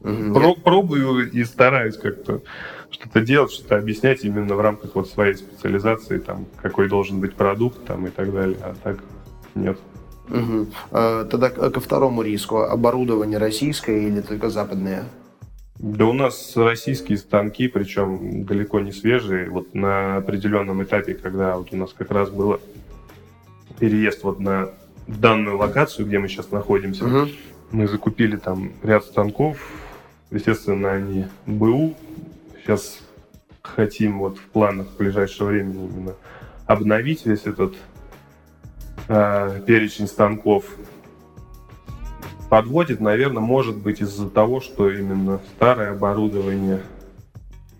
Mm-hmm. 0.00 0.32
Про, 0.32 0.54
пробую 0.54 1.30
и 1.30 1.44
стараюсь 1.44 1.98
как-то 1.98 2.40
что-то 2.88 3.20
делать, 3.20 3.52
что-то 3.52 3.76
объяснять 3.76 4.24
именно 4.24 4.54
в 4.54 4.62
рамках 4.62 4.94
вот 4.94 5.10
своей 5.10 5.34
специализации, 5.34 6.16
там, 6.16 6.46
какой 6.62 6.88
должен 6.88 7.20
быть 7.20 7.34
продукт 7.34 7.84
там, 7.84 8.06
и 8.06 8.10
так 8.10 8.32
далее. 8.32 8.56
А 8.62 8.74
так 8.82 8.98
нет. 9.54 9.78
Угу. 10.30 10.68
Тогда 10.90 11.50
ко 11.50 11.80
второму 11.80 12.22
риску. 12.22 12.60
Оборудование 12.60 13.36
российское 13.36 14.08
или 14.08 14.22
только 14.22 14.48
западное? 14.48 15.04
Да 15.82 16.06
у 16.06 16.12
нас 16.12 16.56
российские 16.56 17.18
станки, 17.18 17.66
причем 17.66 18.44
далеко 18.44 18.78
не 18.78 18.92
свежие. 18.92 19.50
Вот 19.50 19.74
на 19.74 20.18
определенном 20.18 20.80
этапе, 20.84 21.14
когда 21.14 21.56
вот 21.56 21.72
у 21.72 21.76
нас 21.76 21.92
как 21.92 22.12
раз 22.12 22.30
было 22.30 22.60
переезд 23.80 24.22
вот 24.22 24.38
на 24.38 24.70
данную 25.08 25.58
локацию, 25.58 26.06
где 26.06 26.20
мы 26.20 26.28
сейчас 26.28 26.52
находимся, 26.52 27.04
угу. 27.04 27.28
мы 27.72 27.88
закупили 27.88 28.36
там 28.36 28.70
ряд 28.84 29.04
станков. 29.04 29.58
Естественно, 30.30 30.92
они 30.92 31.26
БУ. 31.46 31.96
Сейчас 32.62 33.00
хотим 33.60 34.20
вот 34.20 34.38
в 34.38 34.44
планах 34.50 34.86
в 34.86 34.96
ближайшее 34.96 35.48
время 35.48 35.72
именно 35.72 36.14
обновить 36.66 37.26
весь 37.26 37.44
этот 37.44 37.74
э, 39.08 39.60
перечень 39.66 40.06
станков 40.06 40.64
подводит, 42.52 43.00
наверное, 43.00 43.40
может 43.40 43.78
быть 43.78 44.02
из-за 44.02 44.28
того, 44.28 44.60
что 44.60 44.90
именно 44.90 45.40
старое 45.56 45.92
оборудование. 45.92 46.82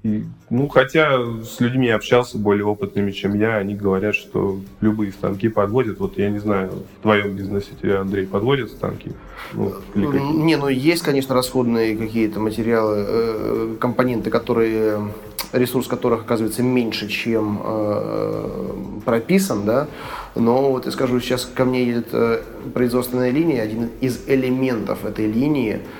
И, 0.03 0.25
ну, 0.49 0.67
хотя 0.69 1.19
с 1.45 1.61
людьми 1.61 1.91
общался 1.91 2.39
более 2.39 2.65
опытными, 2.65 3.11
чем 3.11 3.35
я, 3.35 3.57
они 3.57 3.75
говорят, 3.75 4.15
что 4.15 4.61
любые 4.81 5.13
станки 5.13 5.51
подводят. 5.51 6.01
Вот 6.01 6.17
я 6.17 6.31
не 6.31 6.39
знаю, 6.39 6.71
в 6.99 7.03
твоем 7.03 7.37
бизнесе 7.37 7.73
тебе, 7.83 7.99
Андрей, 7.99 8.27
подводят 8.27 8.71
станки? 8.71 9.13
Ну, 9.53 9.75
не, 9.95 10.57
ну 10.57 10.69
есть, 10.69 11.03
конечно, 11.03 11.35
расходные 11.35 11.95
какие-то 11.95 12.41
материалы, 12.41 13.05
э, 13.07 13.77
компоненты, 13.79 14.31
которые 14.31 15.13
ресурс 15.53 15.87
которых 15.87 16.23
оказывается 16.23 16.63
меньше, 16.63 17.09
чем 17.09 17.61
э, 17.63 18.73
прописан, 19.05 19.67
да, 19.67 19.87
но 20.35 20.71
вот 20.71 20.87
я 20.87 20.93
скажу, 20.93 21.21
сейчас 21.21 21.45
ко 21.45 21.65
мне 21.65 21.85
едет 21.85 22.09
э, 22.13 22.43
производственная 22.73 23.31
линия, 23.31 23.63
один 23.63 23.91
из 24.01 24.21
элементов 24.27 25.05
этой 25.05 25.31
линии– 25.31 25.81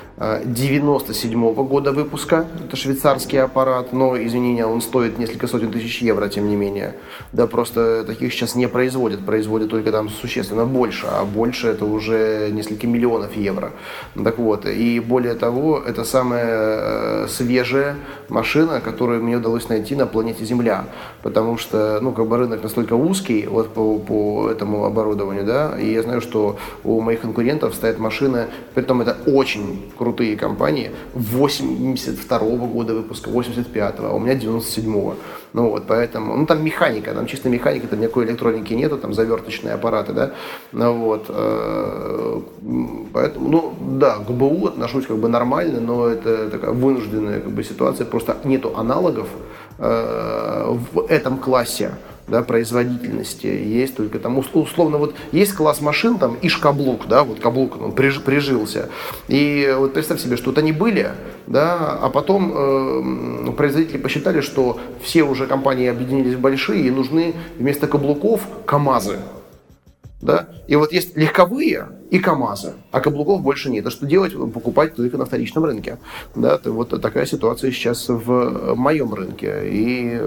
97 0.45 1.53
-го 1.53 1.65
года 1.67 1.91
выпуска. 1.91 2.47
Это 2.65 2.77
швейцарский 2.77 3.41
аппарат, 3.41 3.93
но, 3.93 4.17
извини 4.17 4.63
он 4.63 4.81
стоит 4.81 5.19
несколько 5.19 5.49
сотен 5.49 5.73
тысяч 5.73 6.03
евро, 6.03 6.29
тем 6.29 6.49
не 6.49 6.55
менее. 6.57 6.95
Да, 7.33 7.47
просто 7.47 8.05
таких 8.05 8.33
сейчас 8.33 8.55
не 8.55 8.69
производят. 8.69 9.25
Производят 9.27 9.71
только 9.71 9.91
там 9.91 10.09
существенно 10.09 10.65
больше, 10.65 11.07
а 11.07 11.25
больше 11.25 11.69
это 11.69 11.87
уже 11.87 12.51
несколько 12.53 12.87
миллионов 12.87 13.37
евро. 13.37 13.73
Так 14.25 14.39
вот, 14.39 14.67
и 14.67 15.01
более 15.01 15.35
того, 15.35 15.83
это 15.85 16.05
самая 16.05 16.47
э, 16.47 17.27
свежая 17.29 17.97
машина, 18.29 18.81
которую 18.81 19.25
мне 19.25 19.37
удалось 19.37 19.69
найти 19.69 19.97
на 19.97 20.07
планете 20.07 20.45
Земля. 20.45 20.85
Потому 21.23 21.59
что, 21.59 21.99
ну, 22.01 22.13
как 22.13 22.29
бы 22.29 22.37
рынок 22.37 22.63
настолько 22.63 22.95
узкий 22.95 23.47
вот 23.47 23.75
по, 23.75 23.99
по 23.99 24.49
этому 24.51 24.85
оборудованию, 24.85 25.45
да, 25.45 25.79
и 25.81 25.93
я 25.93 26.03
знаю, 26.03 26.21
что 26.21 26.57
у 26.85 27.01
моих 27.01 27.21
конкурентов 27.21 27.75
стоят 27.75 27.99
машины, 27.99 28.47
при 28.75 28.85
этом 28.85 29.01
это 29.01 29.17
очень 29.27 29.91
крутые 30.13 30.37
компании 30.37 30.91
82 31.15 32.39
-го 32.39 32.67
года 32.67 32.95
выпуска, 32.95 33.31
85-го, 33.31 34.07
а 34.07 34.13
у 34.13 34.19
меня 34.19 34.35
97-го. 34.35 35.15
Ну 35.55 35.71
вот, 35.71 35.85
поэтому, 35.87 36.37
ну 36.37 36.47
там 36.47 36.65
механика, 36.65 37.15
там 37.15 37.27
чисто 37.27 37.49
механика, 37.49 37.87
там 37.87 38.01
никакой 38.01 38.25
электроники 38.25 38.75
нету, 38.75 38.99
там 38.99 39.15
заверточные 39.15 39.75
аппараты, 39.75 40.13
да, 40.13 40.31
ну 40.73 40.95
вот, 40.95 41.27
э, 41.29 42.41
поэтому, 43.13 43.49
ну 43.49 43.75
да, 43.99 44.17
к 44.17 44.31
БУ 44.31 44.67
отношусь 44.67 45.07
как 45.07 45.17
бы 45.17 45.29
нормально, 45.29 45.81
но 45.81 46.09
это 46.09 46.51
такая 46.51 46.71
вынужденная 46.71 47.41
как 47.41 47.53
бы 47.53 47.65
ситуация, 47.65 48.07
просто 48.07 48.37
нету 48.45 48.73
аналогов 48.77 49.29
э, 49.79 50.77
в 50.93 51.07
этом 51.09 51.39
классе, 51.39 51.91
да, 52.33 52.43
производительности. 52.43 53.47
Есть 53.47 53.95
только 53.95 54.19
там, 54.19 54.39
условно, 54.39 54.97
вот 54.97 55.15
есть 55.33 55.53
класс 55.53 55.83
машин, 55.83 56.19
там, 56.19 56.39
иш 56.41 56.57
каблук, 56.57 57.07
да, 57.07 57.25
вот 57.25 57.41
каблук, 57.41 57.79
он 57.81 57.93
приж, 57.93 58.23
прижился. 58.23 58.89
И 59.29 59.73
вот 59.79 59.93
представь 59.93 60.19
себе, 60.19 60.39
что 60.39 60.49
вот 60.49 60.59
они 60.59 60.73
были, 60.73 61.11
да, 61.47 61.99
а 62.01 62.09
потом 62.09 62.53
э, 62.55 63.53
производители 63.53 63.99
посчитали, 63.99 64.41
что 64.41 64.81
все 65.03 65.25
уже 65.25 65.47
компании 65.47 65.89
объединились 65.89 66.35
в 66.35 66.41
большие, 66.41 66.87
и 66.87 66.91
нужны 66.91 67.35
вместо 67.59 67.87
каблуков 67.87 68.41
КАМАЗы. 68.65 69.19
Да? 70.23 70.49
И 70.69 70.77
вот 70.77 70.93
есть 70.93 71.17
легковые 71.17 71.89
и 72.11 72.19
КАМАЗы, 72.19 72.75
а 72.93 73.01
каблуков 73.01 73.43
больше 73.43 73.69
нет. 73.69 73.87
А 73.87 73.91
что 73.91 74.07
делать? 74.07 74.33
Покупать 74.55 74.95
только 74.95 75.19
на 75.19 75.27
вторичном 75.27 75.65
рынке. 75.65 75.99
Да? 76.35 76.59
Вот 76.65 76.99
такая 77.03 77.27
ситуация 77.27 77.73
сейчас 77.73 78.09
в 78.09 78.75
моем 78.75 79.13
рынке. 79.13 79.65
И 79.67 80.23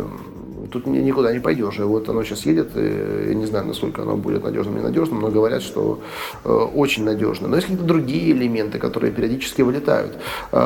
тут 0.71 0.87
никуда 0.87 1.31
не 1.33 1.39
пойдешь. 1.39 1.79
И 1.79 1.81
вот 1.81 2.09
оно 2.09 2.23
сейчас 2.23 2.45
едет, 2.45 2.75
и 2.75 3.27
я 3.29 3.33
не 3.33 3.45
знаю, 3.45 3.65
насколько 3.65 4.01
оно 4.01 4.17
будет 4.17 4.43
надежным 4.43 4.75
или 4.75 4.81
ненадежным, 4.81 5.21
но 5.21 5.29
говорят, 5.29 5.61
что 5.61 6.01
э, 6.43 6.49
очень 6.49 7.03
надежно. 7.03 7.47
Но 7.47 7.55
есть 7.55 7.67
какие-то 7.67 7.85
другие 7.85 8.31
элементы, 8.31 8.79
которые 8.79 9.11
периодически 9.11 9.61
вылетают. 9.61 10.13
Э, 10.51 10.57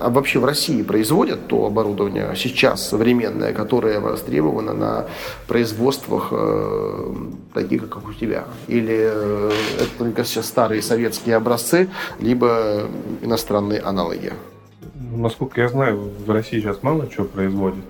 а 0.00 0.10
вообще 0.10 0.38
в 0.38 0.44
России 0.44 0.82
производят 0.82 1.46
то 1.48 1.66
оборудование 1.66 2.32
сейчас 2.36 2.88
современное, 2.88 3.52
которое 3.52 4.00
востребовано 4.00 4.72
на 4.72 5.06
производствах 5.46 6.28
э, 6.30 7.14
таких, 7.54 7.88
как 7.88 8.08
у 8.08 8.12
тебя? 8.12 8.44
Или 8.68 8.96
это 8.96 9.90
только 9.98 10.24
сейчас 10.24 10.46
старые 10.46 10.82
советские 10.82 11.36
образцы, 11.36 11.88
либо 12.20 12.88
иностранные 13.22 13.80
аналоги? 13.80 14.32
Насколько 15.12 15.62
я 15.62 15.68
знаю, 15.68 16.10
в 16.26 16.30
России 16.30 16.60
сейчас 16.60 16.82
мало 16.82 17.08
чего 17.08 17.24
производят. 17.24 17.84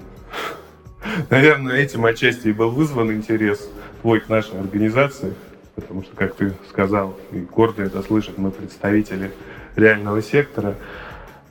Наверное, 1.31 1.77
этим 1.77 2.05
отчасти 2.05 2.49
и 2.49 2.53
был 2.53 2.71
вызван 2.71 3.13
интерес 3.13 3.69
твой 4.03 4.21
к 4.21 4.29
нашей 4.29 4.59
организации, 4.59 5.35
потому 5.75 6.03
что, 6.03 6.15
как 6.17 6.35
ты 6.35 6.53
сказал, 6.69 7.19
и 7.33 7.39
гордо 7.41 7.83
это 7.83 8.03
слышать, 8.03 8.39
мы 8.39 8.51
представители 8.51 9.31
реального 9.77 10.23
сектора. 10.23 10.75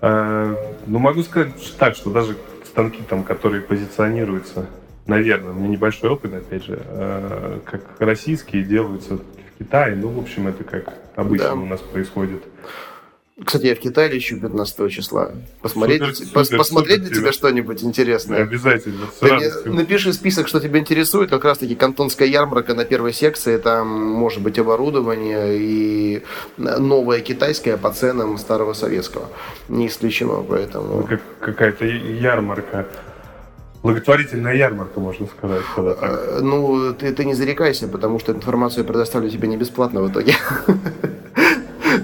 А, 0.01 0.55
но 0.87 0.99
могу 0.99 1.23
сказать 1.23 1.53
так, 1.77 1.95
что 1.95 2.11
даже 2.11 2.35
станки, 2.65 3.01
там, 3.07 3.23
которые 3.23 3.61
позиционируются, 3.61 4.67
наверное, 5.07 5.51
у 5.51 5.55
меня 5.55 5.69
небольшой 5.69 6.09
опыт, 6.09 6.33
опять 6.33 6.65
же, 6.65 6.79
а, 6.85 7.59
как 7.65 7.81
российские 7.99 8.63
делаются 8.63 9.17
в 9.17 9.23
Китае, 9.59 9.95
ну, 9.95 10.09
в 10.09 10.19
общем, 10.19 10.47
это 10.47 10.63
как 10.63 10.93
обычно 11.15 11.49
да. 11.49 11.55
у 11.55 11.65
нас 11.65 11.79
происходит. 11.79 12.43
Кстати, 13.43 13.65
я 13.65 13.75
в 13.75 13.79
Китае 13.79 14.09
лечу 14.09 14.39
15 14.39 14.89
числа. 14.89 15.31
Посмотреть, 15.61 16.01
супер, 16.15 16.31
пос, 16.31 16.47
супер, 16.47 16.57
посмотреть 16.57 16.97
супер, 16.99 17.09
для 17.09 17.21
тебя 17.21 17.31
что-нибудь 17.33 17.83
интересное. 17.83 18.43
Обязательно. 18.43 19.07
Ты 19.19 19.33
мне 19.33 19.49
напиши 19.77 20.13
список, 20.13 20.47
что 20.47 20.61
тебя 20.61 20.79
интересует. 20.79 21.31
Как 21.31 21.43
раз 21.43 21.57
таки 21.57 21.75
кантонская 21.75 22.29
ярмарка 22.29 22.73
на 22.73 22.85
первой 22.85 23.11
секции. 23.11 23.57
Там 23.57 23.89
может 23.89 24.41
быть 24.41 24.57
оборудование 24.57 25.57
и 25.57 26.23
новое 26.57 27.19
китайское 27.19 27.75
по 27.75 27.91
ценам 27.91 28.37
старого 28.37 28.71
советского. 28.71 29.27
Не 29.67 29.87
исключено, 29.87 30.41
поэтому... 30.47 31.03
Как, 31.03 31.21
какая-то 31.41 31.85
ярмарка. 31.85 32.87
Благотворительная 33.83 34.55
ярмарка, 34.55 35.01
можно 35.01 35.27
сказать. 35.27 35.61
Когда 35.75 35.93
так. 35.93 36.09
А, 36.09 36.39
ну, 36.41 36.93
ты, 36.93 37.13
ты 37.13 37.25
не 37.25 37.33
зарекайся, 37.33 37.89
потому 37.89 38.17
что 38.17 38.31
информацию 38.31 38.83
я 38.83 38.87
предоставлю 38.87 39.29
тебе 39.29 39.49
не 39.49 39.57
бесплатно 39.57 40.01
в 40.01 40.09
итоге. 40.09 40.35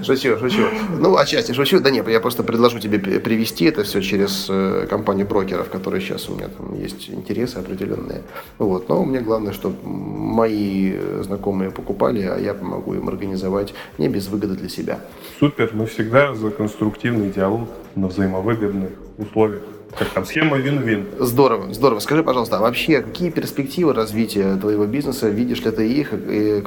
Шучу, 0.02 0.38
шучу. 0.38 0.62
Ну, 0.98 1.16
отчасти 1.16 1.52
шучу. 1.52 1.80
Да 1.80 1.90
нет, 1.90 2.08
я 2.08 2.20
просто 2.20 2.42
предложу 2.42 2.78
тебе 2.78 2.98
привести 2.98 3.66
это 3.66 3.84
все 3.84 4.00
через 4.00 4.46
э, 4.48 4.86
компанию 4.88 5.26
брокеров, 5.26 5.68
которые 5.68 6.00
сейчас 6.00 6.28
у 6.28 6.34
меня 6.34 6.48
там 6.48 6.74
есть 6.80 7.08
интересы 7.10 7.58
определенные. 7.58 8.22
Вот. 8.58 8.88
Но 8.88 9.04
мне 9.04 9.20
главное, 9.20 9.52
чтобы 9.52 9.76
мои 9.84 10.94
знакомые 11.22 11.70
покупали, 11.70 12.22
а 12.22 12.38
я 12.38 12.54
помогу 12.54 12.94
им 12.94 13.08
организовать 13.08 13.74
не 13.98 14.08
без 14.08 14.28
выгоды 14.28 14.54
для 14.54 14.68
себя. 14.68 15.00
Супер. 15.38 15.70
Мы 15.72 15.86
всегда 15.86 16.34
за 16.34 16.50
конструктивный 16.50 17.30
диалог 17.30 17.68
на 17.94 18.08
взаимовыгодных 18.08 18.90
условиях. 19.18 19.62
Как 19.98 20.08
там 20.08 20.24
схема 20.24 20.56
вин-вин. 20.56 21.06
Здорово, 21.18 21.72
здорово. 21.74 22.00
Скажи, 22.00 22.22
пожалуйста, 22.22 22.56
а 22.56 22.60
вообще 22.60 23.02
какие 23.02 23.30
перспективы 23.30 23.92
развития 23.92 24.56
твоего 24.56 24.86
бизнеса? 24.86 25.28
Видишь 25.28 25.60
ли 25.60 25.70
ты 25.70 25.86
их? 25.86 26.14
И 26.14 26.64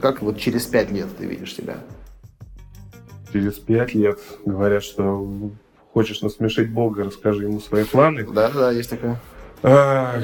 как 0.00 0.20
вот 0.20 0.38
через 0.38 0.66
пять 0.66 0.90
лет 0.90 1.06
ты 1.18 1.24
видишь 1.24 1.54
себя? 1.54 1.76
Через 3.32 3.54
пять 3.54 3.94
лет 3.94 4.18
говорят, 4.44 4.84
что 4.84 5.50
хочешь 5.92 6.20
насмешить 6.22 6.70
Бога, 6.70 7.04
расскажи 7.04 7.44
ему 7.44 7.60
свои 7.60 7.84
планы. 7.84 8.24
Да, 8.24 8.50
да, 8.50 8.70
есть 8.70 8.90
такое. 8.90 9.18
А, 9.62 10.20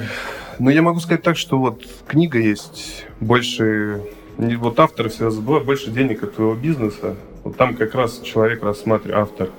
но 0.58 0.66
ну, 0.66 0.70
я 0.70 0.82
могу 0.82 1.00
сказать 1.00 1.22
так, 1.22 1.36
что 1.36 1.58
вот 1.58 1.84
книга 2.06 2.38
есть 2.38 3.06
больше, 3.20 4.02
вот 4.36 4.78
автор 4.80 5.08
всегда 5.08 5.30
забывает, 5.30 5.64
больше 5.64 5.90
денег 5.90 6.22
от 6.22 6.34
твоего 6.34 6.54
бизнеса. 6.54 7.16
Вот 7.44 7.56
там 7.56 7.76
как 7.76 7.94
раз 7.94 8.20
человек 8.20 8.62
рассматривает, 8.62 9.18
автор, 9.18 9.50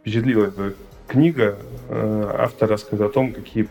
впечатлила 0.00 0.46
эта 0.46 0.74
книга, 1.08 1.58
а, 1.88 2.36
автор 2.44 2.68
рассказывает 2.68 3.10
о 3.10 3.14
том, 3.14 3.32
какие 3.32 3.68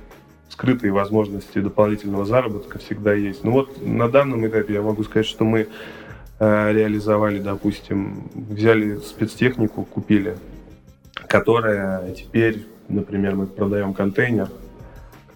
скрытые 0.50 0.92
возможности 0.92 1.60
дополнительного 1.60 2.26
заработка 2.26 2.80
всегда 2.80 3.14
есть. 3.14 3.44
Ну 3.44 3.52
вот 3.52 3.82
на 3.82 4.08
данном 4.10 4.46
этапе 4.48 4.74
я 4.74 4.82
могу 4.82 5.04
сказать, 5.04 5.26
что 5.26 5.44
мы 5.44 5.68
Э, 5.68 6.03
реализовали, 6.72 7.40
допустим, 7.40 8.30
взяли 8.34 8.98
спецтехнику, 8.98 9.84
купили, 9.84 10.38
которая 11.28 12.12
теперь, 12.12 12.66
например, 12.88 13.36
мы 13.36 13.48
продаем 13.48 13.94
контейнер, 13.94 14.50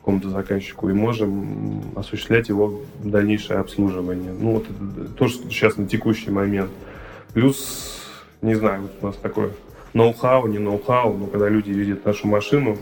какому-то 0.07 0.29
заказчику 0.29 0.89
и 0.89 0.93
можем 0.93 1.81
осуществлять 1.95 2.47
его 2.47 2.79
дальнейшее 3.03 3.59
обслуживание. 3.59 4.31
Ну, 4.31 4.53
вот 4.53 4.63
это 4.63 5.09
то, 5.13 5.27
что 5.27 5.49
сейчас 5.49 5.75
на 5.75 5.85
текущий 5.85 6.31
момент. 6.31 6.71
Плюс, 7.33 8.01
не 8.41 8.55
знаю, 8.55 8.83
вот 8.83 8.91
у 9.01 9.05
нас 9.07 9.17
такое 9.17 9.51
ноу-хау, 9.93 10.47
не 10.47 10.59
ноу-хау, 10.59 11.17
но 11.17 11.27
когда 11.27 11.49
люди 11.49 11.71
видят 11.71 12.05
нашу 12.05 12.27
машину, 12.27 12.77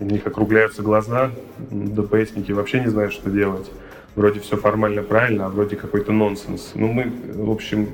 у 0.00 0.04
них 0.04 0.26
округляются 0.26 0.82
глаза, 0.82 1.30
ДПСники 1.70 2.52
вообще 2.52 2.80
не 2.80 2.88
знают, 2.88 3.14
что 3.14 3.30
делать. 3.30 3.70
Вроде 4.14 4.40
все 4.40 4.56
формально 4.56 5.02
правильно, 5.02 5.46
а 5.46 5.48
вроде 5.48 5.76
какой-то 5.76 6.12
нонсенс. 6.12 6.72
Ну, 6.74 6.92
мы, 6.92 7.12
в 7.34 7.50
общем, 7.50 7.88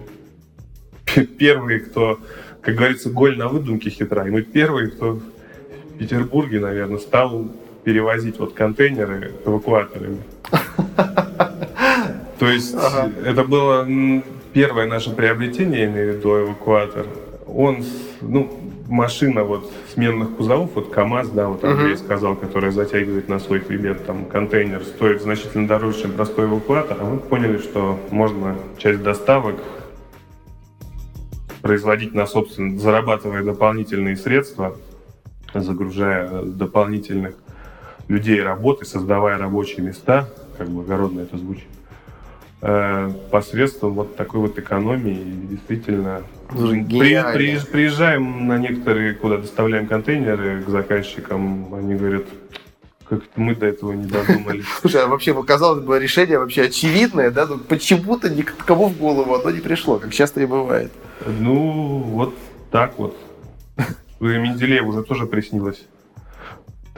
первые, 1.38 1.80
кто, 1.80 2.18
как 2.60 2.74
говорится, 2.74 3.10
голь 3.10 3.38
на 3.38 3.48
выдумке 3.48 3.90
хитра. 3.90 4.26
И 4.26 4.30
мы 4.30 4.42
первые, 4.42 4.88
кто 4.88 5.14
в 5.14 5.22
Петербурге, 5.98 6.60
наверное, 6.60 6.98
стал 6.98 7.48
перевозить 7.84 8.38
вот 8.38 8.52
контейнеры 8.52 9.32
эвакуаторами. 9.46 10.18
То 12.38 12.48
есть 12.48 12.74
это 13.24 13.44
было 13.44 13.86
первое 14.52 14.86
наше 14.86 15.10
приобретение, 15.10 15.80
я 15.80 15.86
имею 15.86 16.12
в 16.12 16.16
виду 16.16 16.40
эвакуатор. 16.40 17.06
Он, 17.46 17.84
ну, 18.20 18.59
машина 18.90 19.44
вот 19.44 19.70
сменных 19.94 20.36
кузовов, 20.36 20.72
вот 20.74 20.90
КАМАЗ, 20.90 21.30
да, 21.30 21.48
вот 21.48 21.64
Андрей 21.64 21.94
uh-huh. 21.94 22.04
сказал, 22.04 22.36
которая 22.36 22.72
затягивает 22.72 23.28
на 23.28 23.38
свой 23.38 23.60
хребет 23.60 24.04
там 24.04 24.24
контейнер, 24.24 24.82
стоит 24.84 25.22
значительно 25.22 25.66
дороже, 25.66 26.02
чем 26.02 26.12
простой 26.12 26.46
эвакуатор, 26.46 26.96
а 27.00 27.04
мы 27.04 27.18
поняли, 27.18 27.58
что 27.58 27.98
можно 28.10 28.56
часть 28.78 29.02
доставок 29.02 29.56
производить 31.62 32.14
на 32.14 32.26
собственно, 32.26 32.78
зарабатывая 32.78 33.44
дополнительные 33.44 34.16
средства, 34.16 34.76
загружая 35.54 36.42
дополнительных 36.42 37.36
людей 38.08 38.42
работы, 38.42 38.84
создавая 38.84 39.38
рабочие 39.38 39.84
места, 39.86 40.28
как 40.58 40.68
бы 40.68 40.82
огородно 40.82 41.20
это 41.20 41.38
звучит, 41.38 41.68
посредством 42.60 43.94
вот 43.94 44.16
такой 44.16 44.40
вот 44.40 44.58
экономии 44.58 45.24
действительно 45.48 46.22
при, 46.50 47.22
при, 47.32 47.58
приезжаем 47.58 48.46
на 48.46 48.58
некоторые, 48.58 49.14
куда 49.14 49.38
доставляем 49.38 49.86
контейнеры 49.86 50.62
к 50.62 50.68
заказчикам, 50.68 51.74
они 51.74 51.94
говорят, 51.94 52.24
как 53.08 53.22
мы 53.36 53.54
до 53.54 53.66
этого 53.66 53.92
не 53.92 54.06
додумались. 54.06 54.64
Слушай, 54.80 55.04
а 55.04 55.06
вообще, 55.06 55.40
казалось 55.42 55.84
бы, 55.84 55.98
решение 55.98 56.38
вообще 56.38 56.62
очевидное, 56.62 57.30
да, 57.30 57.46
но 57.46 57.58
почему-то 57.58 58.28
никому 58.28 58.88
в 58.88 58.98
голову 58.98 59.34
оно 59.34 59.50
не 59.50 59.60
пришло, 59.60 59.98
как 59.98 60.12
часто 60.12 60.40
и 60.40 60.46
бывает. 60.46 60.92
Ну, 61.26 61.98
вот 61.98 62.34
так 62.70 62.98
вот. 62.98 63.16
Менделееву 64.20 64.90
уже 64.90 65.02
тоже 65.02 65.26
приснилось 65.26 65.82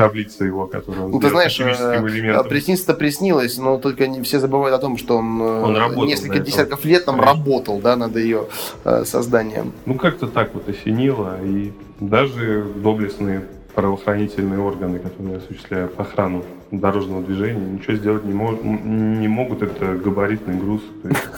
таблица 0.03 0.45
его, 0.45 0.67
которую 0.67 1.07
он 1.07 1.11
ну, 1.13 1.21
ты 1.21 1.29
знаешь, 1.29 1.59
э, 1.61 2.45
присниться-то 2.49 2.95
приснилось, 2.95 3.57
но 3.59 3.79
только 3.79 4.07
не 4.09 4.23
все 4.23 4.41
забывают 4.41 4.75
о 4.75 4.79
том, 4.79 4.99
что 4.99 5.19
он, 5.19 5.41
э, 5.41 5.63
он 5.63 5.77
работал, 5.77 6.05
несколько 6.05 6.41
десятков 6.41 6.85
лет 6.85 7.05
там 7.05 7.19
Конечно. 7.19 7.39
работал 7.39 7.79
да, 7.81 7.97
над 7.97 8.17
ее 8.17 8.47
э, 8.85 9.05
созданием. 9.05 9.73
Ну, 9.87 9.95
как-то 9.95 10.27
так 10.27 10.55
вот 10.55 10.69
осенило, 10.69 11.39
и 11.45 11.73
даже 12.01 12.65
доблестные 12.77 13.43
правоохранительные 13.75 14.59
органы, 14.59 14.99
которые 14.99 15.39
осуществляют 15.39 15.99
охрану 15.99 16.45
дорожного 16.71 17.23
движения, 17.23 17.65
ничего 17.65 17.97
сделать 17.97 18.25
не, 18.25 18.35
мож, 18.35 18.57
не 18.63 19.29
могут, 19.29 19.63
это 19.63 19.95
габаритный 19.95 20.57
груз, 20.57 20.83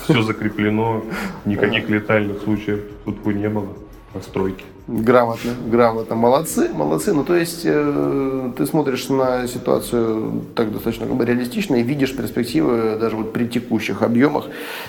все 0.04 0.22
закреплено, 0.22 1.04
никаких 1.44 1.88
летальных 1.88 2.42
случаев 2.42 2.80
тут 3.04 3.24
не 3.26 3.48
было 3.48 3.68
на 4.14 4.20
стройке. 4.20 4.64
Грамотно, 4.87 5.53
грамотно. 5.66 6.14
Молодцы, 6.14 6.68
молодцы. 6.68 7.14
Ну, 7.14 7.24
то 7.24 7.35
есть, 7.35 7.62
э, 7.64 8.53
ты 8.55 8.66
смотришь 8.66 9.09
на 9.09 9.47
ситуацию 9.47 10.43
так 10.55 10.72
достаточно 10.72 11.07
как 11.07 11.16
бы, 11.16 11.24
реалистично 11.24 11.76
и 11.76 11.82
видишь 11.82 12.14
перспективы 12.14 12.99
даже 12.99 13.16
вот 13.16 13.32
при 13.32 13.47
текущих 13.47 14.03
объемах 14.03 14.45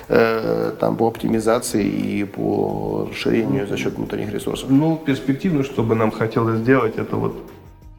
э, 0.10 0.74
там, 0.82 0.98
по 0.98 1.08
оптимизации 1.08 1.86
и 1.86 2.26
по 2.26 3.08
расширению 3.10 3.68
за 3.68 3.78
счет 3.78 3.94
внутренних 3.94 4.34
ресурсов. 4.34 4.70
Ну, 4.70 4.98
перспективно, 4.98 5.64
что 5.64 5.82
бы 5.82 5.96
нам 5.96 6.12
хотелось 6.12 6.60
сделать, 6.60 6.98
это 6.98 7.16
вот 7.16 7.38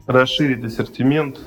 расширить 0.05 0.63
ассортимент 0.63 1.39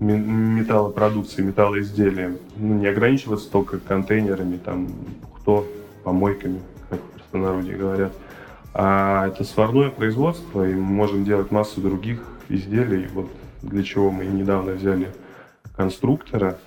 металлопродукции, 0.00 1.42
металлоизделия. 1.42 2.38
Ну, 2.56 2.74
не 2.76 2.86
ограничиваться 2.86 3.50
только 3.50 3.78
контейнерами, 3.78 4.56
там, 4.56 4.88
кто 5.36 5.66
помойками, 6.04 6.60
как 6.88 7.00
в 7.00 7.18
простонародье 7.18 7.76
говорят 7.76 8.12
а 8.74 9.28
это 9.28 9.44
сварное 9.44 9.90
производство, 9.90 10.68
и 10.68 10.74
мы 10.74 10.82
можем 10.82 11.24
делать 11.24 11.52
массу 11.52 11.80
других 11.80 12.20
изделий. 12.48 13.06
Вот 13.14 13.30
для 13.62 13.84
чего 13.84 14.10
мы 14.10 14.26
недавно 14.26 14.72
взяли 14.72 15.12
конструктора, 15.76 16.58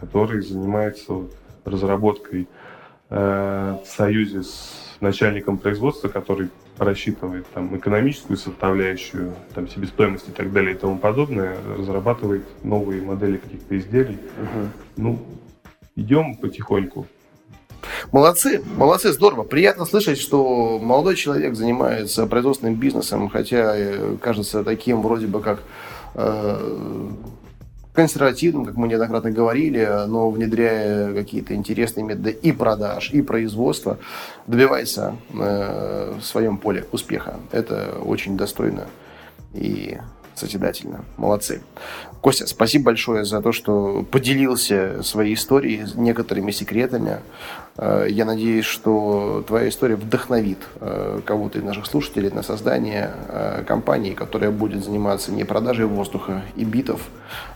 который 0.00 0.42
занимается 0.42 1.12
вот 1.12 1.36
разработкой 1.64 2.48
э, 3.10 3.76
в 3.84 3.88
союзе 3.88 4.44
с 4.44 4.96
начальником 5.00 5.58
производства, 5.58 6.08
который 6.08 6.50
рассчитывает 6.78 7.46
там 7.52 7.76
экономическую 7.76 8.36
составляющую, 8.36 9.34
там 9.54 9.68
себестоимость 9.68 10.28
и 10.28 10.32
так 10.32 10.52
далее 10.52 10.74
и 10.74 10.78
тому 10.78 10.98
подобное, 10.98 11.56
разрабатывает 11.76 12.44
новые 12.62 13.02
модели 13.02 13.38
каких-то 13.38 13.76
изделий. 13.76 14.18
Угу. 14.38 14.68
Ну, 14.96 15.18
идем 15.96 16.36
потихоньку. 16.36 17.06
Молодцы, 18.12 18.60
молодцы, 18.76 19.12
здорово. 19.12 19.44
Приятно 19.44 19.84
слышать, 19.84 20.18
что 20.18 20.80
молодой 20.82 21.14
человек 21.14 21.54
занимается 21.54 22.26
производственным 22.26 22.74
бизнесом, 22.74 23.28
хотя 23.28 23.76
э, 23.76 24.16
кажется 24.20 24.64
таким 24.64 25.00
вроде 25.00 25.28
бы 25.28 25.40
как 25.40 25.62
э, 26.14 27.10
консервативным, 27.92 28.64
как 28.64 28.74
мы 28.74 28.88
неоднократно 28.88 29.30
говорили, 29.30 29.88
но 30.08 30.28
внедряя 30.28 31.14
какие-то 31.14 31.54
интересные 31.54 32.02
методы 32.02 32.32
и 32.32 32.50
продаж, 32.50 33.12
и 33.12 33.22
производства, 33.22 33.98
добивается 34.48 35.14
э, 35.32 36.14
в 36.20 36.24
своем 36.24 36.58
поле 36.58 36.86
успеха. 36.90 37.36
Это 37.52 37.94
очень 38.04 38.36
достойно 38.36 38.88
и 39.54 39.98
созидательно. 40.40 41.04
Молодцы. 41.16 41.62
Костя, 42.20 42.46
спасибо 42.46 42.86
большое 42.86 43.24
за 43.24 43.40
то, 43.40 43.52
что 43.52 44.04
поделился 44.10 45.02
своей 45.02 45.34
историей, 45.34 45.84
некоторыми 45.94 46.50
секретами. 46.50 47.20
Э, 47.76 48.06
я 48.08 48.24
надеюсь, 48.24 48.66
что 48.66 49.44
твоя 49.46 49.68
история 49.68 49.96
вдохновит 49.96 50.58
э, 50.80 51.20
кого-то 51.24 51.58
из 51.58 51.64
наших 51.64 51.86
слушателей 51.86 52.30
на 52.30 52.42
создание 52.42 53.10
э, 53.28 53.64
компании, 53.66 54.12
которая 54.12 54.50
будет 54.50 54.84
заниматься 54.84 55.32
не 55.32 55.44
продажей 55.44 55.86
воздуха 55.86 56.42
и 56.56 56.64
битов, 56.64 57.00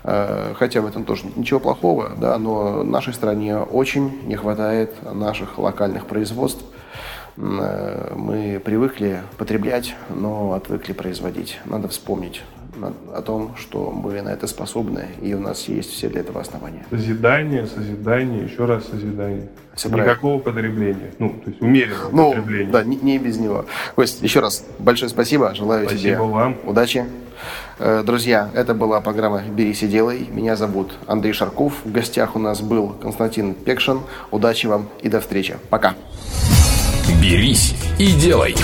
хотя 0.03 0.81
в 0.81 0.87
этом 0.87 1.05
тоже 1.05 1.25
ничего 1.37 1.61
плохого, 1.61 2.13
да, 2.17 2.39
но 2.39 2.83
нашей 2.83 3.13
стране 3.13 3.59
очень 3.59 4.23
не 4.27 4.37
хватает 4.37 4.95
наших 5.13 5.59
локальных 5.59 6.07
производств, 6.07 6.63
мы 7.37 8.61
привыкли 8.65 9.23
потреблять, 9.39 9.97
но 10.09 10.53
отвыкли 10.53 10.93
производить. 10.93 11.59
Надо 11.65 11.89
вспомнить 11.89 12.43
о 13.15 13.23
том, 13.23 13.55
что 13.57 13.91
мы 13.91 14.21
на 14.23 14.31
это 14.31 14.47
способны, 14.47 15.07
и 15.23 15.35
у 15.35 15.41
нас 15.41 15.69
есть 15.69 15.91
все 15.93 16.09
для 16.09 16.21
этого 16.21 16.41
основания. 16.41 16.85
Созидание, 16.91 17.67
созидание, 17.67 18.45
еще 18.45 18.65
раз 18.65 18.85
созидание. 18.87 19.49
Все 19.75 19.89
Никакого 19.89 20.39
правильно. 20.39 20.73
потребления. 20.73 21.11
Ну, 21.19 21.31
то 21.31 21.51
есть 21.51 21.61
умеренного 21.61 22.11
ну, 22.13 22.29
потребления. 22.31 22.71
Да, 22.71 22.85
не, 22.85 22.97
не 22.97 23.19
без 23.19 23.39
него. 23.39 23.65
Кость, 23.95 24.23
еще 24.23 24.41
раз 24.41 24.65
большое 24.79 25.09
спасибо. 25.09 25.55
Желаю 25.55 25.89
спасибо 25.89 26.03
тебе 26.03 26.19
вам. 26.19 26.57
удачи. 26.65 27.05
Э, 27.79 28.03
друзья, 28.05 28.51
это 28.55 28.75
была 28.75 29.01
программа 29.01 29.43
«Берись 29.43 29.83
и 29.83 29.89
делай». 29.89 30.29
Меня 30.31 30.57
зовут 30.57 30.93
Андрей 31.07 31.33
Шарков. 31.33 31.75
В 31.85 31.91
гостях 31.91 32.37
у 32.37 32.39
нас 32.39 32.61
был 32.61 32.91
Константин 32.91 33.55
Пекшин. 33.55 34.01
Удачи 34.31 34.67
вам 34.67 34.89
и 35.03 35.09
до 35.09 35.21
встречи. 35.21 35.57
Пока. 35.71 35.95
«Берись 37.21 37.75
и 37.99 38.13
делай». 38.13 38.55